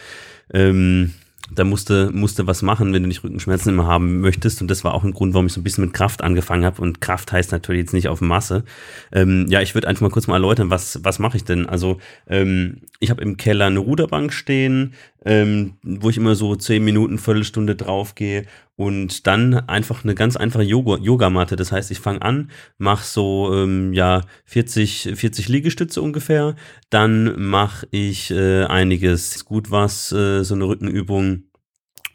ähm, 0.52 1.14
da 1.54 1.64
musste, 1.64 2.12
musste 2.12 2.48
was 2.48 2.62
machen, 2.62 2.94
wenn 2.94 3.04
du 3.04 3.08
nicht 3.08 3.24
Rückenschmerzen 3.24 3.74
immer 3.74 3.88
haben 3.88 4.22
möchtest. 4.22 4.62
Und 4.62 4.70
das 4.70 4.84
war 4.84 4.94
auch 4.94 5.04
ein 5.04 5.14
Grund, 5.14 5.34
warum 5.34 5.48
ich 5.48 5.54
so 5.54 5.60
ein 5.60 5.64
bisschen 5.64 5.86
mit 5.86 5.94
Kraft 5.94 6.22
angefangen 6.22 6.64
habe. 6.64 6.82
Und 6.82 7.02
Kraft 7.02 7.32
heißt 7.32 7.52
natürlich 7.52 7.82
jetzt 7.82 7.94
nicht 7.94 8.08
auf 8.08 8.22
Masse. 8.22 8.64
Ähm, 9.12 9.48
ja, 9.50 9.62
ich 9.62 9.74
würde 9.76 9.88
einfach 9.88 10.02
mal 10.02 10.12
kurz 10.12 10.28
mal 10.28 10.36
erläutern, 10.36 10.70
was, 10.70 11.04
was 11.04 11.20
mache 11.20 11.38
ich 11.38 11.44
denn? 11.44 11.68
Also 11.68 12.00
ähm, 12.28 12.82
ich 13.00 13.10
habe 13.10 13.22
im 13.22 13.38
Keller 13.38 13.66
eine 13.66 13.80
Ruderbank 13.80 14.32
stehen, 14.32 14.94
ähm, 15.26 15.74
wo 15.84 16.10
ich 16.10 16.18
immer 16.18 16.36
so 16.36 16.56
zehn 16.56 16.84
Minuten, 16.84 17.20
Viertelstunde 17.20 17.76
drauf 17.76 18.16
gehe 18.16 18.46
und 18.76 19.28
dann 19.28 19.54
einfach 19.54 20.04
eine 20.04 20.16
ganz 20.16 20.36
einfache 20.36 20.64
Yoga 20.64 20.98
Yogamatte. 20.98 21.56
Das 21.56 21.72
heißt, 21.72 21.92
ich 21.92 22.00
fange 22.00 22.22
an, 22.22 22.52
mache 22.78 23.06
so 23.06 23.54
ähm, 23.54 23.94
ja 23.94 24.22
40, 24.46 25.12
40 25.16 25.48
Liegestütze 25.48 26.02
ungefähr, 26.02 26.56
dann 26.90 27.40
mache 27.40 27.88
ich 27.92 28.32
äh, 28.32 28.64
einiges. 28.64 29.46
Gut 29.46 29.70
was, 29.70 30.12
äh, 30.12 30.44
so 30.44 30.56
eine 30.56 30.66
Rückenübung. 30.66 31.44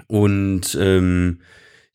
Und 0.08 0.76
ähm, 0.80 1.40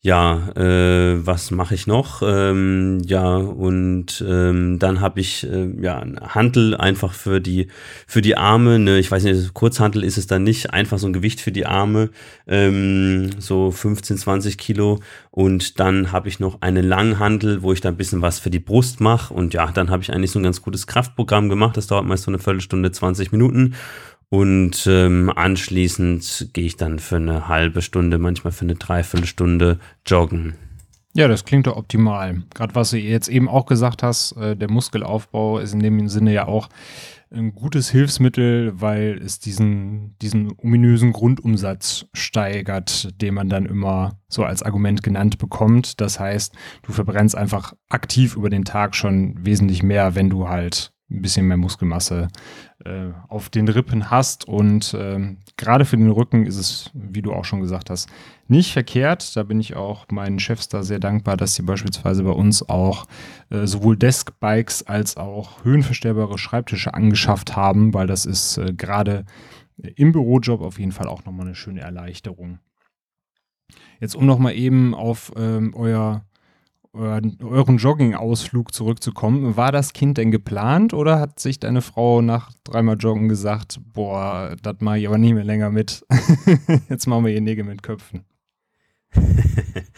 ja, 0.04 0.48
äh, 0.56 1.24
was 1.24 1.52
mache 1.52 1.76
ich 1.76 1.86
noch? 1.86 2.22
Ähm, 2.26 3.00
ja, 3.06 3.36
und 3.36 4.24
ähm, 4.28 4.80
dann 4.80 5.00
habe 5.00 5.20
ich 5.20 5.48
äh, 5.48 5.68
ja 5.80 6.00
ein 6.00 6.18
Hantel 6.20 6.76
einfach 6.76 7.12
für 7.14 7.40
die 7.40 7.68
für 8.08 8.20
die 8.20 8.36
Arme. 8.36 8.80
Ne, 8.80 8.98
ich 8.98 9.08
weiß 9.12 9.22
nicht, 9.22 9.54
Kurzhantel 9.54 10.02
ist 10.02 10.18
es 10.18 10.26
dann 10.26 10.42
nicht, 10.42 10.72
einfach 10.72 10.98
so 10.98 11.06
ein 11.06 11.12
Gewicht 11.12 11.40
für 11.40 11.52
die 11.52 11.66
Arme, 11.66 12.10
ähm, 12.48 13.30
so 13.38 13.70
15, 13.70 14.18
20 14.18 14.58
Kilo. 14.58 14.98
Und 15.30 15.78
dann 15.78 16.10
habe 16.10 16.28
ich 16.28 16.40
noch 16.40 16.62
einen 16.62 16.84
Langhantel, 16.84 17.62
wo 17.62 17.72
ich 17.72 17.80
da 17.80 17.88
ein 17.88 17.96
bisschen 17.96 18.22
was 18.22 18.40
für 18.40 18.50
die 18.50 18.58
Brust 18.58 19.00
mache. 19.00 19.32
Und 19.32 19.54
ja, 19.54 19.70
dann 19.70 19.90
habe 19.90 20.02
ich 20.02 20.12
eigentlich 20.12 20.32
so 20.32 20.40
ein 20.40 20.42
ganz 20.42 20.62
gutes 20.62 20.88
Kraftprogramm 20.88 21.48
gemacht. 21.48 21.76
Das 21.76 21.86
dauert 21.86 22.06
meist 22.06 22.24
so 22.24 22.30
eine 22.32 22.40
Viertelstunde, 22.40 22.90
20 22.90 23.30
Minuten. 23.30 23.76
Und 24.32 24.86
ähm, 24.86 25.30
anschließend 25.36 26.52
gehe 26.54 26.64
ich 26.64 26.78
dann 26.78 27.00
für 27.00 27.16
eine 27.16 27.48
halbe 27.48 27.82
Stunde, 27.82 28.16
manchmal 28.16 28.54
für 28.54 28.64
eine 28.64 28.76
Dreiviertelstunde 28.76 29.78
joggen. 30.06 30.54
Ja, 31.12 31.28
das 31.28 31.44
klingt 31.44 31.66
doch 31.66 31.76
optimal. 31.76 32.42
Gerade 32.54 32.74
was 32.74 32.92
du 32.92 32.96
jetzt 32.96 33.28
eben 33.28 33.46
auch 33.46 33.66
gesagt 33.66 34.02
hast, 34.02 34.32
äh, 34.38 34.56
der 34.56 34.70
Muskelaufbau 34.70 35.58
ist 35.58 35.74
in 35.74 35.80
dem 35.80 36.08
Sinne 36.08 36.32
ja 36.32 36.46
auch 36.48 36.70
ein 37.30 37.54
gutes 37.54 37.90
Hilfsmittel, 37.90 38.72
weil 38.80 39.20
es 39.22 39.38
diesen, 39.38 40.16
diesen 40.22 40.54
ominösen 40.56 41.12
Grundumsatz 41.12 42.06
steigert, 42.14 43.20
den 43.20 43.34
man 43.34 43.50
dann 43.50 43.66
immer 43.66 44.18
so 44.28 44.44
als 44.44 44.62
Argument 44.62 45.02
genannt 45.02 45.36
bekommt. 45.36 46.00
Das 46.00 46.18
heißt, 46.18 46.54
du 46.84 46.92
verbrennst 46.92 47.36
einfach 47.36 47.74
aktiv 47.90 48.34
über 48.36 48.48
den 48.48 48.64
Tag 48.64 48.96
schon 48.96 49.44
wesentlich 49.44 49.82
mehr, 49.82 50.14
wenn 50.14 50.30
du 50.30 50.48
halt 50.48 50.91
ein 51.12 51.22
bisschen 51.22 51.46
mehr 51.46 51.56
Muskelmasse 51.56 52.28
äh, 52.84 53.08
auf 53.28 53.50
den 53.50 53.68
Rippen 53.68 54.10
hast. 54.10 54.48
Und 54.48 54.96
ähm, 54.98 55.38
gerade 55.56 55.84
für 55.84 55.96
den 55.96 56.10
Rücken 56.10 56.46
ist 56.46 56.56
es, 56.56 56.90
wie 56.94 57.22
du 57.22 57.32
auch 57.32 57.44
schon 57.44 57.60
gesagt 57.60 57.90
hast, 57.90 58.08
nicht 58.48 58.72
verkehrt. 58.72 59.36
Da 59.36 59.42
bin 59.42 59.60
ich 59.60 59.76
auch 59.76 60.06
meinen 60.10 60.38
Chefs 60.38 60.68
da 60.68 60.82
sehr 60.82 60.98
dankbar, 60.98 61.36
dass 61.36 61.54
sie 61.54 61.62
beispielsweise 61.62 62.22
bei 62.22 62.30
uns 62.30 62.68
auch 62.68 63.06
äh, 63.50 63.66
sowohl 63.66 63.96
Deskbikes 63.96 64.84
als 64.84 65.16
auch 65.16 65.64
höhenverstellbare 65.64 66.38
Schreibtische 66.38 66.94
angeschafft 66.94 67.56
haben, 67.56 67.94
weil 67.94 68.06
das 68.06 68.24
ist 68.24 68.58
äh, 68.58 68.72
gerade 68.72 69.24
im 69.76 70.12
Bürojob 70.12 70.60
auf 70.62 70.78
jeden 70.78 70.92
Fall 70.92 71.08
auch 71.08 71.24
nochmal 71.24 71.46
eine 71.46 71.54
schöne 71.54 71.80
Erleichterung. 71.80 72.58
Jetzt 74.00 74.16
um 74.16 74.26
nochmal 74.26 74.54
eben 74.54 74.94
auf 74.94 75.32
ähm, 75.36 75.74
euer 75.74 76.24
euren 76.94 77.78
Jogging-Ausflug 77.78 78.74
zurückzukommen. 78.74 79.56
War 79.56 79.72
das 79.72 79.92
Kind 79.92 80.18
denn 80.18 80.30
geplant 80.30 80.92
oder 80.94 81.18
hat 81.18 81.40
sich 81.40 81.58
deine 81.58 81.80
Frau 81.80 82.20
nach 82.20 82.52
dreimal 82.64 82.96
Joggen 82.96 83.28
gesagt, 83.28 83.80
boah, 83.92 84.54
das 84.62 84.76
mache 84.80 84.98
ich 84.98 85.08
aber 85.08 85.18
nicht 85.18 85.34
mehr 85.34 85.44
länger 85.44 85.70
mit. 85.70 86.04
Jetzt 86.88 87.06
machen 87.06 87.24
wir 87.24 87.32
hier 87.32 87.40
Nägel 87.40 87.64
mit 87.64 87.82
Köpfen. 87.82 88.24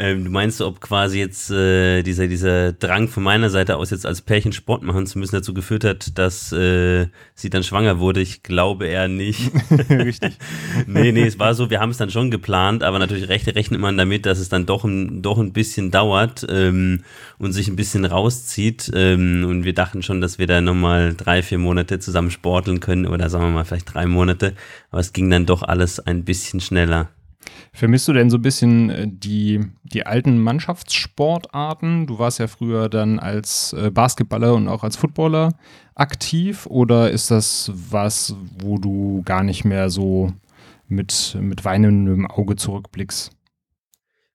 Ähm, 0.00 0.24
du 0.24 0.30
meinst, 0.30 0.60
ob 0.60 0.80
quasi 0.80 1.18
jetzt 1.18 1.50
äh, 1.50 2.04
dieser, 2.04 2.28
dieser 2.28 2.72
Drang 2.72 3.08
von 3.08 3.24
meiner 3.24 3.50
Seite 3.50 3.76
aus, 3.76 3.90
jetzt 3.90 4.06
als 4.06 4.22
Pärchen 4.22 4.52
Sport 4.52 4.84
machen 4.84 5.06
zu 5.06 5.18
müssen, 5.18 5.34
dazu 5.34 5.52
geführt 5.52 5.82
hat, 5.82 6.16
dass 6.16 6.52
äh, 6.52 7.08
sie 7.34 7.50
dann 7.50 7.64
schwanger 7.64 7.98
wurde? 7.98 8.20
Ich 8.20 8.44
glaube 8.44 8.86
eher 8.86 9.08
nicht. 9.08 9.50
Richtig. 9.90 10.38
nee, 10.86 11.10
nee, 11.10 11.26
es 11.26 11.40
war 11.40 11.52
so, 11.54 11.68
wir 11.68 11.80
haben 11.80 11.90
es 11.90 11.96
dann 11.96 12.10
schon 12.10 12.30
geplant, 12.30 12.84
aber 12.84 13.00
natürlich 13.00 13.28
recht, 13.28 13.52
rechnet 13.56 13.80
man 13.80 13.96
damit, 13.96 14.24
dass 14.24 14.38
es 14.38 14.48
dann 14.48 14.66
doch 14.66 14.84
ein, 14.84 15.20
doch 15.20 15.38
ein 15.38 15.52
bisschen 15.52 15.90
dauert 15.90 16.46
ähm, 16.48 17.02
und 17.38 17.52
sich 17.52 17.66
ein 17.66 17.76
bisschen 17.76 18.04
rauszieht. 18.04 18.92
Ähm, 18.94 19.44
und 19.48 19.64
wir 19.64 19.74
dachten 19.74 20.04
schon, 20.04 20.20
dass 20.20 20.38
wir 20.38 20.46
da 20.46 20.60
nochmal 20.60 21.14
drei, 21.14 21.42
vier 21.42 21.58
Monate 21.58 21.98
zusammen 21.98 22.30
sporteln 22.30 22.78
können 22.78 23.06
oder 23.06 23.28
sagen 23.30 23.46
wir 23.46 23.50
mal 23.50 23.64
vielleicht 23.64 23.92
drei 23.92 24.06
Monate. 24.06 24.54
Aber 24.92 25.00
es 25.00 25.12
ging 25.12 25.28
dann 25.28 25.44
doch 25.44 25.64
alles 25.64 25.98
ein 25.98 26.24
bisschen 26.24 26.60
schneller. 26.60 27.08
Vermisst 27.78 28.08
du 28.08 28.12
denn 28.12 28.28
so 28.28 28.38
ein 28.38 28.42
bisschen 28.42 28.90
äh, 28.90 29.06
die, 29.06 29.60
die 29.84 30.04
alten 30.04 30.40
Mannschaftssportarten? 30.40 32.08
Du 32.08 32.18
warst 32.18 32.40
ja 32.40 32.48
früher 32.48 32.88
dann 32.88 33.20
als 33.20 33.72
äh, 33.72 33.92
Basketballer 33.92 34.54
und 34.54 34.66
auch 34.66 34.82
als 34.82 34.96
Footballer 34.96 35.54
aktiv 35.94 36.66
oder 36.66 37.12
ist 37.12 37.30
das 37.30 37.70
was, 37.72 38.34
wo 38.58 38.78
du 38.78 39.22
gar 39.24 39.44
nicht 39.44 39.64
mehr 39.64 39.90
so 39.90 40.32
mit, 40.88 41.38
mit 41.40 41.64
weinendem 41.64 42.26
Auge 42.26 42.56
zurückblickst? 42.56 43.30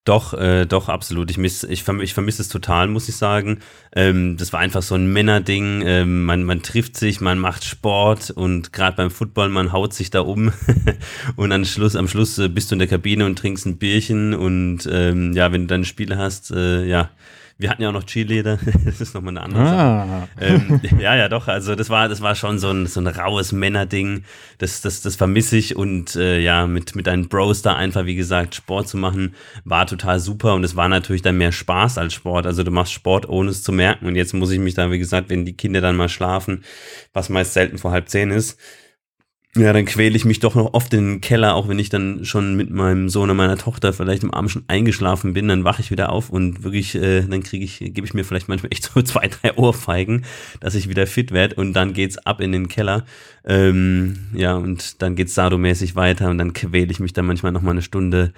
Doch, 0.05 0.33
äh, 0.33 0.65
doch, 0.65 0.89
absolut. 0.89 1.31
Ich, 1.31 1.37
miss, 1.37 1.63
ich, 1.63 1.83
verm 1.83 2.01
ich 2.01 2.13
vermisse 2.13 2.41
es 2.41 2.49
total, 2.49 2.89
muss 2.89 3.07
ich 3.07 3.15
sagen. 3.15 3.59
Ähm, 3.95 4.35
das 4.35 4.51
war 4.51 4.59
einfach 4.59 4.81
so 4.81 4.95
ein 4.95 5.13
Männerding. 5.13 5.81
Ähm, 5.85 6.25
man, 6.25 6.43
man 6.43 6.61
trifft 6.61 6.97
sich, 6.97 7.21
man 7.21 7.39
macht 7.39 7.63
Sport 7.63 8.29
und 8.29 8.73
gerade 8.73 8.97
beim 8.97 9.11
Football, 9.11 9.47
man 9.47 9.71
haut 9.71 9.93
sich 9.93 10.09
da 10.09 10.19
um. 10.19 10.51
und 11.37 11.53
am 11.53 11.63
Schluss, 11.63 11.95
am 11.95 12.09
Schluss 12.09 12.37
äh, 12.37 12.49
bist 12.49 12.69
du 12.69 12.75
in 12.75 12.79
der 12.79 12.89
Kabine 12.89 13.25
und 13.25 13.39
trinkst 13.39 13.65
ein 13.65 13.77
Bierchen. 13.77 14.33
Und 14.33 14.89
ähm, 14.91 15.31
ja, 15.33 15.53
wenn 15.53 15.61
du 15.61 15.67
deine 15.67 15.85
Spiele 15.85 16.17
hast, 16.17 16.51
äh, 16.51 16.83
ja, 16.85 17.09
wir 17.57 17.69
hatten 17.69 17.81
ja 17.81 17.89
auch 17.89 17.93
noch 17.93 18.05
Cheerleader, 18.05 18.59
das 18.85 19.01
ist 19.01 19.13
nochmal 19.13 19.37
eine 19.37 19.41
andere 19.41 19.61
ah. 19.61 20.07
Sache. 20.07 20.29
Ähm, 20.39 20.81
ja, 20.99 21.15
ja, 21.15 21.29
doch, 21.29 21.47
also 21.47 21.75
das 21.75 21.89
war, 21.89 22.09
das 22.09 22.21
war 22.21 22.35
schon 22.35 22.59
so 22.59 22.69
ein, 22.69 22.87
so 22.87 22.99
ein 22.99 23.07
raues 23.07 23.51
Männerding, 23.51 24.23
das, 24.57 24.81
das, 24.81 25.01
das 25.01 25.15
vermisse 25.15 25.57
ich 25.57 25.75
und 25.75 26.15
äh, 26.15 26.39
ja, 26.39 26.67
mit, 26.67 26.95
mit 26.95 27.07
deinen 27.07 27.29
Bros 27.29 27.61
da 27.61 27.75
einfach, 27.75 28.05
wie 28.05 28.15
gesagt, 28.15 28.55
Sport 28.55 28.87
zu 28.87 28.97
machen, 28.97 29.35
war 29.65 29.87
total 29.87 30.19
super 30.19 30.55
und 30.55 30.63
es 30.63 30.75
war 30.75 30.89
natürlich 30.89 31.21
dann 31.21 31.37
mehr 31.37 31.51
Spaß 31.51 31.97
als 31.97 32.13
Sport, 32.13 32.45
also 32.45 32.63
du 32.63 32.71
machst 32.71 32.93
Sport, 32.93 33.29
ohne 33.29 33.51
es 33.51 33.63
zu 33.63 33.71
merken 33.71 34.07
und 34.07 34.15
jetzt 34.15 34.33
muss 34.33 34.51
ich 34.51 34.59
mich 34.59 34.73
da, 34.73 34.91
wie 34.91 34.99
gesagt, 34.99 35.29
wenn 35.29 35.45
die 35.45 35.57
Kinder 35.57 35.81
dann 35.81 35.95
mal 35.95 36.09
schlafen, 36.09 36.63
was 37.13 37.29
meist 37.29 37.53
selten 37.53 37.77
vor 37.77 37.91
halb 37.91 38.09
zehn 38.09 38.31
ist, 38.31 38.59
ja, 39.55 39.71
dann 39.71 39.85
quäle 39.85 40.15
ich 40.15 40.25
mich 40.25 40.39
doch 40.39 40.55
noch 40.55 40.73
oft 40.73 40.91
in 40.95 41.05
den 41.05 41.21
Keller, 41.21 41.53
auch 41.53 41.67
wenn 41.67 41.77
ich 41.77 41.89
dann 41.89 42.25
schon 42.25 42.55
mit 42.55 42.71
meinem 42.71 43.07
Sohn 43.07 43.29
und 43.29 43.37
meiner 43.37 43.57
Tochter 43.57 43.93
vielleicht 43.93 44.23
im 44.23 44.33
Abend 44.33 44.49
schon 44.49 44.63
eingeschlafen 44.67 45.33
bin, 45.33 45.47
dann 45.47 45.63
wache 45.63 45.81
ich 45.81 45.91
wieder 45.91 46.11
auf 46.11 46.31
und 46.31 46.63
wirklich, 46.63 46.95
äh, 46.95 47.21
dann 47.21 47.43
kriege 47.43 47.63
ich, 47.63 47.77
gebe 47.77 48.03
ich 48.03 48.15
mir 48.15 48.23
vielleicht 48.23 48.49
manchmal 48.49 48.71
echt 48.71 48.83
so 48.93 49.01
zwei, 49.03 49.27
drei 49.27 49.55
Ohrfeigen, 49.55 50.25
dass 50.59 50.73
ich 50.73 50.89
wieder 50.89 51.05
fit 51.05 51.31
werde 51.31 51.55
und 51.55 51.73
dann 51.73 51.93
geht's 51.93 52.17
ab 52.17 52.41
in 52.41 52.51
den 52.51 52.67
Keller. 52.67 53.05
Ähm, 53.45 54.27
ja, 54.33 54.55
und 54.55 55.03
dann 55.03 55.15
geht's 55.15 55.35
sadomäßig 55.35 55.95
weiter 55.95 56.31
und 56.31 56.39
dann 56.39 56.53
quäle 56.53 56.91
ich 56.91 56.99
mich 56.99 57.13
dann 57.13 57.27
manchmal 57.27 57.51
noch 57.51 57.61
mal 57.61 57.71
eine 57.71 57.83
Stunde 57.83 58.33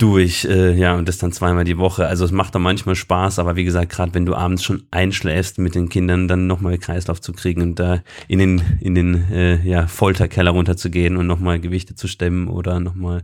durch, 0.00 0.46
äh, 0.46 0.72
ja, 0.72 0.94
und 0.96 1.08
das 1.08 1.18
dann 1.18 1.30
zweimal 1.30 1.64
die 1.64 1.76
Woche. 1.76 2.06
Also 2.06 2.24
es 2.24 2.32
macht 2.32 2.54
dann 2.54 2.62
manchmal 2.62 2.94
Spaß, 2.94 3.38
aber 3.38 3.56
wie 3.56 3.64
gesagt, 3.64 3.92
gerade 3.92 4.14
wenn 4.14 4.24
du 4.24 4.34
abends 4.34 4.64
schon 4.64 4.84
einschläfst 4.90 5.58
mit 5.58 5.74
den 5.74 5.90
Kindern, 5.90 6.26
dann 6.26 6.46
nochmal 6.46 6.78
Kreislauf 6.78 7.20
zu 7.20 7.32
kriegen 7.32 7.60
und 7.60 7.78
da 7.78 8.00
in 8.26 8.38
den, 8.38 8.62
in 8.80 8.94
den 8.94 9.30
äh, 9.30 9.60
ja, 9.62 9.86
Folterkeller 9.86 10.52
runterzugehen 10.52 11.16
und 11.18 11.26
nochmal 11.26 11.60
Gewichte 11.60 11.94
zu 11.94 12.08
stemmen 12.08 12.48
oder 12.48 12.80
nochmal, 12.80 13.22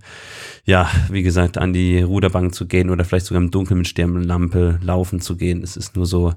ja, 0.65 0.91
wie 1.11 1.23
gesagt, 1.23 1.57
an 1.57 1.73
die 1.73 2.03
Ruderbank 2.03 2.55
zu 2.55 2.67
gehen 2.67 2.91
oder 2.91 3.05
vielleicht 3.05 3.27
sogar 3.27 3.43
im 3.43 3.51
Dunkeln 3.51 3.79
mit 3.79 3.89
Sternlampe 3.89 4.79
laufen 4.83 5.21
zu 5.21 5.37
gehen. 5.37 5.63
Es 5.63 5.79
ist 5.79 5.97
nur 5.97 6.05
so, 6.05 6.35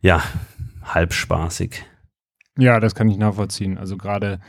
ja, 0.00 0.22
halb 0.82 1.12
spaßig. 1.12 1.84
Ja, 2.58 2.80
das 2.80 2.94
kann 2.94 3.08
ich 3.08 3.18
nachvollziehen. 3.18 3.78
Also 3.78 3.96
gerade 3.96 4.40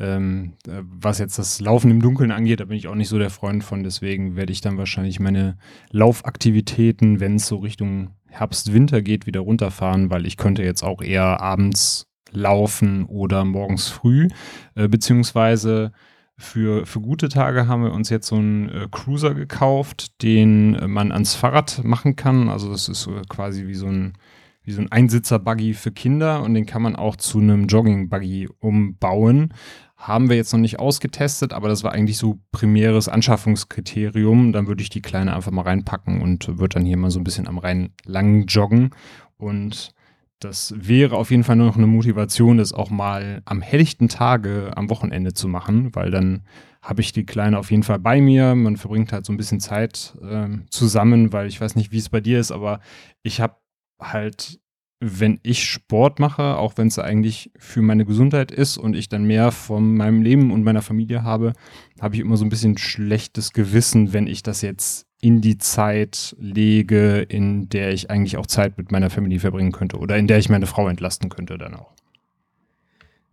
ähm, 0.00 0.54
äh, 0.66 0.82
was 0.82 1.18
jetzt 1.18 1.38
das 1.38 1.60
Laufen 1.60 1.90
im 1.90 2.00
Dunkeln 2.02 2.32
angeht, 2.32 2.60
da 2.60 2.64
bin 2.64 2.76
ich 2.76 2.88
auch 2.88 2.94
nicht 2.94 3.08
so 3.08 3.18
der 3.18 3.30
Freund 3.30 3.62
von. 3.62 3.84
Deswegen 3.84 4.34
werde 4.34 4.52
ich 4.52 4.60
dann 4.60 4.78
wahrscheinlich 4.78 5.20
meine 5.20 5.58
Laufaktivitäten, 5.90 7.20
wenn 7.20 7.36
es 7.36 7.46
so 7.46 7.56
Richtung 7.56 8.10
Herbst, 8.26 8.72
Winter 8.72 9.02
geht, 9.02 9.26
wieder 9.26 9.40
runterfahren, 9.40 10.10
weil 10.10 10.26
ich 10.26 10.36
könnte 10.36 10.62
jetzt 10.62 10.82
auch 10.82 11.02
eher 11.02 11.40
abends 11.40 12.06
laufen 12.32 13.04
oder 13.06 13.44
morgens 13.44 13.88
früh, 13.88 14.28
äh, 14.74 14.88
beziehungsweise 14.88 15.92
für, 16.38 16.86
für 16.86 17.00
gute 17.00 17.28
Tage 17.28 17.66
haben 17.66 17.82
wir 17.82 17.92
uns 17.92 18.08
jetzt 18.08 18.28
so 18.28 18.36
einen 18.36 18.68
äh, 18.70 18.88
Cruiser 18.90 19.34
gekauft, 19.34 20.22
den 20.22 20.74
äh, 20.74 20.88
man 20.88 21.12
ans 21.12 21.34
Fahrrad 21.34 21.84
machen 21.84 22.16
kann. 22.16 22.48
Also 22.48 22.70
das 22.70 22.88
ist 22.88 23.06
äh, 23.08 23.22
quasi 23.28 23.66
wie 23.66 23.74
so 23.74 23.86
ein 23.86 24.14
wie 24.62 24.72
so 24.72 24.82
ein 24.82 24.92
Einsitzer-Buggy 24.92 25.74
für 25.74 25.90
Kinder 25.90 26.42
und 26.42 26.54
den 26.54 26.66
kann 26.66 26.82
man 26.82 26.94
auch 26.94 27.16
zu 27.16 27.38
einem 27.38 27.66
Jogging-Buggy 27.66 28.48
umbauen. 28.58 29.54
Haben 30.00 30.30
wir 30.30 30.36
jetzt 30.36 30.54
noch 30.54 30.60
nicht 30.60 30.78
ausgetestet, 30.78 31.52
aber 31.52 31.68
das 31.68 31.84
war 31.84 31.92
eigentlich 31.92 32.16
so 32.16 32.40
primäres 32.52 33.06
Anschaffungskriterium. 33.06 34.54
Dann 34.54 34.66
würde 34.66 34.82
ich 34.82 34.88
die 34.88 35.02
Kleine 35.02 35.36
einfach 35.36 35.50
mal 35.50 35.60
reinpacken 35.60 36.22
und 36.22 36.48
würde 36.58 36.74
dann 36.76 36.86
hier 36.86 36.96
mal 36.96 37.10
so 37.10 37.20
ein 37.20 37.24
bisschen 37.24 37.46
am 37.46 37.58
Rhein 37.58 37.92
lang 38.06 38.46
joggen. 38.46 38.94
Und 39.36 39.92
das 40.38 40.72
wäre 40.74 41.16
auf 41.16 41.30
jeden 41.30 41.44
Fall 41.44 41.56
nur 41.56 41.66
noch 41.66 41.76
eine 41.76 41.86
Motivation, 41.86 42.56
das 42.56 42.72
auch 42.72 42.88
mal 42.88 43.42
am 43.44 43.60
helllichten 43.60 44.08
Tage 44.08 44.70
am 44.74 44.88
Wochenende 44.88 45.34
zu 45.34 45.48
machen, 45.48 45.94
weil 45.94 46.10
dann 46.10 46.44
habe 46.80 47.02
ich 47.02 47.12
die 47.12 47.26
Kleine 47.26 47.58
auf 47.58 47.70
jeden 47.70 47.82
Fall 47.82 47.98
bei 47.98 48.22
mir. 48.22 48.54
Man 48.54 48.78
verbringt 48.78 49.12
halt 49.12 49.26
so 49.26 49.34
ein 49.34 49.36
bisschen 49.36 49.60
Zeit 49.60 50.16
äh, 50.22 50.48
zusammen, 50.70 51.34
weil 51.34 51.46
ich 51.46 51.60
weiß 51.60 51.76
nicht, 51.76 51.92
wie 51.92 51.98
es 51.98 52.08
bei 52.08 52.22
dir 52.22 52.40
ist, 52.40 52.52
aber 52.52 52.80
ich 53.22 53.42
habe 53.42 53.56
halt, 54.00 54.60
wenn 55.00 55.40
ich 55.42 55.64
Sport 55.64 56.20
mache, 56.20 56.56
auch 56.56 56.74
wenn 56.76 56.88
es 56.88 56.98
eigentlich 56.98 57.50
für 57.56 57.80
meine 57.80 58.04
Gesundheit 58.04 58.52
ist 58.52 58.76
und 58.76 58.94
ich 58.94 59.08
dann 59.08 59.24
mehr 59.24 59.50
von 59.50 59.96
meinem 59.96 60.20
Leben 60.20 60.52
und 60.52 60.62
meiner 60.62 60.82
Familie 60.82 61.22
habe, 61.22 61.54
habe 62.00 62.14
ich 62.14 62.20
immer 62.20 62.36
so 62.36 62.44
ein 62.44 62.50
bisschen 62.50 62.76
schlechtes 62.76 63.52
Gewissen, 63.52 64.12
wenn 64.12 64.26
ich 64.26 64.42
das 64.42 64.60
jetzt 64.60 65.06
in 65.22 65.40
die 65.40 65.58
Zeit 65.58 66.36
lege, 66.38 67.20
in 67.20 67.68
der 67.70 67.92
ich 67.92 68.10
eigentlich 68.10 68.36
auch 68.36 68.46
Zeit 68.46 68.76
mit 68.78 68.92
meiner 68.92 69.10
Familie 69.10 69.40
verbringen 69.40 69.72
könnte 69.72 69.98
oder 69.98 70.16
in 70.16 70.26
der 70.26 70.38
ich 70.38 70.48
meine 70.48 70.66
Frau 70.66 70.88
entlasten 70.88 71.30
könnte 71.30 71.56
dann 71.56 71.74
auch. 71.74 71.92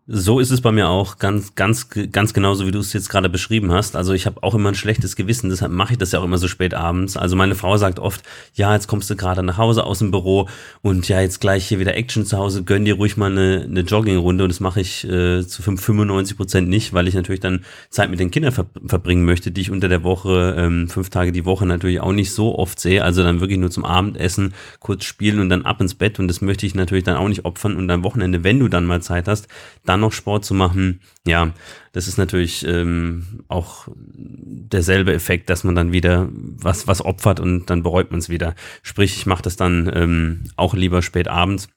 So 0.09 0.39
ist 0.39 0.51
es 0.51 0.61
bei 0.61 0.71
mir 0.71 0.87
auch 0.87 1.17
ganz, 1.17 1.55
ganz, 1.55 1.89
ganz 1.89 2.33
genauso, 2.33 2.65
wie 2.65 2.71
du 2.71 2.79
es 2.79 2.93
jetzt 2.93 3.09
gerade 3.09 3.27
beschrieben 3.27 3.73
hast. 3.73 3.97
Also 3.97 4.13
ich 4.13 4.25
habe 4.25 4.41
auch 4.41 4.55
immer 4.55 4.69
ein 4.69 4.75
schlechtes 4.75 5.17
Gewissen, 5.17 5.49
deshalb 5.49 5.73
mache 5.73 5.91
ich 5.91 5.97
das 5.97 6.13
ja 6.13 6.19
auch 6.19 6.23
immer 6.23 6.37
so 6.37 6.47
spät 6.47 6.73
abends. 6.73 7.17
Also 7.17 7.35
meine 7.35 7.55
Frau 7.55 7.75
sagt 7.75 7.99
oft, 7.99 8.23
ja, 8.53 8.73
jetzt 8.73 8.87
kommst 8.87 9.09
du 9.09 9.17
gerade 9.17 9.43
nach 9.43 9.57
Hause 9.57 9.83
aus 9.83 9.99
dem 9.99 10.11
Büro 10.11 10.47
und 10.81 11.09
ja, 11.09 11.19
jetzt 11.19 11.41
gleich 11.41 11.67
hier 11.67 11.79
wieder 11.79 11.97
Action 11.97 12.25
zu 12.25 12.37
Hause, 12.37 12.63
gönn 12.63 12.85
dir 12.85 12.93
ruhig 12.93 13.17
mal 13.17 13.29
eine, 13.29 13.65
eine 13.69 13.81
Joggingrunde 13.81 14.45
und 14.45 14.49
das 14.49 14.61
mache 14.61 14.79
ich 14.79 15.03
äh, 15.03 15.45
zu 15.45 15.61
95 15.61 16.37
Prozent 16.37 16.69
nicht, 16.69 16.93
weil 16.93 17.09
ich 17.09 17.13
natürlich 17.13 17.41
dann 17.41 17.65
Zeit 17.89 18.09
mit 18.09 18.21
den 18.21 18.31
Kindern 18.31 18.53
ver 18.53 18.67
verbringen 18.85 19.25
möchte, 19.25 19.51
die 19.51 19.59
ich 19.59 19.71
unter 19.71 19.89
der 19.89 20.03
Woche, 20.03 20.55
ähm, 20.57 20.87
fünf 20.87 21.09
Tage 21.09 21.33
die 21.33 21.43
Woche 21.43 21.65
natürlich 21.65 21.99
auch 21.99 22.13
nicht 22.13 22.31
so 22.31 22.57
oft 22.57 22.79
sehe. 22.79 23.03
Also 23.03 23.23
dann 23.23 23.41
wirklich 23.41 23.59
nur 23.59 23.71
zum 23.71 23.83
Abendessen, 23.83 24.53
kurz 24.79 25.03
spielen 25.03 25.39
und 25.41 25.49
dann 25.49 25.65
ab 25.65 25.81
ins 25.81 25.95
Bett 25.95 26.17
und 26.17 26.29
das 26.29 26.39
möchte 26.39 26.65
ich 26.65 26.75
natürlich 26.75 27.03
dann 27.03 27.17
auch 27.17 27.27
nicht 27.27 27.43
opfern 27.43 27.75
und 27.75 27.91
am 27.91 28.05
Wochenende, 28.05 28.45
wenn 28.45 28.57
du 28.57 28.69
dann 28.69 28.85
mal 28.85 29.01
Zeit 29.01 29.27
hast, 29.27 29.49
dann 29.85 29.96
dann 29.97 30.01
noch 30.01 30.13
Sport 30.13 30.45
zu 30.45 30.53
machen, 30.53 31.01
ja, 31.25 31.51
das 31.91 32.07
ist 32.07 32.17
natürlich 32.17 32.65
ähm, 32.65 33.43
auch 33.47 33.87
derselbe 33.95 35.13
Effekt, 35.13 35.49
dass 35.49 35.63
man 35.63 35.75
dann 35.75 35.91
wieder 35.91 36.29
was, 36.31 36.87
was 36.87 37.03
opfert 37.03 37.39
und 37.39 37.69
dann 37.69 37.83
bereut 37.83 38.11
man 38.11 38.19
es 38.19 38.29
wieder. 38.29 38.55
Sprich, 38.83 39.17
ich 39.17 39.25
mache 39.25 39.41
das 39.41 39.55
dann 39.55 39.91
ähm, 39.93 40.43
auch 40.55 40.73
lieber 40.73 41.01
spät 41.01 41.27
abends. 41.27 41.69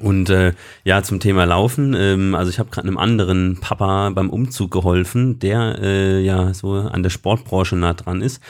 Und 0.00 0.30
äh, 0.30 0.52
ja, 0.84 1.02
zum 1.02 1.18
Thema 1.18 1.44
Laufen, 1.44 1.94
ähm, 1.98 2.36
also 2.36 2.48
ich 2.48 2.60
habe 2.60 2.70
gerade 2.70 2.86
einem 2.86 2.96
anderen 2.96 3.58
Papa 3.60 4.10
beim 4.10 4.30
Umzug 4.30 4.70
geholfen, 4.70 5.40
der 5.40 5.78
äh, 5.82 6.20
ja 6.20 6.54
so 6.54 6.74
an 6.74 7.02
der 7.02 7.10
Sportbranche 7.10 7.74
nah 7.74 7.94
dran 7.94 8.22
ist. 8.22 8.40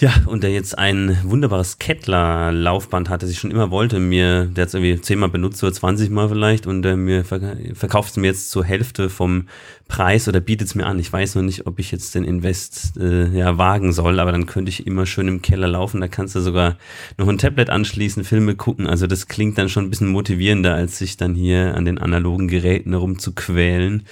Ja, 0.00 0.14
und 0.24 0.42
der 0.42 0.50
jetzt 0.50 0.78
ein 0.78 1.18
wunderbares 1.24 1.78
Kettler-Laufband 1.78 3.10
hat, 3.10 3.22
das 3.22 3.28
ich 3.28 3.38
schon 3.38 3.50
immer 3.50 3.70
wollte. 3.70 4.00
Mir, 4.00 4.46
der 4.46 4.62
hat 4.62 4.68
es 4.68 4.74
irgendwie 4.74 4.98
zehnmal 4.98 5.28
benutzt, 5.28 5.58
so 5.58 5.70
20 5.70 6.08
Mal 6.08 6.30
vielleicht, 6.30 6.66
und 6.66 6.86
äh, 6.86 6.96
mir 6.96 7.22
verkauft 7.22 8.12
es 8.12 8.16
mir 8.16 8.28
jetzt 8.28 8.50
zur 8.50 8.64
Hälfte 8.64 9.10
vom 9.10 9.48
Preis 9.88 10.26
oder 10.26 10.40
bietet 10.40 10.68
es 10.68 10.74
mir 10.74 10.86
an. 10.86 10.98
Ich 10.98 11.12
weiß 11.12 11.34
noch 11.34 11.42
nicht, 11.42 11.66
ob 11.66 11.78
ich 11.78 11.92
jetzt 11.92 12.14
den 12.14 12.24
Invest 12.24 12.96
äh, 12.96 13.28
ja 13.28 13.58
wagen 13.58 13.92
soll, 13.92 14.20
aber 14.20 14.32
dann 14.32 14.46
könnte 14.46 14.70
ich 14.70 14.86
immer 14.86 15.04
schön 15.04 15.28
im 15.28 15.42
Keller 15.42 15.68
laufen. 15.68 16.00
Da 16.00 16.08
kannst 16.08 16.34
du 16.34 16.40
sogar 16.40 16.78
noch 17.18 17.28
ein 17.28 17.36
Tablet 17.36 17.68
anschließen, 17.68 18.24
Filme 18.24 18.54
gucken. 18.54 18.86
Also 18.86 19.06
das 19.06 19.28
klingt 19.28 19.58
dann 19.58 19.68
schon 19.68 19.84
ein 19.84 19.90
bisschen 19.90 20.08
motivierender, 20.08 20.74
als 20.74 20.96
sich 20.96 21.18
dann 21.18 21.34
hier 21.34 21.74
an 21.74 21.84
den 21.84 21.98
analogen 21.98 22.48
Geräten 22.48 22.92
herumzuquälen. 22.92 24.04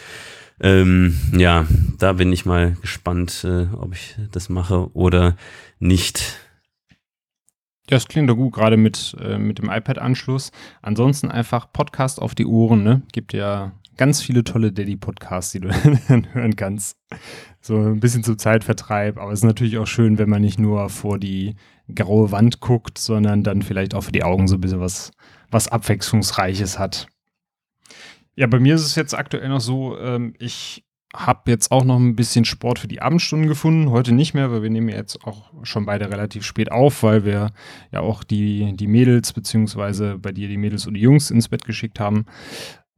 Ähm, 0.61 1.17
ja, 1.33 1.67
da 1.99 2.15
bin 2.15 2.33
ich 2.33 2.45
mal 2.45 2.77
gespannt, 2.81 3.45
äh, 3.45 3.67
ob 3.77 3.95
ich 3.95 4.17
das 4.33 4.49
mache 4.49 4.93
oder 4.93 5.37
nicht. 5.79 6.39
Das 7.87 8.07
klingt 8.07 8.29
doch 8.29 8.37
gut, 8.37 8.53
gerade 8.53 8.77
mit, 8.77 9.17
äh, 9.21 9.39
mit 9.39 9.59
dem 9.59 9.71
iPad-Anschluss. 9.71 10.53
Ansonsten 10.83 11.31
einfach 11.31 11.73
Podcast 11.73 12.21
auf 12.21 12.35
die 12.35 12.45
Ohren, 12.45 12.83
ne? 12.83 13.03
Gibt 13.13 13.33
ja 13.33 13.73
ganz 13.97 14.23
viele 14.23 14.45
tolle 14.45 14.73
Daddy-Podcasts, 14.73 15.53
die 15.53 15.61
du 15.61 15.69
dann 16.09 16.33
hören 16.33 16.57
kannst. 16.57 16.97
So 17.61 17.77
ein 17.77 18.01
bisschen 18.01 18.25
zum 18.25 18.39
Zeitvertreib, 18.39 19.19
aber 19.19 19.33
es 19.33 19.41
ist 19.41 19.45
natürlich 19.45 19.79
auch 19.79 19.87
schön, 19.87 20.19
wenn 20.19 20.29
man 20.29 20.43
nicht 20.43 20.59
nur 20.59 20.89
vor 20.89 21.19
die 21.19 21.57
graue 21.95 22.31
Wand 22.31 22.61
guckt, 22.61 22.99
sondern 22.99 23.43
dann 23.43 23.63
vielleicht 23.63 23.95
auch 23.95 24.03
für 24.03 24.13
die 24.13 24.23
Augen 24.23 24.49
so 24.49 24.57
ein 24.57 24.61
bisschen 24.61 24.81
was, 24.81 25.11
was 25.51 25.69
Abwechslungsreiches 25.69 26.79
hat. 26.79 27.09
Ja, 28.37 28.47
bei 28.47 28.61
mir 28.61 28.77
ist 28.77 28.85
es 28.85 28.95
jetzt 28.95 29.15
aktuell 29.15 29.49
noch 29.49 29.61
so, 29.61 29.99
ähm, 29.99 30.35
ich 30.39 30.85
habe 31.15 31.51
jetzt 31.51 31.71
auch 31.71 31.85
noch 31.85 31.99
ein 31.99 32.17
bisschen 32.17 32.45
Sport 32.45 32.79
für 32.79 32.89
die 32.89 33.01
Abendstunden 33.01 33.49
gefunden. 33.49 33.91
Heute 33.91 34.13
nicht 34.13 34.35
mehr, 34.35 34.51
weil 34.51 34.63
wir 34.63 34.71
nehmen 34.71 34.91
jetzt 34.91 35.25
auch 35.25 35.51
schon 35.63 35.87
beide 35.87 36.11
relativ 36.11 36.45
spät 36.45 36.71
auf, 36.71 37.03
weil 37.03 37.25
wir 37.25 37.51
ja 37.93 38.01
auch 38.01 38.25
die, 38.25 38.77
die 38.77 38.87
Mädels, 38.87 39.33
beziehungsweise 39.33 40.19
bei 40.19 40.33
dir 40.33 40.49
die 40.49 40.59
Mädels 40.59 40.87
und 40.87 40.95
die 40.95 41.01
Jungs 41.01 41.31
ins 41.31 41.49
Bett 41.49 41.65
geschickt 41.65 41.99
haben. 41.99 42.27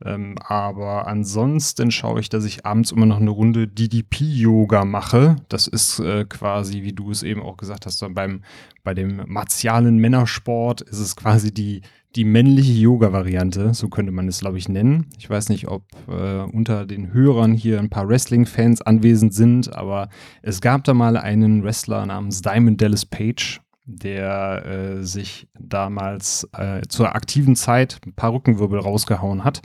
Ähm, 0.03 0.37
aber 0.41 1.07
ansonsten 1.07 1.91
schaue 1.91 2.21
ich, 2.21 2.31
dass 2.31 2.45
ich 2.45 2.65
abends 2.65 2.91
immer 2.91 3.07
noch 3.07 3.21
eine 3.21 3.31
Runde 3.31 3.69
DDP-Yoga 3.69 4.85
mache. 4.85 5.37
Das 5.49 5.67
ist 5.67 6.01
äh, 6.01 6.25
quasi, 6.25 6.83
wie 6.83 6.95
du 6.95 7.11
es 7.11 7.23
eben 7.23 7.43
auch 7.43 7.59
gesagt 7.59 7.87
hast, 7.87 8.03
beim, 8.15 8.43
bei 8.83 8.95
dem 8.95 9.23
martialen 9.27 9.99
Männersport 9.99 10.81
ist 10.81 10.99
es 10.99 11.17
quasi 11.17 11.53
die 11.53 11.83
die 12.17 12.25
männliche 12.25 12.73
Yoga-Variante, 12.73 13.73
so 13.73 13.89
könnte 13.89 14.13
man 14.13 14.27
es, 14.27 14.41
glaube 14.41 14.59
ich, 14.59 14.69
nennen. 14.69 15.07
Ich 15.19 15.31
weiß 15.31 15.49
nicht, 15.49 15.69
ob 15.69 15.85
äh, 16.09 16.41
unter 16.41 16.85
den 16.85 17.13
Hörern 17.13 17.53
hier 17.55 17.79
ein 17.79 17.91
paar 17.91 18.09
Wrestling-Fans 18.09 18.83
anwesend 18.83 19.33
sind, 19.33 19.75
aber 19.75 20.09
es 20.43 20.61
gab 20.61 20.85
da 20.85 20.95
mal 20.95 21.17
einen 21.17 21.63
Wrestler 21.63 22.05
namens 22.07 22.43
Diamond 22.43 22.81
Dallas 22.81 23.07
Page, 23.07 23.61
der 23.85 24.67
äh, 24.67 25.05
sich 25.05 25.49
damals 25.59 26.49
äh, 26.53 26.83
zur 26.89 27.15
aktiven 27.15 27.55
Zeit 27.55 28.01
ein 28.05 28.15
paar 28.15 28.33
Rückenwirbel 28.33 28.81
rausgehauen 28.81 29.45
hat. 29.45 29.63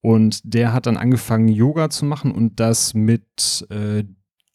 Und 0.00 0.40
der 0.44 0.72
hat 0.72 0.86
dann 0.86 0.96
angefangen, 0.96 1.48
Yoga 1.48 1.90
zu 1.90 2.04
machen 2.04 2.30
und 2.30 2.60
das 2.60 2.94
mit 2.94 3.66
äh, 3.70 4.04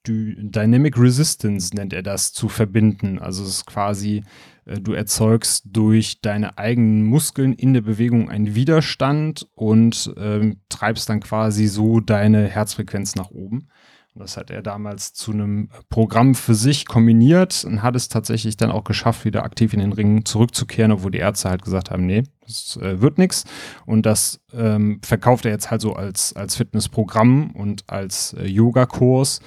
Dynamic 0.07 0.97
Resistance 0.97 1.75
nennt 1.75 1.93
er 1.93 2.03
das, 2.03 2.33
zu 2.33 2.49
verbinden. 2.49 3.19
Also 3.19 3.43
es 3.43 3.49
ist 3.49 3.65
quasi 3.65 4.23
äh, 4.65 4.79
du 4.79 4.93
erzeugst 4.93 5.63
durch 5.65 6.21
deine 6.21 6.57
eigenen 6.57 7.03
Muskeln 7.03 7.53
in 7.53 7.73
der 7.73 7.81
Bewegung 7.81 8.29
einen 8.29 8.55
Widerstand 8.55 9.47
und 9.55 10.13
ähm, 10.17 10.57
treibst 10.69 11.09
dann 11.09 11.19
quasi 11.19 11.67
so 11.67 11.99
deine 11.99 12.47
Herzfrequenz 12.47 13.15
nach 13.15 13.31
oben. 13.31 13.67
Und 14.15 14.21
das 14.21 14.37
hat 14.37 14.51
er 14.51 14.61
damals 14.61 15.13
zu 15.13 15.31
einem 15.31 15.69
Programm 15.89 16.35
für 16.35 16.53
sich 16.53 16.85
kombiniert 16.85 17.65
und 17.65 17.81
hat 17.81 17.95
es 17.95 18.09
tatsächlich 18.09 18.57
dann 18.57 18.69
auch 18.69 18.83
geschafft, 18.83 19.25
wieder 19.25 19.43
aktiv 19.43 19.73
in 19.73 19.79
den 19.79 19.91
Ring 19.91 20.23
zurückzukehren, 20.23 20.91
obwohl 20.91 21.09
die 21.09 21.17
Ärzte 21.17 21.49
halt 21.49 21.63
gesagt 21.63 21.89
haben, 21.89 22.05
nee, 22.05 22.21
das 22.41 22.77
äh, 22.77 23.01
wird 23.01 23.17
nichts. 23.17 23.45
Und 23.87 24.05
das 24.05 24.39
ähm, 24.53 24.99
verkauft 25.03 25.45
er 25.45 25.51
jetzt 25.51 25.71
halt 25.71 25.81
so 25.81 25.93
als, 25.93 26.33
als 26.35 26.55
Fitnessprogramm 26.55 27.51
und 27.51 27.85
als 27.87 28.33
äh, 28.33 28.45
Yogakurs. 28.45 29.39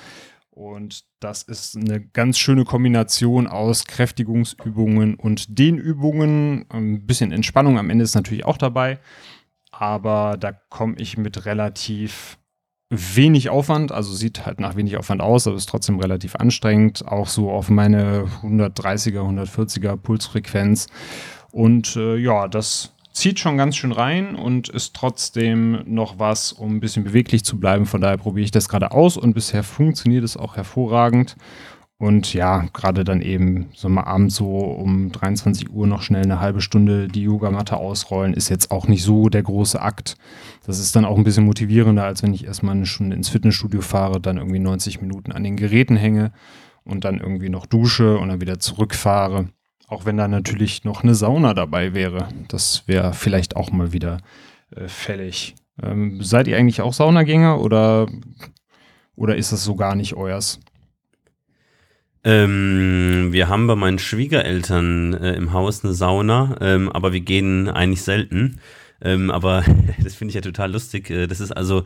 Und 0.56 1.04
das 1.20 1.42
ist 1.42 1.76
eine 1.76 2.00
ganz 2.00 2.38
schöne 2.38 2.64
Kombination 2.64 3.46
aus 3.46 3.84
Kräftigungsübungen 3.84 5.14
und 5.16 5.58
Dehnübungen. 5.58 6.64
Ein 6.70 7.06
bisschen 7.06 7.30
Entspannung 7.30 7.78
am 7.78 7.90
Ende 7.90 8.04
ist 8.04 8.14
natürlich 8.14 8.46
auch 8.46 8.56
dabei. 8.56 8.98
Aber 9.70 10.38
da 10.40 10.52
komme 10.52 10.94
ich 10.96 11.18
mit 11.18 11.44
relativ 11.44 12.38
wenig 12.88 13.50
Aufwand, 13.50 13.92
also 13.92 14.14
sieht 14.14 14.46
halt 14.46 14.58
nach 14.58 14.76
wenig 14.76 14.96
Aufwand 14.96 15.20
aus, 15.20 15.46
aber 15.46 15.56
ist 15.56 15.68
trotzdem 15.68 16.00
relativ 16.00 16.36
anstrengend. 16.36 17.06
Auch 17.06 17.28
so 17.28 17.50
auf 17.50 17.68
meine 17.68 18.24
130er, 18.42 19.20
140er 19.20 19.98
Pulsfrequenz. 19.98 20.86
Und 21.52 21.96
äh, 21.96 22.16
ja, 22.16 22.48
das 22.48 22.95
zieht 23.16 23.40
schon 23.40 23.56
ganz 23.56 23.76
schön 23.76 23.92
rein 23.92 24.36
und 24.36 24.68
ist 24.68 24.94
trotzdem 24.94 25.82
noch 25.86 26.18
was, 26.18 26.52
um 26.52 26.76
ein 26.76 26.80
bisschen 26.80 27.02
beweglich 27.02 27.44
zu 27.44 27.58
bleiben. 27.58 27.86
Von 27.86 28.02
daher 28.02 28.18
probiere 28.18 28.44
ich 28.44 28.50
das 28.50 28.68
gerade 28.68 28.92
aus 28.92 29.16
und 29.16 29.32
bisher 29.32 29.62
funktioniert 29.62 30.22
es 30.22 30.36
auch 30.36 30.56
hervorragend. 30.56 31.36
Und 31.98 32.34
ja, 32.34 32.66
gerade 32.74 33.04
dann 33.04 33.22
eben 33.22 33.70
so 33.74 33.88
mal 33.88 34.04
abends 34.04 34.36
so 34.36 34.58
um 34.58 35.10
23 35.12 35.70
Uhr 35.70 35.86
noch 35.86 36.02
schnell 36.02 36.24
eine 36.24 36.40
halbe 36.40 36.60
Stunde 36.60 37.08
die 37.08 37.22
Yogamatte 37.22 37.78
ausrollen, 37.78 38.34
ist 38.34 38.50
jetzt 38.50 38.70
auch 38.70 38.86
nicht 38.86 39.02
so 39.02 39.30
der 39.30 39.42
große 39.42 39.80
Akt. 39.80 40.18
Das 40.66 40.78
ist 40.78 40.94
dann 40.94 41.06
auch 41.06 41.16
ein 41.16 41.24
bisschen 41.24 41.46
motivierender, 41.46 42.04
als 42.04 42.22
wenn 42.22 42.34
ich 42.34 42.44
erstmal 42.44 42.74
eine 42.74 42.84
Stunde 42.84 43.16
ins 43.16 43.30
Fitnessstudio 43.30 43.80
fahre, 43.80 44.20
dann 44.20 44.36
irgendwie 44.36 44.58
90 44.58 45.00
Minuten 45.00 45.32
an 45.32 45.42
den 45.42 45.56
Geräten 45.56 45.96
hänge 45.96 46.32
und 46.84 47.06
dann 47.06 47.18
irgendwie 47.18 47.48
noch 47.48 47.64
dusche 47.64 48.18
und 48.18 48.28
dann 48.28 48.42
wieder 48.42 48.58
zurückfahre. 48.58 49.48
Auch 49.88 50.04
wenn 50.04 50.16
da 50.16 50.26
natürlich 50.26 50.84
noch 50.84 51.02
eine 51.02 51.14
Sauna 51.14 51.54
dabei 51.54 51.94
wäre. 51.94 52.28
Das 52.48 52.84
wäre 52.86 53.12
vielleicht 53.12 53.56
auch 53.56 53.70
mal 53.70 53.92
wieder 53.92 54.18
äh, 54.74 54.88
fällig. 54.88 55.54
Ähm, 55.82 56.22
seid 56.22 56.48
ihr 56.48 56.56
eigentlich 56.56 56.80
auch 56.80 56.92
Saunagänger 56.92 57.60
oder, 57.60 58.08
oder 59.14 59.36
ist 59.36 59.52
das 59.52 59.62
so 59.62 59.76
gar 59.76 59.94
nicht 59.94 60.14
euers? 60.14 60.58
Ähm, 62.24 63.28
wir 63.30 63.48
haben 63.48 63.68
bei 63.68 63.76
meinen 63.76 64.00
Schwiegereltern 64.00 65.14
äh, 65.14 65.34
im 65.34 65.52
Haus 65.52 65.84
eine 65.84 65.92
Sauna, 65.94 66.56
ähm, 66.60 66.90
aber 66.90 67.12
wir 67.12 67.20
gehen 67.20 67.68
eigentlich 67.68 68.02
selten. 68.02 68.58
Ähm, 69.00 69.30
aber 69.30 69.64
das 70.02 70.16
finde 70.16 70.30
ich 70.30 70.34
ja 70.34 70.40
total 70.40 70.72
lustig. 70.72 71.10
Äh, 71.10 71.28
das 71.28 71.38
ist 71.38 71.52
also 71.52 71.84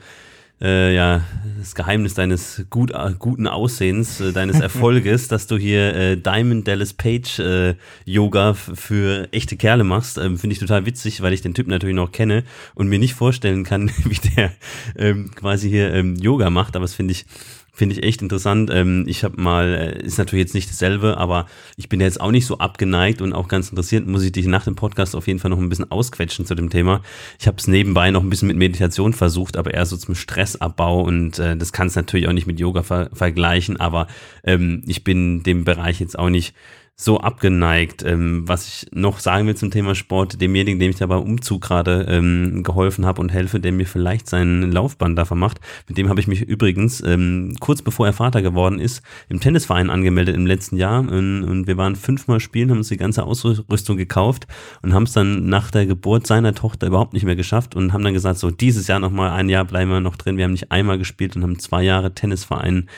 äh, 0.61 0.95
ja, 0.95 1.23
das 1.59 1.75
Geheimnis 1.75 2.15
deines 2.15 2.65
gut, 2.71 2.91
äh, 2.91 3.15
guten 3.19 3.47
Aussehens, 3.47 4.21
äh, 4.21 4.33
deines 4.33 4.61
Erfolges, 4.61 5.29
dass 5.29 5.47
du 5.47 5.57
hier 5.57 5.95
äh, 5.95 6.17
Diamond 6.17 6.69
Dallas 6.69 6.93
Page 6.93 7.39
äh, 7.39 7.75
Yoga 8.05 8.55
für 8.55 9.29
echte 9.33 9.57
Kerle 9.57 9.85
machst, 9.85 10.19
ähm, 10.19 10.39
finde 10.39 10.55
ich 10.55 10.61
total 10.61 10.87
witzig, 10.87 11.23
weil 11.23 11.33
ich 11.33 11.43
den 11.43 11.55
Typ 11.55 11.67
natürlich 11.67 11.97
noch 11.97 12.13
kenne 12.13 12.45
und 12.75 12.89
mir 12.89 12.99
nicht 12.99 13.15
vorstellen 13.15 13.65
kann, 13.65 13.91
wie 14.05 14.29
der 14.37 14.53
ähm, 14.97 15.31
quasi 15.35 15.71
hier 15.71 15.93
ähm, 15.95 16.17
Yoga 16.17 16.51
macht, 16.51 16.77
aber 16.77 16.85
das 16.85 16.95
finde 16.95 17.13
ich 17.13 17.27
Finde 17.73 17.95
ich 17.95 18.03
echt 18.03 18.23
interessant. 18.23 18.71
Ähm, 18.73 19.05
ich 19.07 19.25
habe 19.25 19.41
mal, 19.41 19.75
äh, 19.75 20.05
ist 20.05 20.19
natürlich 20.19 20.45
jetzt 20.45 20.55
nicht 20.55 20.69
dasselbe, 20.69 21.17
aber 21.17 21.47
ich 21.77 21.89
bin 21.89 22.01
jetzt 22.01 22.21
auch 22.21 22.31
nicht 22.31 22.47
so 22.47 22.59
abgeneigt 22.59 23.23
und 23.23 23.33
auch 23.33 23.49
ganz 23.49 23.71
interessiert, 23.71 24.07
muss 24.07 24.23
ich 24.23 24.33
dich 24.33 24.47
nach 24.47 24.65
dem 24.65 24.75
Podcast 24.75 25.15
auf 25.15 25.27
jeden 25.27 25.39
Fall 25.39 25.51
noch 25.51 25.59
ein 25.59 25.69
bisschen 25.69 25.91
ausquetschen 25.91 26.47
zu 26.47 26.55
dem 26.55 26.71
Thema. 26.71 27.01
Ich 27.39 27.47
habe 27.47 27.59
es 27.59 27.69
nebenbei 27.69 28.11
noch 28.11 28.23
ein 28.23 28.31
bisschen 28.31 28.49
mit 28.49 28.57
Meditation 28.57 29.13
versucht, 29.13 29.57
aber 29.57 29.73
eher 29.73 29.87
so 29.87 29.97
zum 29.97 30.15
Stressabbau 30.15 31.03
und 31.03 31.39
äh, 31.39 31.57
das 31.57 31.73
kann 31.73 31.87
es 31.87 31.97
natürlich 31.97 32.29
auch 32.29 32.33
nicht 32.33 32.47
mit 32.47 32.59
Yoga 32.59 32.83
ver 32.83 33.11
vergleichen, 33.13 33.79
aber 33.79 34.07
ähm, 34.45 34.83
ich 34.87 35.05
bin 35.05 35.43
dem 35.43 35.65
Bereich 35.65 36.01
jetzt 36.01 36.19
auch 36.19 36.31
nicht 36.31 36.55
so 37.01 37.19
abgeneigt. 37.19 38.03
Ähm, 38.03 38.47
was 38.47 38.69
ich 38.69 38.87
noch 38.93 39.21
sagen 39.21 39.47
will 39.47 39.57
zum 39.57 39.71
Thema 39.71 39.95
Sport, 39.95 40.39
demjenigen, 40.39 40.79
dem 40.79 40.91
ich 40.91 40.99
da 40.99 41.07
beim 41.07 41.23
Umzug 41.23 41.63
gerade 41.63 42.05
ähm, 42.11 42.63
geholfen 42.63 43.07
habe 43.07 43.23
und 43.23 43.31
helfe, 43.31 43.59
der 43.59 43.73
mir 43.73 43.87
vielleicht 43.87 44.29
seinen 44.29 44.71
Laufband 44.71 45.19
da 45.19 45.25
vermacht, 45.25 45.61
mit 45.89 45.97
dem 45.97 46.11
habe 46.11 46.21
ich 46.21 46.27
mich 46.27 46.43
übrigens 46.43 47.03
ähm, 47.03 47.57
kurz 47.59 47.81
bevor 47.81 48.07
er 48.07 48.13
Vater 48.13 48.43
geworden 48.43 48.79
ist, 48.79 49.03
im 49.31 49.41
Tennisverein 49.41 49.89
angemeldet 49.89 50.37
im 50.37 50.47
letzten 50.47 50.77
Jahr 50.77 51.01
und, 51.01 51.45
und 51.45 51.67
wir 51.67 51.79
waren 51.79 51.97
fünfmal 51.97 52.39
spielen, 52.39 52.71
haben 52.71 52.79
uns 52.79 52.89
die 52.89 52.99
ganze 52.99 53.25
Ausrüstung 53.25 53.97
gekauft 53.97 54.47
und 54.83 54.93
haben 54.93 55.05
es 55.05 55.13
dann 55.13 55.47
nach 55.47 55.71
der 55.71 55.87
Geburt 55.87 56.27
seiner 56.27 56.55
Tochter 56.55 56.89
überhaupt 56.89 57.15
nicht 57.15 57.25
mehr 57.25 57.37
geschafft 57.37 57.75
und 57.75 57.95
haben 57.95 58.05
dann 58.05 58.13
gesagt, 58.13 58.39
so 58.39 58.51
dieses 58.51 58.89
Jahr 58.89 58.99
nochmal 58.99 59.31
ein 59.31 59.49
Jahr 59.49 59.65
bleiben 59.65 59.91
wir 59.91 60.01
noch 60.01 60.17
drin. 60.17 60.37
Wir 60.37 60.45
haben 60.45 60.53
nicht 60.53 60.71
einmal 60.71 60.99
gespielt 60.99 61.35
und 61.35 61.45
haben 61.45 61.59
zwei 61.59 61.83
Jahre 61.83 62.15
Tennisverein 62.15 62.91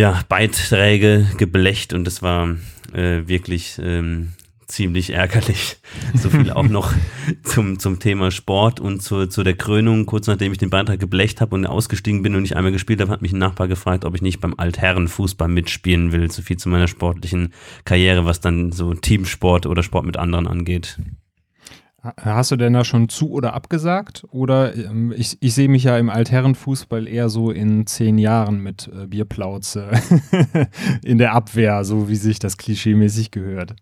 ja, 0.00 0.18
Beiträge 0.30 1.26
geblecht 1.36 1.92
und 1.92 2.04
das 2.04 2.22
war 2.22 2.56
äh, 2.94 3.28
wirklich 3.28 3.78
ähm, 3.82 4.32
ziemlich 4.66 5.10
ärgerlich. 5.10 5.76
So 6.14 6.30
viel 6.30 6.50
auch 6.50 6.68
noch 6.68 6.92
zum, 7.44 7.78
zum 7.78 7.98
Thema 7.98 8.30
Sport 8.30 8.80
und 8.80 9.02
zu, 9.02 9.26
zu 9.26 9.42
der 9.42 9.54
Krönung. 9.54 10.06
Kurz 10.06 10.26
nachdem 10.26 10.52
ich 10.52 10.58
den 10.58 10.70
Beitrag 10.70 10.98
geblecht 10.98 11.40
habe 11.42 11.54
und 11.54 11.66
ausgestiegen 11.66 12.22
bin 12.22 12.34
und 12.34 12.42
nicht 12.42 12.56
einmal 12.56 12.72
gespielt 12.72 13.00
habe, 13.00 13.10
hat 13.10 13.22
mich 13.22 13.32
ein 13.32 13.38
Nachbar 13.38 13.68
gefragt, 13.68 14.04
ob 14.06 14.14
ich 14.14 14.22
nicht 14.22 14.40
beim 14.40 14.54
Altherrenfußball 14.56 15.48
mitspielen 15.48 16.12
will. 16.12 16.30
So 16.30 16.40
viel 16.40 16.56
zu 16.56 16.70
meiner 16.70 16.88
sportlichen 16.88 17.52
Karriere, 17.84 18.24
was 18.24 18.40
dann 18.40 18.72
so 18.72 18.94
Teamsport 18.94 19.66
oder 19.66 19.82
Sport 19.82 20.06
mit 20.06 20.16
anderen 20.16 20.46
angeht. 20.46 20.98
Hast 22.02 22.50
du 22.50 22.56
denn 22.56 22.72
da 22.72 22.84
schon 22.84 23.08
zu 23.08 23.30
oder 23.30 23.52
abgesagt? 23.52 24.24
Oder 24.30 24.74
ähm, 24.74 25.12
ich, 25.14 25.36
ich 25.40 25.54
sehe 25.54 25.68
mich 25.68 25.84
ja 25.84 25.98
im 25.98 26.08
Altherrenfußball 26.08 27.06
eher 27.06 27.28
so 27.28 27.50
in 27.50 27.86
zehn 27.86 28.16
Jahren 28.16 28.60
mit 28.60 28.88
äh, 28.88 29.06
Bierplauze 29.06 29.90
in 31.04 31.18
der 31.18 31.34
Abwehr, 31.34 31.84
so 31.84 32.08
wie 32.08 32.16
sich 32.16 32.38
das 32.38 32.56
klischeemäßig 32.56 33.30
gehört. 33.30 33.74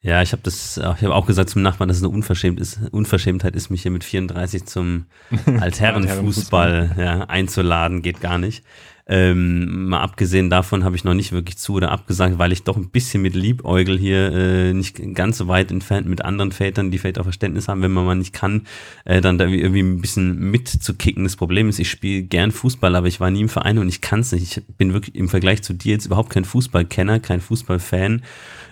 Ja, 0.00 0.22
ich 0.22 0.30
habe 0.32 0.42
das, 0.42 0.76
ich 0.76 0.84
habe 0.84 1.14
auch 1.14 1.26
gesagt 1.26 1.50
zum 1.50 1.62
Nachbarn, 1.62 1.88
dass 1.88 1.96
es 1.96 2.04
eine 2.04 2.12
Unverschämt 2.12 2.60
ist, 2.60 2.78
Unverschämtheit 2.92 3.56
ist, 3.56 3.68
mich 3.68 3.82
hier 3.82 3.90
mit 3.90 4.04
34 4.04 4.64
zum 4.64 5.06
Altherrenfußball 5.46 6.94
ja, 6.96 7.20
einzuladen, 7.24 8.02
geht 8.02 8.20
gar 8.20 8.38
nicht. 8.38 8.64
Ähm, 9.10 9.88
mal 9.88 10.00
abgesehen 10.00 10.50
davon 10.50 10.84
habe 10.84 10.94
ich 10.94 11.02
noch 11.02 11.14
nicht 11.14 11.32
wirklich 11.32 11.56
zu 11.56 11.72
oder 11.74 11.90
abgesagt, 11.90 12.38
weil 12.38 12.52
ich 12.52 12.64
doch 12.64 12.76
ein 12.76 12.90
bisschen 12.90 13.22
mit 13.22 13.34
Liebäugel 13.34 13.98
hier 13.98 14.32
äh, 14.32 14.74
nicht 14.74 15.00
ganz 15.14 15.38
so 15.38 15.48
weit 15.48 15.70
entfernt 15.70 16.06
mit 16.06 16.22
anderen 16.22 16.52
Vätern, 16.52 16.90
die 16.90 16.98
vielleicht 16.98 17.18
auch 17.18 17.24
Verständnis 17.24 17.68
haben, 17.68 17.80
wenn 17.80 17.90
man 17.90 18.04
mal 18.04 18.14
nicht 18.16 18.34
kann, 18.34 18.66
äh, 19.06 19.22
dann 19.22 19.38
da 19.38 19.46
irgendwie 19.46 19.80
ein 19.80 20.02
bisschen 20.02 20.50
mitzukicken. 20.50 21.24
Das 21.24 21.36
Problem 21.36 21.70
ist, 21.70 21.78
ich 21.78 21.88
spiele 21.88 22.22
gern 22.22 22.52
Fußball, 22.52 22.94
aber 22.94 23.06
ich 23.06 23.18
war 23.18 23.30
nie 23.30 23.40
im 23.40 23.48
Verein 23.48 23.78
und 23.78 23.88
ich 23.88 24.02
kann 24.02 24.20
es 24.20 24.32
nicht. 24.32 24.58
Ich 24.58 24.76
bin 24.76 24.92
wirklich 24.92 25.14
im 25.14 25.30
Vergleich 25.30 25.62
zu 25.62 25.72
dir 25.72 25.92
jetzt 25.92 26.04
überhaupt 26.04 26.28
kein 26.28 26.44
Fußballkenner, 26.44 27.18
kein 27.20 27.40
Fußballfan. 27.40 28.22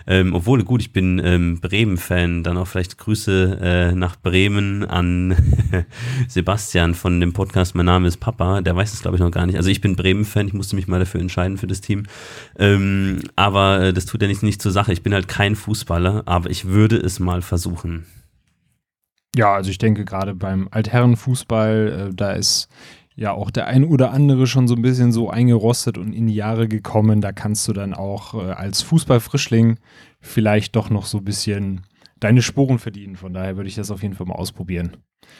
Ähm, 0.09 0.33
obwohl, 0.33 0.63
gut, 0.63 0.81
ich 0.81 0.93
bin 0.93 1.21
ähm, 1.23 1.59
Bremen-Fan. 1.59 2.43
Dann 2.43 2.57
auch 2.57 2.67
vielleicht 2.67 2.97
Grüße 2.97 3.59
äh, 3.61 3.91
nach 3.93 4.15
Bremen 4.15 4.85
an 4.85 5.35
Sebastian 6.29 6.95
von 6.95 7.19
dem 7.19 7.33
Podcast 7.33 7.75
Mein 7.75 7.87
Name 7.87 8.07
ist 8.07 8.17
Papa. 8.17 8.61
Der 8.61 8.75
weiß 8.75 8.93
es, 8.93 9.01
glaube 9.01 9.17
ich, 9.17 9.21
noch 9.21 9.31
gar 9.31 9.45
nicht. 9.45 9.57
Also 9.57 9.69
ich 9.69 9.81
bin 9.81 9.97
Bremen-Fan. 10.27 10.47
Ich 10.47 10.53
musste 10.53 10.75
mich 10.75 10.87
mal 10.87 10.99
dafür 10.99 11.21
entscheiden 11.21 11.57
für 11.57 11.67
das 11.67 11.81
Team. 11.81 12.03
Ähm, 12.57 13.21
aber 13.35 13.81
äh, 13.81 13.93
das 13.93 14.05
tut 14.05 14.21
ja 14.21 14.27
nicht, 14.27 14.43
nicht 14.43 14.61
zur 14.61 14.71
Sache. 14.71 14.93
Ich 14.93 15.03
bin 15.03 15.13
halt 15.13 15.27
kein 15.27 15.55
Fußballer, 15.55 16.23
aber 16.25 16.49
ich 16.49 16.65
würde 16.65 16.97
es 16.97 17.19
mal 17.19 17.41
versuchen. 17.41 18.05
Ja, 19.35 19.53
also 19.53 19.69
ich 19.69 19.77
denke 19.77 20.05
gerade 20.05 20.35
beim 20.35 20.67
Altherrenfußball, 20.71 22.09
äh, 22.09 22.15
da 22.15 22.31
ist 22.31 22.69
ja 23.15 23.31
auch 23.31 23.49
der 23.49 23.67
ein 23.67 23.83
oder 23.83 24.11
andere 24.11 24.45
schon 24.45 24.67
so 24.67 24.75
ein 24.75 24.81
bisschen 24.81 25.11
so 25.11 25.29
eingerostet 25.29 25.97
und 25.97 26.13
in 26.13 26.27
die 26.27 26.35
Jahre 26.35 26.67
gekommen. 26.67 27.21
Da 27.21 27.31
kannst 27.31 27.67
du 27.67 27.73
dann 27.73 27.93
auch 27.93 28.33
äh, 28.33 28.51
als 28.51 28.81
Fußballfrischling 28.83 29.79
vielleicht 30.19 30.75
doch 30.75 30.89
noch 30.89 31.05
so 31.05 31.19
ein 31.19 31.25
bisschen 31.25 31.81
deine 32.19 32.41
Sporen 32.41 32.79
verdienen. 32.79 33.15
Von 33.15 33.33
daher 33.33 33.57
würde 33.57 33.69
ich 33.69 33.75
das 33.75 33.91
auf 33.91 34.01
jeden 34.01 34.15
Fall 34.15 34.27
mal 34.27 34.35
ausprobieren. 34.35 34.97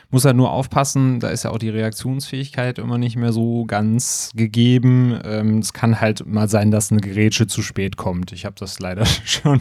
Muss 0.10 0.24
halt 0.24 0.38
nur 0.38 0.52
aufpassen, 0.52 1.20
da 1.20 1.30
ist 1.30 1.44
ja 1.44 1.52
auch 1.52 1.58
die 1.58 1.70
Reaktionsfähigkeit 1.70 2.80
immer 2.80 2.98
nicht 2.98 3.18
mehr 3.18 3.34
so 3.34 3.66
ganz 3.66 4.32
gegeben. 4.36 5.20
Ähm, 5.24 5.60
es 5.60 5.74
kann 5.74 6.00
halt 6.00 6.26
mal 6.26 6.48
sein, 6.48 6.72
dass 6.72 6.92
eine 6.92 7.02
Gerätsche 7.02 7.48
zu 7.48 7.62
spät 7.62 7.98
kommt. 7.98 8.32
Ich 8.32 8.46
habe 8.46 8.56
das 8.58 8.80
leider 8.80 9.06
schon 9.26 9.60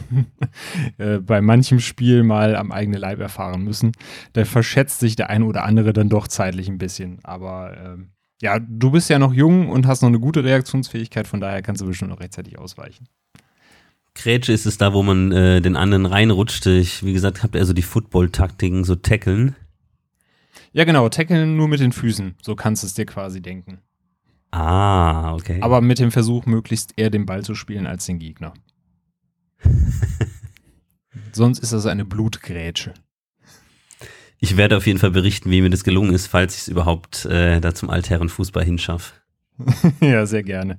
äh, 0.99 1.19
bei 1.19 1.41
manchem 1.41 1.81
Spiel 1.81 2.23
mal 2.23 2.55
am 2.55 2.71
eigenen 2.71 3.01
Leib 3.01 3.19
erfahren 3.19 3.63
müssen. 3.63 3.93
Da 4.35 4.45
verschätzt 4.45 5.01
sich 5.01 5.17
der 5.17 5.31
eine 5.31 5.45
oder 5.45 5.65
andere 5.65 5.93
dann 5.93 6.09
doch 6.09 6.29
zeitlich 6.29 6.69
ein 6.69 6.79
bisschen. 6.79 7.19
Aber 7.25 7.77
ähm, 7.77 8.11
ja, 8.41 8.59
du 8.61 8.91
bist 8.91 9.11
ja 9.11 9.19
noch 9.19 9.33
jung 9.33 9.69
und 9.69 9.87
hast 9.87 10.03
noch 10.03 10.09
eine 10.09 10.21
gute 10.21 10.45
Reaktionsfähigkeit, 10.45 11.27
von 11.27 11.41
daher 11.41 11.63
kannst 11.63 11.83
du 11.83 11.87
bestimmt 11.87 12.11
noch 12.11 12.21
rechtzeitig 12.21 12.59
ausweichen. 12.59 13.09
Grätsche 14.15 14.53
ist 14.53 14.67
es 14.67 14.79
da, 14.79 14.93
wo 14.93 15.03
man 15.03 15.33
äh, 15.33 15.61
den 15.61 15.77
anderen 15.77 16.07
reinrutscht. 16.07 16.67
Ich, 16.67 17.05
wie 17.05 17.13
gesagt, 17.13 17.43
habe 17.43 17.59
eher 17.59 17.67
so 17.67 17.73
die 17.73 17.83
Football-Taktiken, 17.83 18.85
so 18.85 18.95
tackeln. 18.95 19.57
Ja, 20.77 20.85
genau, 20.85 21.09
tackeln 21.09 21.57
nur 21.57 21.69
mit 21.69 21.81
den 21.81 21.91
Füßen. 21.91 22.35
So 22.43 22.55
kannst 22.55 22.83
du 22.83 22.87
es 22.87 22.93
dir 22.93 23.07
quasi 23.07 23.41
denken. 23.41 23.79
Ah, 24.51 25.33
okay. 25.33 25.59
Aber 25.63 25.81
mit 25.81 25.99
dem 25.99 26.11
Versuch, 26.11 26.45
möglichst 26.45 26.93
eher 26.99 27.09
den 27.09 27.25
Ball 27.25 27.43
zu 27.43 27.55
spielen 27.55 27.87
als 27.87 28.05
den 28.05 28.19
Gegner. 28.19 28.53
Sonst 31.33 31.61
ist 31.61 31.73
das 31.73 31.87
eine 31.87 32.05
Blutgrätsche. 32.05 32.93
Ich 34.39 34.59
werde 34.59 34.77
auf 34.77 34.87
jeden 34.87 34.99
Fall 34.99 35.13
berichten, 35.13 35.51
wie 35.51 35.63
mir 35.63 35.71
das 35.71 35.83
gelungen 35.83 36.13
ist, 36.13 36.27
falls 36.27 36.55
ich 36.55 36.61
es 36.61 36.69
überhaupt 36.69 37.25
äh, 37.25 37.59
da 37.59 37.75
zum 37.75 37.89
Altherrenfußball 37.89 38.63
hinschaffe. 38.63 39.15
ja, 40.03 40.27
sehr 40.27 40.43
gerne. 40.43 40.79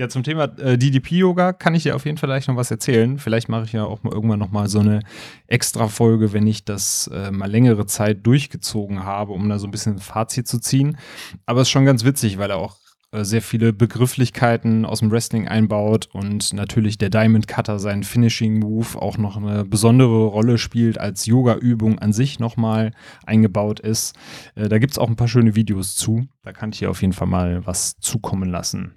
Ja, 0.00 0.08
zum 0.08 0.22
Thema 0.22 0.44
äh, 0.58 0.78
DDP-Yoga 0.78 1.52
kann 1.52 1.74
ich 1.74 1.82
dir 1.82 1.96
auf 1.96 2.04
jeden 2.04 2.18
Fall 2.18 2.28
gleich 2.28 2.46
noch 2.46 2.54
was 2.54 2.70
erzählen. 2.70 3.18
Vielleicht 3.18 3.48
mache 3.48 3.64
ich 3.64 3.72
ja 3.72 3.84
auch 3.84 4.04
mal 4.04 4.12
irgendwann 4.12 4.38
noch 4.38 4.52
mal 4.52 4.68
so 4.68 4.78
eine 4.78 5.00
Extra-Folge, 5.48 6.32
wenn 6.32 6.46
ich 6.46 6.64
das 6.64 7.10
äh, 7.12 7.32
mal 7.32 7.50
längere 7.50 7.84
Zeit 7.84 8.24
durchgezogen 8.24 9.02
habe, 9.02 9.32
um 9.32 9.48
da 9.48 9.58
so 9.58 9.66
ein 9.66 9.72
bisschen 9.72 9.96
ein 9.96 9.98
Fazit 9.98 10.46
zu 10.46 10.60
ziehen. 10.60 10.98
Aber 11.46 11.62
es 11.62 11.66
ist 11.66 11.72
schon 11.72 11.84
ganz 11.84 12.04
witzig, 12.04 12.38
weil 12.38 12.50
er 12.50 12.58
auch 12.58 12.76
äh, 13.10 13.24
sehr 13.24 13.42
viele 13.42 13.72
Begrifflichkeiten 13.72 14.84
aus 14.84 15.00
dem 15.00 15.10
Wrestling 15.10 15.48
einbaut 15.48 16.08
und 16.12 16.52
natürlich 16.52 16.98
der 16.98 17.10
Diamond 17.10 17.48
Cutter, 17.48 17.80
sein 17.80 18.04
Finishing 18.04 18.60
Move, 18.60 19.02
auch 19.02 19.18
noch 19.18 19.36
eine 19.36 19.64
besondere 19.64 20.26
Rolle 20.26 20.58
spielt, 20.58 20.98
als 20.98 21.26
Yoga-Übung 21.26 21.98
an 21.98 22.12
sich 22.12 22.38
nochmal 22.38 22.92
eingebaut 23.26 23.80
ist. 23.80 24.14
Äh, 24.54 24.68
da 24.68 24.78
gibt 24.78 24.92
es 24.92 24.98
auch 24.98 25.08
ein 25.08 25.16
paar 25.16 25.26
schöne 25.26 25.56
Videos 25.56 25.96
zu. 25.96 26.28
Da 26.44 26.52
kann 26.52 26.70
ich 26.70 26.78
dir 26.78 26.88
auf 26.88 27.00
jeden 27.00 27.14
Fall 27.14 27.26
mal 27.26 27.66
was 27.66 27.96
zukommen 27.98 28.48
lassen. 28.48 28.94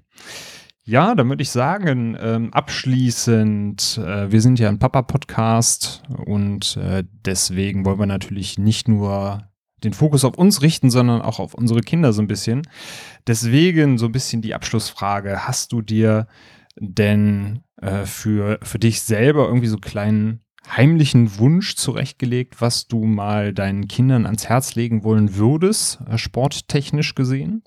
Ja, 0.84 1.14
dann 1.14 1.30
würde 1.30 1.44
ich 1.44 1.52
sagen, 1.52 2.18
ähm, 2.20 2.52
abschließend, 2.54 4.00
äh, 4.04 4.32
wir 4.32 4.42
sind 4.42 4.60
ja 4.60 4.68
ein 4.68 4.80
Papa-Podcast 4.80 6.02
und 6.26 6.76
äh, 6.78 7.04
deswegen 7.24 7.86
wollen 7.86 8.00
wir 8.00 8.08
natürlich 8.08 8.58
nicht 8.58 8.88
nur 8.88 9.48
den 9.84 9.94
Fokus 9.94 10.26
auf 10.26 10.38
uns 10.38 10.64
richten, 10.64 10.90
sondern 10.90 11.22
auch 11.22 11.40
auf 11.40 11.54
unsere 11.54 11.82
Kinder 11.82 12.14
so 12.14 12.22
ein 12.22 12.28
bisschen. 12.28 12.64
Deswegen 13.28 14.00
so 14.00 14.08
ein 14.08 14.12
bisschen 14.12 14.42
die 14.42 14.56
Abschlussfrage. 14.56 15.48
Hast 15.48 15.72
du 15.72 15.82
dir 15.82 16.28
denn 16.80 17.62
äh, 17.78 18.06
für, 18.06 18.60
für 18.64 18.80
dich 18.80 19.02
selber 19.02 19.46
irgendwie 19.48 19.68
so 19.68 19.76
einen 19.76 19.82
kleinen 19.82 20.42
heimlichen 20.68 21.38
Wunsch 21.38 21.76
zurechtgelegt, 21.76 22.62
was 22.62 22.88
du 22.88 23.06
mal 23.06 23.54
deinen 23.54 23.88
Kindern 23.88 24.26
ans 24.26 24.48
Herz 24.48 24.76
legen 24.76 25.04
wollen 25.04 25.36
würdest, 25.36 26.00
äh, 26.10 26.18
sporttechnisch 26.18 27.14
gesehen? 27.16 27.64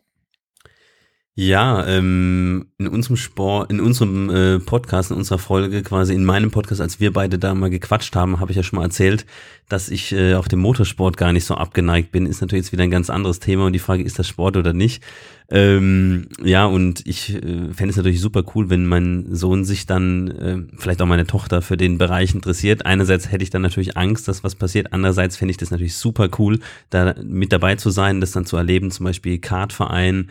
Ja, 1.36 1.84
ähm, 1.88 2.70
in 2.78 2.86
unserem 2.86 3.16
Sport, 3.16 3.72
in 3.72 3.80
unserem 3.80 4.30
äh, 4.30 4.60
Podcast, 4.60 5.10
in 5.10 5.16
unserer 5.16 5.38
Folge, 5.38 5.82
quasi 5.82 6.14
in 6.14 6.24
meinem 6.24 6.52
Podcast, 6.52 6.80
als 6.80 7.00
wir 7.00 7.12
beide 7.12 7.40
da 7.40 7.54
mal 7.56 7.70
gequatscht 7.70 8.14
haben, 8.14 8.38
habe 8.38 8.52
ich 8.52 8.56
ja 8.56 8.62
schon 8.62 8.78
mal 8.78 8.84
erzählt, 8.84 9.26
dass 9.68 9.88
ich 9.88 10.12
äh, 10.12 10.34
auf 10.34 10.48
dem 10.48 10.60
Motorsport 10.60 11.16
gar 11.16 11.32
nicht 11.32 11.44
so 11.44 11.54
abgeneigt 11.54 12.12
bin. 12.12 12.26
Ist 12.26 12.40
natürlich 12.40 12.66
jetzt 12.66 12.72
wieder 12.72 12.84
ein 12.84 12.90
ganz 12.90 13.10
anderes 13.10 13.40
Thema 13.40 13.66
und 13.66 13.72
die 13.72 13.78
Frage, 13.78 14.02
ist 14.02 14.18
das 14.18 14.28
Sport 14.28 14.56
oder 14.56 14.72
nicht? 14.72 15.02
Ähm, 15.50 16.28
ja, 16.42 16.64
und 16.64 17.06
ich 17.06 17.34
äh, 17.34 17.72
fände 17.72 17.90
es 17.90 17.96
natürlich 17.96 18.20
super 18.20 18.42
cool, 18.54 18.70
wenn 18.70 18.86
mein 18.86 19.26
Sohn 19.34 19.64
sich 19.66 19.84
dann, 19.84 20.28
äh, 20.28 20.58
vielleicht 20.78 21.02
auch 21.02 21.06
meine 21.06 21.26
Tochter, 21.26 21.60
für 21.60 21.76
den 21.76 21.98
Bereich 21.98 22.34
interessiert. 22.34 22.86
Einerseits 22.86 23.30
hätte 23.30 23.44
ich 23.44 23.50
dann 23.50 23.60
natürlich 23.60 23.96
Angst, 23.96 24.26
dass 24.26 24.42
was 24.42 24.54
passiert. 24.54 24.92
Andererseits 24.94 25.36
fände 25.36 25.50
ich 25.50 25.58
das 25.58 25.70
natürlich 25.70 25.96
super 25.96 26.30
cool, 26.38 26.60
da 26.88 27.14
mit 27.22 27.52
dabei 27.52 27.76
zu 27.76 27.90
sein, 27.90 28.22
das 28.22 28.32
dann 28.32 28.46
zu 28.46 28.56
erleben, 28.56 28.90
zum 28.90 29.04
Beispiel 29.04 29.38
Kartverein 29.38 30.30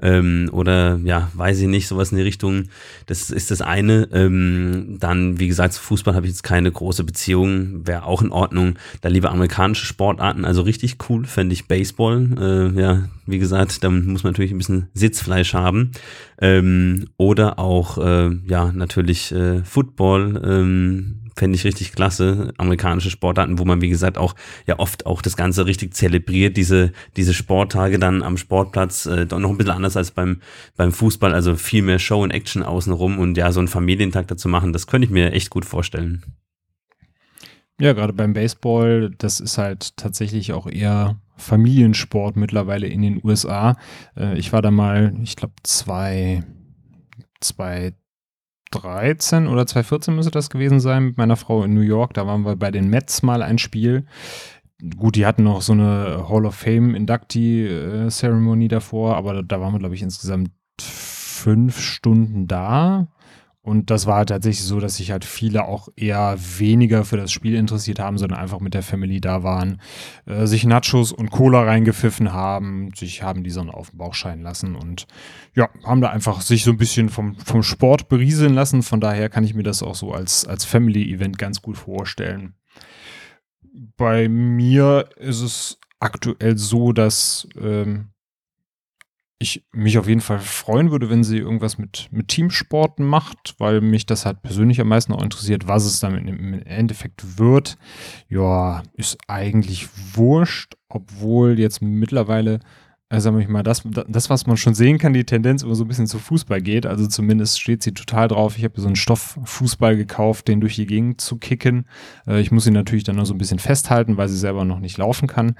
ähm, 0.00 0.50
oder 0.52 0.98
ja, 1.04 1.30
weiß 1.34 1.60
ich 1.60 1.68
nicht, 1.68 1.86
sowas 1.86 2.10
in 2.10 2.18
die 2.18 2.24
Richtung. 2.24 2.64
Das 3.06 3.30
ist 3.30 3.52
das 3.52 3.62
eine. 3.62 4.08
Ähm, 4.12 4.96
dann, 4.98 5.38
wie 5.38 5.48
gesagt, 5.48 5.74
zu 5.74 5.82
Fußball 5.82 6.14
habe 6.14 6.26
ich 6.26 6.32
jetzt 6.32 6.42
keine 6.42 6.70
große 6.70 7.04
Beziehung, 7.04 7.86
wäre 7.86 8.04
auch 8.04 8.22
in 8.22 8.32
Ordnung. 8.32 8.67
Da 9.00 9.08
lieber 9.08 9.30
amerikanische 9.30 9.86
Sportarten, 9.86 10.44
also 10.44 10.62
richtig 10.62 10.96
cool 11.08 11.24
fände 11.24 11.52
ich 11.52 11.68
Baseball. 11.68 12.72
Äh, 12.76 12.80
ja, 12.80 13.08
wie 13.26 13.38
gesagt, 13.38 13.84
da 13.84 13.90
muss 13.90 14.24
man 14.24 14.32
natürlich 14.32 14.52
ein 14.52 14.58
bisschen 14.58 14.88
Sitzfleisch 14.94 15.54
haben. 15.54 15.92
Ähm, 16.40 17.06
oder 17.16 17.58
auch, 17.58 17.98
äh, 17.98 18.30
ja, 18.46 18.72
natürlich 18.72 19.32
äh, 19.32 19.62
Football. 19.64 20.42
Ähm, 20.44 21.14
Fände 21.38 21.54
ich 21.54 21.64
richtig 21.64 21.92
klasse. 21.92 22.52
Amerikanische 22.58 23.10
Sportarten, 23.10 23.60
wo 23.60 23.64
man, 23.64 23.80
wie 23.80 23.88
gesagt, 23.88 24.18
auch 24.18 24.34
ja 24.66 24.80
oft 24.80 25.06
auch 25.06 25.22
das 25.22 25.36
Ganze 25.36 25.66
richtig 25.66 25.94
zelebriert, 25.94 26.56
diese, 26.56 26.90
diese 27.16 27.32
Sporttage 27.32 28.00
dann 28.00 28.24
am 28.24 28.36
Sportplatz, 28.36 29.06
äh, 29.06 29.24
doch 29.24 29.38
noch 29.38 29.50
ein 29.50 29.56
bisschen 29.56 29.72
anders 29.72 29.96
als 29.96 30.10
beim, 30.10 30.40
beim 30.76 30.90
Fußball, 30.90 31.32
also 31.32 31.54
viel 31.54 31.82
mehr 31.82 32.00
Show 32.00 32.24
und 32.24 32.32
Action 32.32 32.64
außenrum 32.64 33.20
und 33.20 33.36
ja, 33.36 33.52
so 33.52 33.60
einen 33.60 33.68
Familientag 33.68 34.26
dazu 34.26 34.48
machen, 34.48 34.72
das 34.72 34.88
könnte 34.88 35.06
ich 35.06 35.12
mir 35.12 35.32
echt 35.32 35.48
gut 35.50 35.64
vorstellen. 35.64 36.24
Ja, 37.80 37.92
gerade 37.92 38.12
beim 38.12 38.32
Baseball, 38.32 39.10
das 39.18 39.38
ist 39.38 39.56
halt 39.56 39.96
tatsächlich 39.96 40.52
auch 40.52 40.66
eher 40.66 41.16
Familiensport 41.36 42.36
mittlerweile 42.36 42.88
in 42.88 43.02
den 43.02 43.20
USA. 43.22 43.76
Äh, 44.16 44.36
ich 44.36 44.52
war 44.52 44.62
da 44.62 44.72
mal, 44.72 45.14
ich 45.22 45.36
glaube, 45.36 45.54
zwei, 45.62 46.42
2013 47.40 49.46
oder 49.46 49.64
2014 49.64 50.16
müsste 50.16 50.32
das 50.32 50.50
gewesen 50.50 50.80
sein 50.80 51.04
mit 51.04 51.18
meiner 51.18 51.36
Frau 51.36 51.62
in 51.62 51.74
New 51.74 51.80
York. 51.80 52.14
Da 52.14 52.26
waren 52.26 52.44
wir 52.44 52.56
bei 52.56 52.72
den 52.72 52.88
Mets 52.88 53.22
mal 53.22 53.42
ein 53.42 53.58
Spiel. 53.58 54.06
Gut, 54.96 55.14
die 55.14 55.26
hatten 55.26 55.44
noch 55.44 55.62
so 55.62 55.72
eine 55.72 56.26
Hall 56.28 56.46
of 56.46 56.56
Fame 56.56 56.96
Inductee-Ceremony 56.96 58.64
äh, 58.64 58.68
davor, 58.68 59.16
aber 59.16 59.44
da 59.44 59.60
waren 59.60 59.72
wir, 59.72 59.80
glaube 59.80 59.94
ich, 59.94 60.02
insgesamt 60.02 60.50
fünf 60.80 61.80
Stunden 61.80 62.48
da 62.48 63.06
und 63.68 63.90
das 63.90 64.06
war 64.06 64.24
tatsächlich 64.24 64.64
so, 64.64 64.80
dass 64.80 64.96
sich 64.96 65.10
halt 65.10 65.26
viele 65.26 65.66
auch 65.66 65.90
eher 65.94 66.36
weniger 66.38 67.04
für 67.04 67.18
das 67.18 67.30
Spiel 67.30 67.54
interessiert 67.54 67.98
haben, 67.98 68.16
sondern 68.16 68.38
einfach 68.38 68.60
mit 68.60 68.72
der 68.72 68.82
Family 68.82 69.20
da 69.20 69.42
waren, 69.42 69.82
äh, 70.24 70.46
sich 70.46 70.64
Nachos 70.64 71.12
und 71.12 71.30
Cola 71.30 71.64
reingepfiffen 71.64 72.32
haben, 72.32 72.88
sich 72.96 73.22
haben 73.22 73.44
die 73.44 73.50
Sonne 73.50 73.74
auf 73.74 73.90
den 73.90 73.98
Bauch 73.98 74.14
scheinen 74.14 74.42
lassen 74.42 74.74
und 74.74 75.06
ja, 75.54 75.68
haben 75.84 76.00
da 76.00 76.08
einfach 76.08 76.40
sich 76.40 76.64
so 76.64 76.70
ein 76.70 76.78
bisschen 76.78 77.10
vom, 77.10 77.36
vom 77.36 77.62
Sport 77.62 78.08
berieseln 78.08 78.54
lassen. 78.54 78.82
Von 78.82 79.02
daher 79.02 79.28
kann 79.28 79.44
ich 79.44 79.52
mir 79.52 79.64
das 79.64 79.82
auch 79.82 79.94
so 79.94 80.12
als, 80.12 80.46
als 80.46 80.64
Family-Event 80.64 81.36
ganz 81.36 81.60
gut 81.60 81.76
vorstellen. 81.76 82.54
Bei 83.98 84.30
mir 84.30 85.10
ist 85.16 85.42
es 85.42 85.78
aktuell 86.00 86.56
so, 86.56 86.94
dass 86.94 87.46
ähm, 87.60 88.12
ich 89.40 89.64
mich 89.72 89.98
auf 89.98 90.08
jeden 90.08 90.20
Fall 90.20 90.40
freuen 90.40 90.90
würde, 90.90 91.10
wenn 91.10 91.22
sie 91.22 91.38
irgendwas 91.38 91.78
mit, 91.78 92.08
mit 92.10 92.28
Teamsport 92.28 92.98
macht, 92.98 93.54
weil 93.58 93.80
mich 93.80 94.04
das 94.04 94.26
halt 94.26 94.42
persönlich 94.42 94.80
am 94.80 94.88
meisten 94.88 95.12
auch 95.12 95.22
interessiert, 95.22 95.68
was 95.68 95.84
es 95.84 96.00
dann 96.00 96.26
im 96.26 96.54
Endeffekt 96.54 97.38
wird. 97.38 97.78
Ja, 98.28 98.82
ist 98.94 99.16
eigentlich 99.28 99.88
wurscht, 100.14 100.74
obwohl 100.88 101.58
jetzt 101.58 101.80
mittlerweile 101.82 102.58
also 103.10 103.32
sag 103.32 103.40
ich 103.40 103.48
mal, 103.48 103.62
das, 103.62 103.82
das, 104.06 104.28
was 104.28 104.46
man 104.46 104.58
schon 104.58 104.74
sehen 104.74 104.98
kann, 104.98 105.14
die 105.14 105.24
Tendenz 105.24 105.62
immer 105.62 105.74
so 105.74 105.84
ein 105.84 105.88
bisschen 105.88 106.06
zu 106.06 106.18
Fußball 106.18 106.60
geht. 106.60 106.84
Also 106.84 107.06
zumindest 107.06 107.58
steht 107.58 107.82
sie 107.82 107.92
total 107.92 108.28
drauf. 108.28 108.58
Ich 108.58 108.64
habe 108.64 108.78
so 108.78 108.86
einen 108.86 108.96
Stofffußball 108.96 109.96
gekauft, 109.96 110.46
den 110.46 110.60
durch 110.60 110.76
die 110.76 110.84
Gegend 110.84 111.20
zu 111.20 111.38
kicken. 111.38 111.86
Äh, 112.26 112.40
ich 112.40 112.50
muss 112.50 112.66
ihn 112.66 112.74
natürlich 112.74 113.04
dann 113.04 113.16
noch 113.16 113.24
so 113.24 113.32
ein 113.32 113.38
bisschen 113.38 113.58
festhalten, 113.58 114.18
weil 114.18 114.28
sie 114.28 114.36
selber 114.36 114.66
noch 114.66 114.80
nicht 114.80 114.98
laufen 114.98 115.26
kann. 115.26 115.54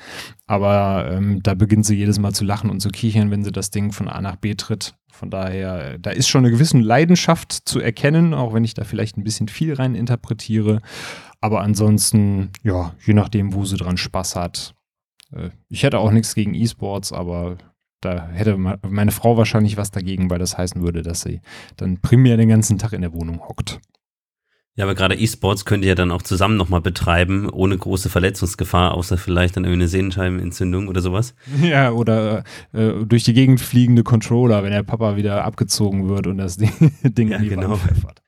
Aber 0.46 1.10
ähm, 1.10 1.42
da 1.42 1.54
beginnt 1.54 1.86
sie 1.86 1.96
jedes 1.96 2.18
Mal 2.18 2.34
zu 2.34 2.44
lachen 2.44 2.68
und 2.68 2.80
zu 2.80 2.90
kichern, 2.90 3.30
wenn 3.30 3.44
sie 3.44 3.52
das 3.52 3.70
Ding 3.70 3.92
von 3.92 4.08
A 4.08 4.20
nach 4.20 4.36
B 4.36 4.54
tritt. 4.54 4.94
Von 5.10 5.30
daher, 5.30 5.98
da 5.98 6.10
ist 6.10 6.28
schon 6.28 6.44
eine 6.44 6.52
gewisse 6.52 6.78
Leidenschaft 6.78 7.52
zu 7.52 7.80
erkennen, 7.80 8.34
auch 8.34 8.52
wenn 8.52 8.62
ich 8.62 8.74
da 8.74 8.84
vielleicht 8.84 9.16
ein 9.16 9.24
bisschen 9.24 9.48
viel 9.48 9.72
rein 9.72 9.94
interpretiere. 9.94 10.80
Aber 11.40 11.62
ansonsten, 11.62 12.50
ja, 12.62 12.94
je 13.04 13.14
nachdem, 13.14 13.54
wo 13.54 13.64
sie 13.64 13.76
dran 13.76 13.96
Spaß 13.96 14.36
hat, 14.36 14.74
äh, 14.74 14.77
ich 15.68 15.82
hätte 15.82 15.98
auch 15.98 16.10
nichts 16.10 16.34
gegen 16.34 16.54
E-Sports, 16.54 17.12
aber 17.12 17.58
da 18.00 18.28
hätte 18.28 18.56
meine 18.56 19.10
Frau 19.10 19.36
wahrscheinlich 19.36 19.76
was 19.76 19.90
dagegen, 19.90 20.30
weil 20.30 20.38
das 20.38 20.56
heißen 20.56 20.82
würde, 20.82 21.02
dass 21.02 21.22
sie 21.22 21.40
dann 21.76 22.00
primär 22.00 22.36
den 22.36 22.48
ganzen 22.48 22.78
Tag 22.78 22.92
in 22.92 23.02
der 23.02 23.12
Wohnung 23.12 23.40
hockt. 23.40 23.80
Ja, 24.78 24.84
aber 24.84 24.94
gerade 24.94 25.16
E-Sports 25.16 25.64
könnt 25.64 25.82
ihr 25.82 25.88
ja 25.88 25.94
dann 25.96 26.12
auch 26.12 26.22
zusammen 26.22 26.56
nochmal 26.56 26.80
betreiben, 26.80 27.50
ohne 27.50 27.76
große 27.76 28.08
Verletzungsgefahr, 28.10 28.94
außer 28.94 29.18
vielleicht 29.18 29.56
dann 29.56 29.64
irgendwie 29.64 29.82
eine 29.82 29.88
Sehnenscheibenentzündung 29.88 30.86
oder 30.86 31.00
sowas. 31.00 31.34
Ja, 31.60 31.90
oder 31.90 32.44
äh, 32.72 33.04
durch 33.04 33.24
die 33.24 33.32
Gegend 33.32 33.60
fliegende 33.60 34.04
Controller, 34.04 34.62
wenn 34.62 34.70
der 34.70 34.84
Papa 34.84 35.16
wieder 35.16 35.44
abgezogen 35.44 36.08
wird 36.08 36.28
und 36.28 36.38
das 36.38 36.58
Ding, 36.58 36.70
Ding 37.02 37.30
ja, 37.30 37.38
die 37.38 37.48
genau. 37.48 37.74
Pfeffert. 37.74 38.22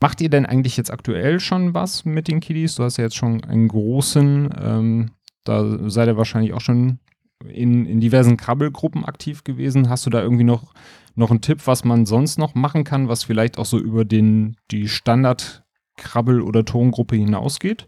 Macht 0.00 0.20
ihr 0.20 0.30
denn 0.30 0.46
eigentlich 0.46 0.76
jetzt 0.76 0.92
aktuell 0.92 1.40
schon 1.40 1.74
was 1.74 2.04
mit 2.04 2.28
den 2.28 2.38
Kiddies? 2.38 2.76
Du 2.76 2.84
hast 2.84 2.98
ja 2.98 3.04
jetzt 3.04 3.16
schon 3.16 3.42
einen 3.42 3.66
großen. 3.66 4.50
Ähm, 4.56 5.10
da 5.48 5.88
seid 5.88 6.08
ihr 6.08 6.16
wahrscheinlich 6.16 6.52
auch 6.52 6.60
schon 6.60 6.98
in, 7.44 7.86
in 7.86 8.00
diversen 8.00 8.36
Krabbelgruppen 8.36 9.04
aktiv 9.04 9.44
gewesen. 9.44 9.88
Hast 9.88 10.06
du 10.06 10.10
da 10.10 10.20
irgendwie 10.20 10.44
noch, 10.44 10.74
noch 11.14 11.30
einen 11.30 11.40
Tipp, 11.40 11.66
was 11.66 11.84
man 11.84 12.06
sonst 12.06 12.38
noch 12.38 12.54
machen 12.54 12.84
kann, 12.84 13.08
was 13.08 13.24
vielleicht 13.24 13.58
auch 13.58 13.64
so 13.64 13.78
über 13.78 14.04
den, 14.04 14.56
die 14.70 14.88
Standard-Krabbel- 14.88 16.42
oder 16.42 16.64
Tongruppe 16.64 17.16
hinausgeht? 17.16 17.86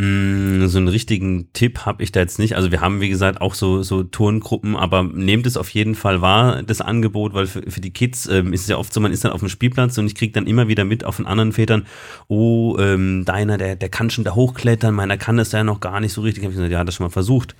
Mm, 0.00 0.68
so 0.68 0.78
einen 0.78 0.86
richtigen 0.86 1.52
Tipp 1.54 1.84
habe 1.84 2.04
ich 2.04 2.12
da 2.12 2.20
jetzt 2.20 2.38
nicht. 2.38 2.54
Also 2.54 2.70
wir 2.70 2.80
haben, 2.80 3.00
wie 3.00 3.08
gesagt, 3.08 3.40
auch 3.40 3.54
so, 3.54 3.82
so 3.82 4.04
Turngruppen, 4.04 4.76
aber 4.76 5.02
nehmt 5.02 5.44
es 5.44 5.56
auf 5.56 5.70
jeden 5.70 5.96
Fall 5.96 6.20
wahr, 6.20 6.62
das 6.62 6.80
Angebot, 6.80 7.34
weil 7.34 7.48
für, 7.48 7.68
für 7.68 7.80
die 7.80 7.92
Kids 7.92 8.28
ähm, 8.28 8.52
ist 8.52 8.60
es 8.60 8.68
ja 8.68 8.76
oft 8.76 8.92
so, 8.92 9.00
man 9.00 9.10
ist 9.10 9.24
dann 9.24 9.32
auf 9.32 9.40
dem 9.40 9.48
Spielplatz 9.48 9.98
und 9.98 10.06
ich 10.06 10.14
kriege 10.14 10.32
dann 10.32 10.46
immer 10.46 10.68
wieder 10.68 10.84
mit 10.84 11.02
auf 11.02 11.16
den 11.16 11.26
anderen 11.26 11.50
Vätern, 11.50 11.84
oh, 12.28 12.76
ähm, 12.78 13.24
deiner, 13.24 13.58
der, 13.58 13.74
der 13.74 13.88
kann 13.88 14.08
schon 14.08 14.22
da 14.22 14.36
hochklettern, 14.36 14.94
meiner 14.94 15.16
kann 15.16 15.36
das 15.36 15.50
ja 15.50 15.64
noch 15.64 15.80
gar 15.80 15.98
nicht 15.98 16.12
so 16.12 16.20
richtig. 16.20 16.44
Hab 16.44 16.50
ich 16.50 16.56
gesagt, 16.56 16.70
ja, 16.70 16.78
hat 16.78 16.86
das 16.86 16.94
schon 16.94 17.06
mal 17.06 17.10
versucht 17.10 17.56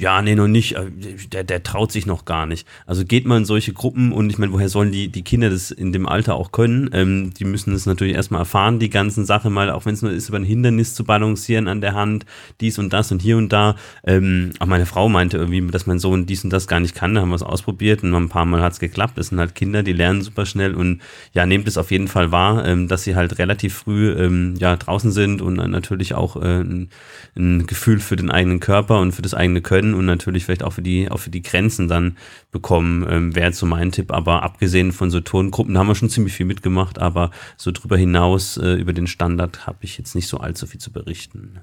ja, 0.00 0.22
nee, 0.22 0.34
noch 0.34 0.48
nicht, 0.48 0.76
äh, 0.76 0.86
der, 1.30 1.44
der 1.44 1.62
traut 1.62 1.92
sich 1.92 2.06
noch 2.06 2.24
gar 2.24 2.46
nicht. 2.46 2.66
Also 2.86 3.04
geht 3.04 3.26
man 3.26 3.38
in 3.38 3.44
solche 3.44 3.74
Gruppen 3.74 4.12
und 4.12 4.30
ich 4.30 4.38
meine, 4.38 4.50
woher 4.52 4.70
sollen 4.70 4.92
die, 4.92 5.08
die 5.08 5.22
Kinder 5.22 5.50
das 5.50 5.70
in 5.70 5.92
dem 5.92 6.08
Alter 6.08 6.36
auch 6.36 6.52
können? 6.52 6.88
Ähm, 6.94 7.34
die 7.34 7.44
müssen 7.44 7.74
es 7.74 7.84
natürlich 7.84 8.14
erstmal 8.14 8.40
erfahren, 8.40 8.78
die 8.78 8.88
ganzen 8.88 9.26
Sachen 9.26 9.52
mal, 9.52 9.70
auch 9.70 9.84
wenn 9.84 9.92
es 9.92 10.00
nur 10.00 10.10
ist, 10.10 10.30
über 10.30 10.38
ein 10.38 10.44
Hindernis 10.44 10.94
zu 10.94 11.04
balancieren 11.04 11.68
an 11.68 11.82
der 11.82 11.94
Hand, 11.94 12.24
dies 12.62 12.78
und 12.78 12.94
das 12.94 13.12
und 13.12 13.20
hier 13.20 13.36
und 13.36 13.52
da. 13.52 13.76
Ähm, 14.02 14.52
auch 14.58 14.66
meine 14.66 14.86
Frau 14.86 15.10
meinte 15.10 15.36
irgendwie, 15.36 15.66
dass 15.66 15.86
mein 15.86 15.98
Sohn 15.98 16.24
dies 16.24 16.44
und 16.44 16.50
das 16.50 16.66
gar 16.66 16.80
nicht 16.80 16.94
kann, 16.94 17.14
da 17.14 17.20
haben 17.20 17.28
wir 17.28 17.36
es 17.36 17.42
ausprobiert 17.42 18.02
und 18.02 18.14
ein 18.14 18.30
paar 18.30 18.46
Mal 18.46 18.62
hat 18.62 18.72
es 18.72 18.80
geklappt. 18.80 19.18
Das 19.18 19.28
sind 19.28 19.38
halt 19.38 19.54
Kinder, 19.54 19.82
die 19.82 19.92
lernen 19.92 20.22
super 20.22 20.46
schnell 20.46 20.74
und 20.74 21.02
ja, 21.34 21.44
nehmt 21.44 21.68
es 21.68 21.76
auf 21.76 21.90
jeden 21.90 22.08
Fall 22.08 22.32
wahr, 22.32 22.64
ähm, 22.64 22.88
dass 22.88 23.04
sie 23.04 23.16
halt 23.16 23.38
relativ 23.38 23.74
früh 23.74 24.12
ähm, 24.12 24.54
ja, 24.58 24.76
draußen 24.76 25.12
sind 25.12 25.42
und 25.42 25.56
natürlich 25.56 26.14
auch 26.14 26.36
äh, 26.36 26.60
ein, 26.60 26.88
ein 27.36 27.66
Gefühl 27.66 28.00
für 28.00 28.16
den 28.16 28.30
eigenen 28.30 28.60
Körper 28.60 28.98
und 28.98 29.12
für 29.12 29.22
das 29.22 29.34
eigene 29.34 29.60
Können 29.60 29.89
und 29.94 30.06
natürlich 30.06 30.44
vielleicht 30.44 30.62
auch 30.62 30.72
für 30.72 30.82
die, 30.82 31.10
auch 31.10 31.18
für 31.18 31.30
die 31.30 31.42
Grenzen 31.42 31.88
dann 31.88 32.16
bekommen, 32.50 33.06
ähm, 33.08 33.34
wäre 33.34 33.52
so 33.52 33.66
mein 33.66 33.92
Tipp. 33.92 34.12
Aber 34.12 34.42
abgesehen 34.42 34.92
von 34.92 35.10
so 35.10 35.20
Tongruppen 35.20 35.78
haben 35.78 35.88
wir 35.88 35.94
schon 35.94 36.10
ziemlich 36.10 36.34
viel 36.34 36.46
mitgemacht, 36.46 36.98
aber 36.98 37.30
so 37.56 37.70
drüber 37.70 37.96
hinaus, 37.96 38.56
äh, 38.56 38.74
über 38.74 38.92
den 38.92 39.06
Standard, 39.06 39.66
habe 39.66 39.78
ich 39.82 39.98
jetzt 39.98 40.14
nicht 40.14 40.28
so 40.28 40.38
allzu 40.38 40.66
viel 40.66 40.80
zu 40.80 40.92
berichten. 40.92 41.60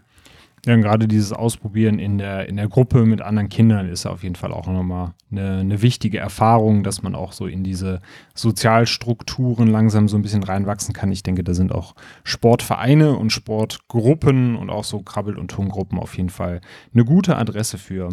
Ja, 0.68 0.76
gerade 0.76 1.08
dieses 1.08 1.32
Ausprobieren 1.32 1.98
in 1.98 2.18
der, 2.18 2.50
in 2.50 2.58
der 2.58 2.68
Gruppe 2.68 3.06
mit 3.06 3.22
anderen 3.22 3.48
Kindern 3.48 3.88
ist 3.88 4.06
auf 4.06 4.22
jeden 4.22 4.36
Fall 4.36 4.52
auch 4.52 4.68
nochmal 4.68 5.14
eine, 5.32 5.60
eine 5.60 5.82
wichtige 5.82 6.18
Erfahrung, 6.18 6.84
dass 6.84 7.02
man 7.02 7.16
auch 7.16 7.32
so 7.32 7.48
in 7.48 7.64
diese 7.64 8.02
Sozialstrukturen 8.36 9.70
langsam 9.70 10.10
so 10.10 10.18
ein 10.18 10.24
bisschen 10.24 10.44
reinwachsen 10.44 10.94
kann. 10.94 11.10
Ich 11.10 11.24
denke, 11.24 11.46
da 11.46 11.54
sind 11.54 11.72
auch 11.72 11.96
Sportvereine 12.26 13.16
und 13.16 13.32
Sportgruppen 13.32 14.58
und 14.58 14.70
auch 14.70 14.84
so 14.84 15.00
Krabbel- 15.00 15.38
und 15.38 15.52
Tongruppen 15.52 16.00
auf 16.00 16.18
jeden 16.18 16.30
Fall 16.30 16.60
eine 16.94 17.06
gute 17.06 17.38
Adresse 17.38 17.78
für. 17.78 18.10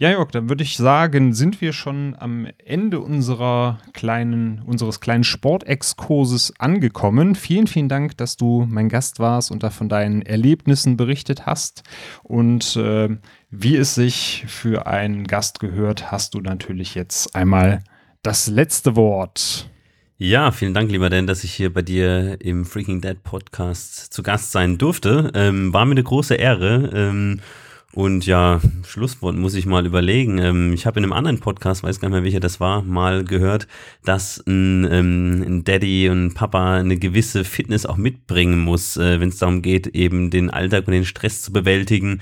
Ja, 0.00 0.12
Jörg, 0.12 0.30
dann 0.30 0.48
würde 0.48 0.64
ich 0.64 0.78
sagen, 0.78 1.34
sind 1.34 1.60
wir 1.60 1.74
schon 1.74 2.16
am 2.18 2.48
Ende 2.64 3.00
unserer 3.00 3.80
kleinen, 3.92 4.62
unseres 4.62 5.00
kleinen 5.00 5.24
Sportexkurses 5.24 6.54
angekommen. 6.58 7.34
Vielen, 7.34 7.66
vielen 7.66 7.90
Dank, 7.90 8.16
dass 8.16 8.38
du 8.38 8.66
mein 8.66 8.88
Gast 8.88 9.18
warst 9.18 9.50
und 9.50 9.62
da 9.62 9.68
von 9.68 9.90
deinen 9.90 10.22
Erlebnissen 10.22 10.96
berichtet 10.96 11.44
hast. 11.44 11.82
Und 12.22 12.76
äh, 12.76 13.10
wie 13.50 13.76
es 13.76 13.94
sich 13.94 14.46
für 14.48 14.86
einen 14.86 15.26
Gast 15.26 15.60
gehört, 15.60 16.10
hast 16.10 16.32
du 16.32 16.40
natürlich 16.40 16.94
jetzt 16.94 17.36
einmal 17.36 17.80
das 18.22 18.46
letzte 18.46 18.96
Wort. 18.96 19.68
Ja, 20.16 20.50
vielen 20.50 20.72
Dank, 20.72 20.90
lieber 20.90 21.10
Dan, 21.10 21.26
dass 21.26 21.44
ich 21.44 21.52
hier 21.52 21.70
bei 21.70 21.82
dir 21.82 22.38
im 22.40 22.64
Freaking 22.64 23.02
Dead 23.02 23.22
Podcast 23.22 24.14
zu 24.14 24.22
Gast 24.22 24.50
sein 24.50 24.78
durfte. 24.78 25.30
Ähm, 25.34 25.74
war 25.74 25.84
mir 25.84 25.90
eine 25.90 26.04
große 26.04 26.36
Ehre. 26.36 26.90
Ähm, 26.94 27.40
und 27.92 28.24
ja, 28.24 28.60
Schlusswort 28.86 29.34
muss 29.34 29.54
ich 29.54 29.66
mal 29.66 29.84
überlegen. 29.84 30.38
Ähm, 30.38 30.72
ich 30.72 30.86
habe 30.86 31.00
in 31.00 31.04
einem 31.04 31.12
anderen 31.12 31.40
Podcast, 31.40 31.82
weiß 31.82 31.98
gar 31.98 32.08
nicht 32.08 32.14
mehr 32.14 32.24
welcher 32.24 32.38
das 32.38 32.60
war, 32.60 32.82
mal 32.82 33.24
gehört, 33.24 33.66
dass 34.04 34.42
ein, 34.46 34.86
ähm, 34.88 35.64
Daddy 35.64 36.08
und 36.08 36.34
Papa 36.34 36.76
eine 36.76 36.96
gewisse 36.96 37.44
Fitness 37.44 37.86
auch 37.86 37.96
mitbringen 37.96 38.60
muss, 38.60 38.96
äh, 38.96 39.18
wenn 39.18 39.30
es 39.30 39.38
darum 39.38 39.60
geht, 39.60 39.88
eben 39.88 40.30
den 40.30 40.50
Alltag 40.50 40.86
und 40.86 40.92
den 40.92 41.04
Stress 41.04 41.42
zu 41.42 41.52
bewältigen 41.52 42.20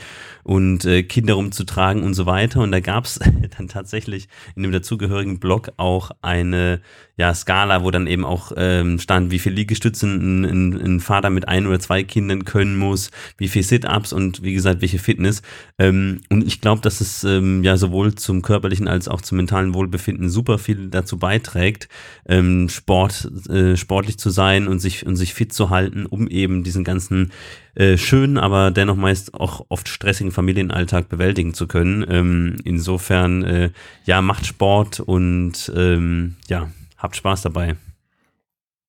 und 0.48 0.86
äh, 0.86 1.02
Kinder 1.02 1.34
rumzutragen 1.34 2.02
und 2.02 2.14
so 2.14 2.24
weiter. 2.24 2.62
Und 2.62 2.72
da 2.72 2.80
gab 2.80 3.04
es 3.04 3.20
dann 3.58 3.68
tatsächlich 3.68 4.28
in 4.56 4.62
dem 4.62 4.72
dazugehörigen 4.72 5.40
Blog 5.40 5.72
auch 5.76 6.10
eine 6.22 6.80
ja, 7.18 7.34
Skala, 7.34 7.84
wo 7.84 7.90
dann 7.90 8.06
eben 8.06 8.24
auch 8.24 8.52
ähm, 8.56 8.98
stand, 8.98 9.30
wie 9.30 9.40
viel 9.40 9.52
Liegestütze 9.52 10.06
ein, 10.06 10.44
ein, 10.44 10.80
ein 10.80 11.00
Vater 11.00 11.28
mit 11.28 11.48
ein 11.48 11.66
oder 11.66 11.78
zwei 11.80 12.02
Kindern 12.02 12.46
können 12.46 12.78
muss, 12.78 13.10
wie 13.36 13.48
viel 13.48 13.62
Sit-Ups 13.62 14.14
und 14.14 14.42
wie 14.42 14.54
gesagt, 14.54 14.80
welche 14.80 14.98
Fitness. 14.98 15.42
Ähm, 15.78 16.22
und 16.30 16.46
ich 16.46 16.62
glaube, 16.62 16.80
dass 16.80 17.02
es 17.02 17.24
ähm, 17.24 17.62
ja 17.62 17.76
sowohl 17.76 18.14
zum 18.14 18.40
körperlichen 18.40 18.88
als 18.88 19.06
auch 19.06 19.20
zum 19.20 19.36
mentalen 19.36 19.74
Wohlbefinden 19.74 20.30
super 20.30 20.56
viel 20.56 20.88
dazu 20.88 21.18
beiträgt, 21.18 21.90
ähm, 22.26 22.70
Sport, 22.70 23.30
äh, 23.50 23.76
sportlich 23.76 24.18
zu 24.18 24.30
sein 24.30 24.66
und 24.66 24.78
sich, 24.78 25.04
und 25.04 25.16
sich 25.16 25.34
fit 25.34 25.52
zu 25.52 25.68
halten, 25.68 26.06
um 26.06 26.26
eben 26.26 26.64
diesen 26.64 26.84
ganzen 26.84 27.32
äh, 27.78 27.96
schönen, 27.96 28.38
aber 28.38 28.72
dennoch 28.72 28.96
meist 28.96 29.34
auch 29.34 29.64
oft 29.68 29.88
stressigen 29.88 30.32
Familienalltag 30.32 31.08
bewältigen 31.08 31.54
zu 31.54 31.68
können. 31.68 32.04
Ähm, 32.08 32.56
insofern, 32.64 33.44
äh, 33.44 33.70
ja, 34.04 34.20
macht 34.20 34.46
Sport 34.46 34.98
und 34.98 35.70
ähm, 35.76 36.34
ja, 36.48 36.70
habt 36.96 37.14
Spaß 37.14 37.42
dabei. 37.42 37.76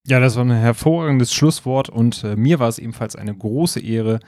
Ja, 0.08 0.20
das 0.20 0.36
war 0.36 0.44
ein 0.44 0.50
hervorragendes 0.50 1.32
Schlusswort 1.32 1.90
und 1.90 2.24
äh, 2.24 2.36
mir 2.36 2.58
war 2.58 2.68
es 2.68 2.80
ebenfalls 2.80 3.16
eine 3.16 3.36
große 3.36 3.80
Ehre, 3.80 4.22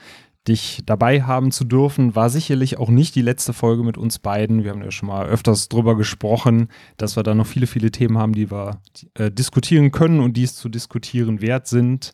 dich 0.48 0.82
dabei 0.86 1.22
haben 1.22 1.52
zu 1.52 1.64
dürfen. 1.64 2.16
War 2.16 2.28
sicherlich 2.28 2.78
auch 2.78 2.88
nicht 2.88 3.14
die 3.14 3.22
letzte 3.22 3.52
Folge 3.52 3.84
mit 3.84 3.96
uns 3.96 4.18
beiden. 4.18 4.64
Wir 4.64 4.72
haben 4.72 4.82
ja 4.82 4.90
schon 4.90 5.08
mal 5.08 5.26
öfters 5.26 5.68
drüber 5.68 5.96
gesprochen, 5.96 6.68
dass 6.96 7.16
wir 7.16 7.22
da 7.22 7.34
noch 7.34 7.46
viele, 7.46 7.66
viele 7.66 7.90
Themen 7.90 8.18
haben, 8.18 8.32
die 8.32 8.50
wir 8.50 8.80
äh, 9.14 9.30
diskutieren 9.30 9.92
können 9.92 10.20
und 10.20 10.36
die 10.36 10.42
es 10.42 10.56
zu 10.56 10.68
diskutieren 10.68 11.40
wert 11.40 11.68
sind. 11.68 12.12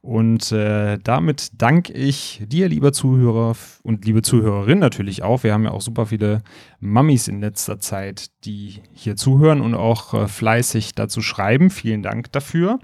Und 0.00 0.50
äh, 0.50 0.98
damit 0.98 1.50
danke 1.58 1.92
ich 1.92 2.42
dir, 2.46 2.68
lieber 2.68 2.92
Zuhörer 2.92 3.54
und 3.82 4.04
liebe 4.04 4.22
Zuhörerin 4.22 4.78
natürlich 4.78 5.22
auch. 5.22 5.44
Wir 5.44 5.52
haben 5.52 5.64
ja 5.64 5.70
auch 5.70 5.82
super 5.82 6.06
viele 6.06 6.42
Mammis 6.80 7.28
in 7.28 7.40
letzter 7.40 7.78
Zeit, 7.80 8.30
die 8.44 8.80
hier 8.92 9.16
zuhören 9.16 9.60
und 9.60 9.74
auch 9.74 10.14
äh, 10.14 10.26
fleißig 10.26 10.94
dazu 10.94 11.20
schreiben. 11.20 11.70
Vielen 11.70 12.02
Dank 12.02 12.32
dafür. 12.32 12.78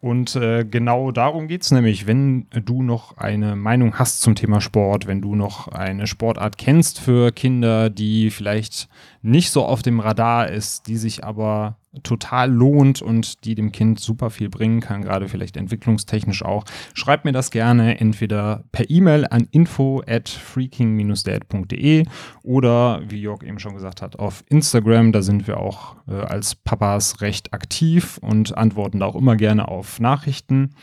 Und 0.00 0.36
äh, 0.36 0.64
genau 0.64 1.10
darum 1.10 1.48
geht 1.48 1.62
es 1.62 1.72
nämlich, 1.72 2.06
wenn 2.06 2.46
du 2.50 2.82
noch 2.82 3.16
eine 3.16 3.56
Meinung 3.56 3.98
hast 3.98 4.20
zum 4.20 4.36
Thema 4.36 4.60
Sport, 4.60 5.08
wenn 5.08 5.20
du 5.20 5.34
noch 5.34 5.66
eine 5.68 6.06
Sportart 6.06 6.56
kennst 6.56 7.00
für 7.00 7.32
Kinder, 7.32 7.90
die 7.90 8.30
vielleicht 8.30 8.88
nicht 9.22 9.50
so 9.50 9.64
auf 9.64 9.82
dem 9.82 10.00
Radar 10.00 10.48
ist, 10.48 10.86
die 10.86 10.96
sich 10.96 11.24
aber 11.24 11.76
total 12.02 12.50
lohnt 12.52 13.02
und 13.02 13.44
die 13.44 13.54
dem 13.54 13.72
Kind 13.72 14.00
super 14.00 14.30
viel 14.30 14.48
bringen 14.48 14.80
kann, 14.80 15.02
gerade 15.02 15.28
vielleicht 15.28 15.56
entwicklungstechnisch 15.56 16.44
auch, 16.44 16.64
schreib 16.94 17.24
mir 17.24 17.32
das 17.32 17.50
gerne 17.50 17.98
entweder 18.00 18.64
per 18.72 18.88
E-Mail 18.88 19.26
an 19.28 19.48
info 19.50 20.02
at 20.06 20.28
freaking-dad.de 20.28 22.04
oder, 22.42 23.02
wie 23.08 23.20
Jörg 23.20 23.42
eben 23.42 23.58
schon 23.58 23.74
gesagt 23.74 24.02
hat, 24.02 24.18
auf 24.18 24.44
Instagram. 24.48 25.12
Da 25.12 25.22
sind 25.22 25.46
wir 25.46 25.58
auch 25.58 25.96
äh, 26.06 26.14
als 26.14 26.54
Papas 26.54 27.20
recht 27.20 27.52
aktiv 27.52 28.18
und 28.22 28.56
antworten 28.56 29.00
da 29.00 29.06
auch 29.06 29.16
immer 29.16 29.36
gerne 29.36 29.68
auf 29.68 30.00
Nachrichten. 30.00 30.74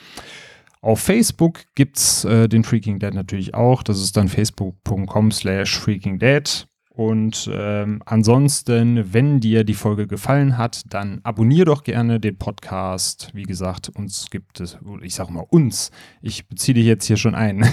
Auf 0.82 1.00
Facebook 1.00 1.62
gibt 1.74 1.98
es 1.98 2.26
äh, 2.26 2.48
den 2.48 2.64
Freaking 2.64 3.00
Dad 3.00 3.14
natürlich 3.14 3.56
auch. 3.56 3.82
Das 3.82 4.00
ist 4.00 4.18
dann 4.18 4.28
facebook.com 4.28 5.32
slash 5.32 5.80
freakingdad. 5.80 6.68
Und 6.96 7.50
ähm, 7.54 8.02
ansonsten, 8.06 9.14
wenn 9.14 9.42
dir 9.42 9.66
die 9.66 9.74
Folge 9.74 10.08
gefallen 10.08 10.58
hat, 10.58 10.82
dann 10.90 11.20
abonniere 11.24 11.66
doch 11.66 11.84
gerne 11.84 12.22
den 12.22 12.38
Podcast. 12.38 13.32
Wie 13.34 13.44
gesagt, 13.44 13.90
uns 13.90 14.30
gibt 14.30 14.62
es, 14.62 14.78
ich 15.02 15.14
sage 15.14 15.34
mal 15.34 15.46
uns, 15.50 15.92
ich 16.22 16.48
beziehe 16.48 16.74
dich 16.76 16.86
jetzt 16.86 17.06
hier 17.06 17.18
schon 17.18 17.36
ein. 17.36 17.60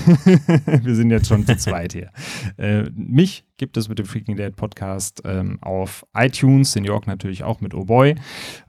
Wir 0.82 0.96
sind 0.96 1.10
jetzt 1.10 1.28
schon 1.28 1.46
zu 1.46 1.56
zweit 1.56 1.92
hier. 1.92 2.10
Äh, 2.56 2.90
mich 2.96 3.44
gibt 3.62 3.76
es 3.76 3.88
mit 3.88 3.96
dem 4.00 4.06
Freaking 4.06 4.34
Dead 4.34 4.56
Podcast 4.56 5.22
ähm, 5.24 5.60
auf 5.60 6.04
iTunes, 6.16 6.74
in 6.74 6.82
York 6.82 7.06
natürlich 7.06 7.44
auch 7.44 7.60
mit 7.60 7.74
Oh 7.74 7.84
Boy, 7.84 8.16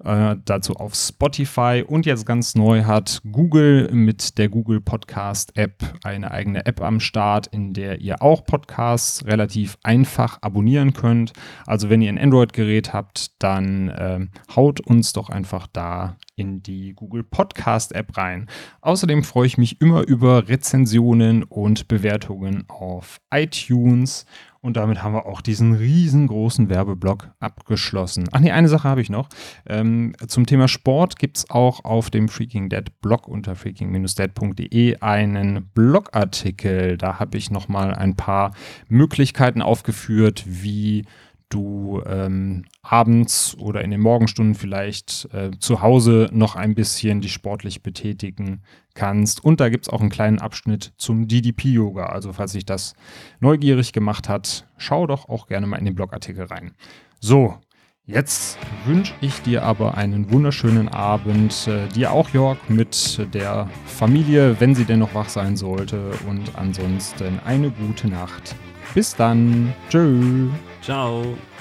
äh, 0.04 0.36
dazu 0.46 0.76
auf 0.76 0.94
Spotify 0.94 1.84
und 1.88 2.06
jetzt 2.06 2.28
ganz 2.28 2.54
neu 2.54 2.84
hat 2.84 3.20
Google 3.32 3.90
mit 3.92 4.38
der 4.38 4.50
Google 4.50 4.82
Podcast 4.82 5.58
App 5.58 5.82
eine 6.04 6.30
eigene 6.30 6.68
App 6.68 6.80
am 6.80 7.00
Start, 7.00 7.48
in 7.48 7.74
der 7.74 8.02
ihr 8.02 8.22
auch 8.22 8.46
Podcasts 8.46 9.26
relativ 9.26 9.80
einfach 9.82 10.38
abonnieren 10.44 10.94
könnt. 10.94 11.34
Also 11.66 11.90
wenn 11.90 12.04
ihr 12.04 12.10
ein 12.10 12.20
Android-Gerät 12.20 12.94
habt, 12.94 13.42
dann 13.42 13.90
äh, 13.90 14.28
haut 14.56 14.80
uns 14.80 15.12
doch 15.12 15.32
einfach 15.32 15.66
da 15.66 16.18
in 16.36 16.62
die 16.62 16.94
Google 16.94 17.24
Podcast 17.24 17.96
App 17.96 18.16
rein. 18.16 18.48
Außerdem 18.82 19.24
freue 19.24 19.48
ich 19.48 19.58
mich 19.58 19.82
immer 19.82 20.08
über 20.08 20.48
Rezensionen 20.48 21.42
und 21.42 21.88
Bewertungen 21.88 22.66
auf 22.70 23.20
iTunes. 23.32 24.26
Und 24.64 24.78
damit 24.78 25.04
haben 25.04 25.14
wir 25.14 25.26
auch 25.26 25.42
diesen 25.42 25.74
riesengroßen 25.74 26.70
Werbeblock 26.70 27.30
abgeschlossen. 27.42 28.30
Ach 28.32 28.40
nee, 28.40 28.52
eine 28.52 28.70
Sache 28.70 28.88
habe 28.88 29.02
ich 29.02 29.10
noch. 29.10 29.28
Ähm, 29.68 30.14
zum 30.26 30.46
Thema 30.46 30.70
Sport 30.70 31.20
gibt 31.20 31.38
es 31.38 31.50
auch 31.50 31.84
auf 31.84 32.10
dem 32.10 32.30
Freaking 32.30 32.70
Dead 32.70 32.86
Blog 33.02 33.28
unter 33.28 33.58
freaking-dead.de 33.58 35.00
einen 35.02 35.66
Blogartikel. 35.74 36.98
Da 36.98 37.20
habe 37.20 37.38
ich 37.38 37.52
nochmal 37.52 37.94
ein 37.94 38.16
paar 38.16 38.54
Möglichkeiten 38.88 39.62
aufgeführt, 39.62 40.46
wie 40.48 41.04
du 41.50 42.02
ähm, 42.06 42.66
abends 42.82 43.56
oder 43.58 43.82
in 43.82 43.92
den 43.92 44.02
Morgenstunden 44.02 44.56
vielleicht 44.56 45.28
äh, 45.34 45.52
zu 45.60 45.82
Hause 45.82 46.30
noch 46.32 46.56
ein 46.56 46.76
bisschen 46.76 47.22
dich 47.22 47.34
sportlich 47.34 47.84
betätigen 47.84 48.62
kannst. 48.94 49.44
Und 49.44 49.60
da 49.60 49.70
gibt 49.70 49.86
es 49.86 49.94
auch 49.94 50.02
einen 50.02 50.10
kleinen 50.10 50.40
Abschnitt 50.40 50.94
zum 50.98 51.28
DDP-Yoga. 51.28 52.08
Also 52.08 52.34
falls 52.34 52.52
sich 52.52 52.66
das 52.66 52.94
neugierig 53.40 53.94
gemacht 53.94 54.30
hat, 54.30 54.68
schau 54.78 55.08
doch 55.08 55.30
auch 55.30 55.48
gerne 55.48 55.68
mal 55.68 55.78
in 55.78 55.86
den 55.86 55.96
Blogartikel 55.96 56.46
rein. 56.46 56.74
So, 57.20 57.58
Jetzt 58.06 58.58
wünsche 58.84 59.14
ich 59.22 59.42
dir 59.44 59.64
aber 59.64 59.96
einen 59.96 60.30
wunderschönen 60.30 60.90
Abend. 60.90 61.70
Äh, 61.70 61.88
dir 61.88 62.12
auch, 62.12 62.28
Jörg, 62.32 62.58
mit 62.68 63.34
der 63.34 63.70
Familie, 63.86 64.60
wenn 64.60 64.76
sie 64.76 64.84
denn 64.84 65.00
noch 65.00 65.16
wach 65.16 65.30
sein 65.30 65.56
sollte. 65.56 66.12
Und 66.28 66.58
ansonsten 66.58 67.40
eine 67.46 67.72
gute 67.72 68.10
Nacht. 68.10 68.58
Bis 68.94 69.16
dann. 69.16 69.74
Tschö. 69.90 70.50
Ciao. 70.84 71.53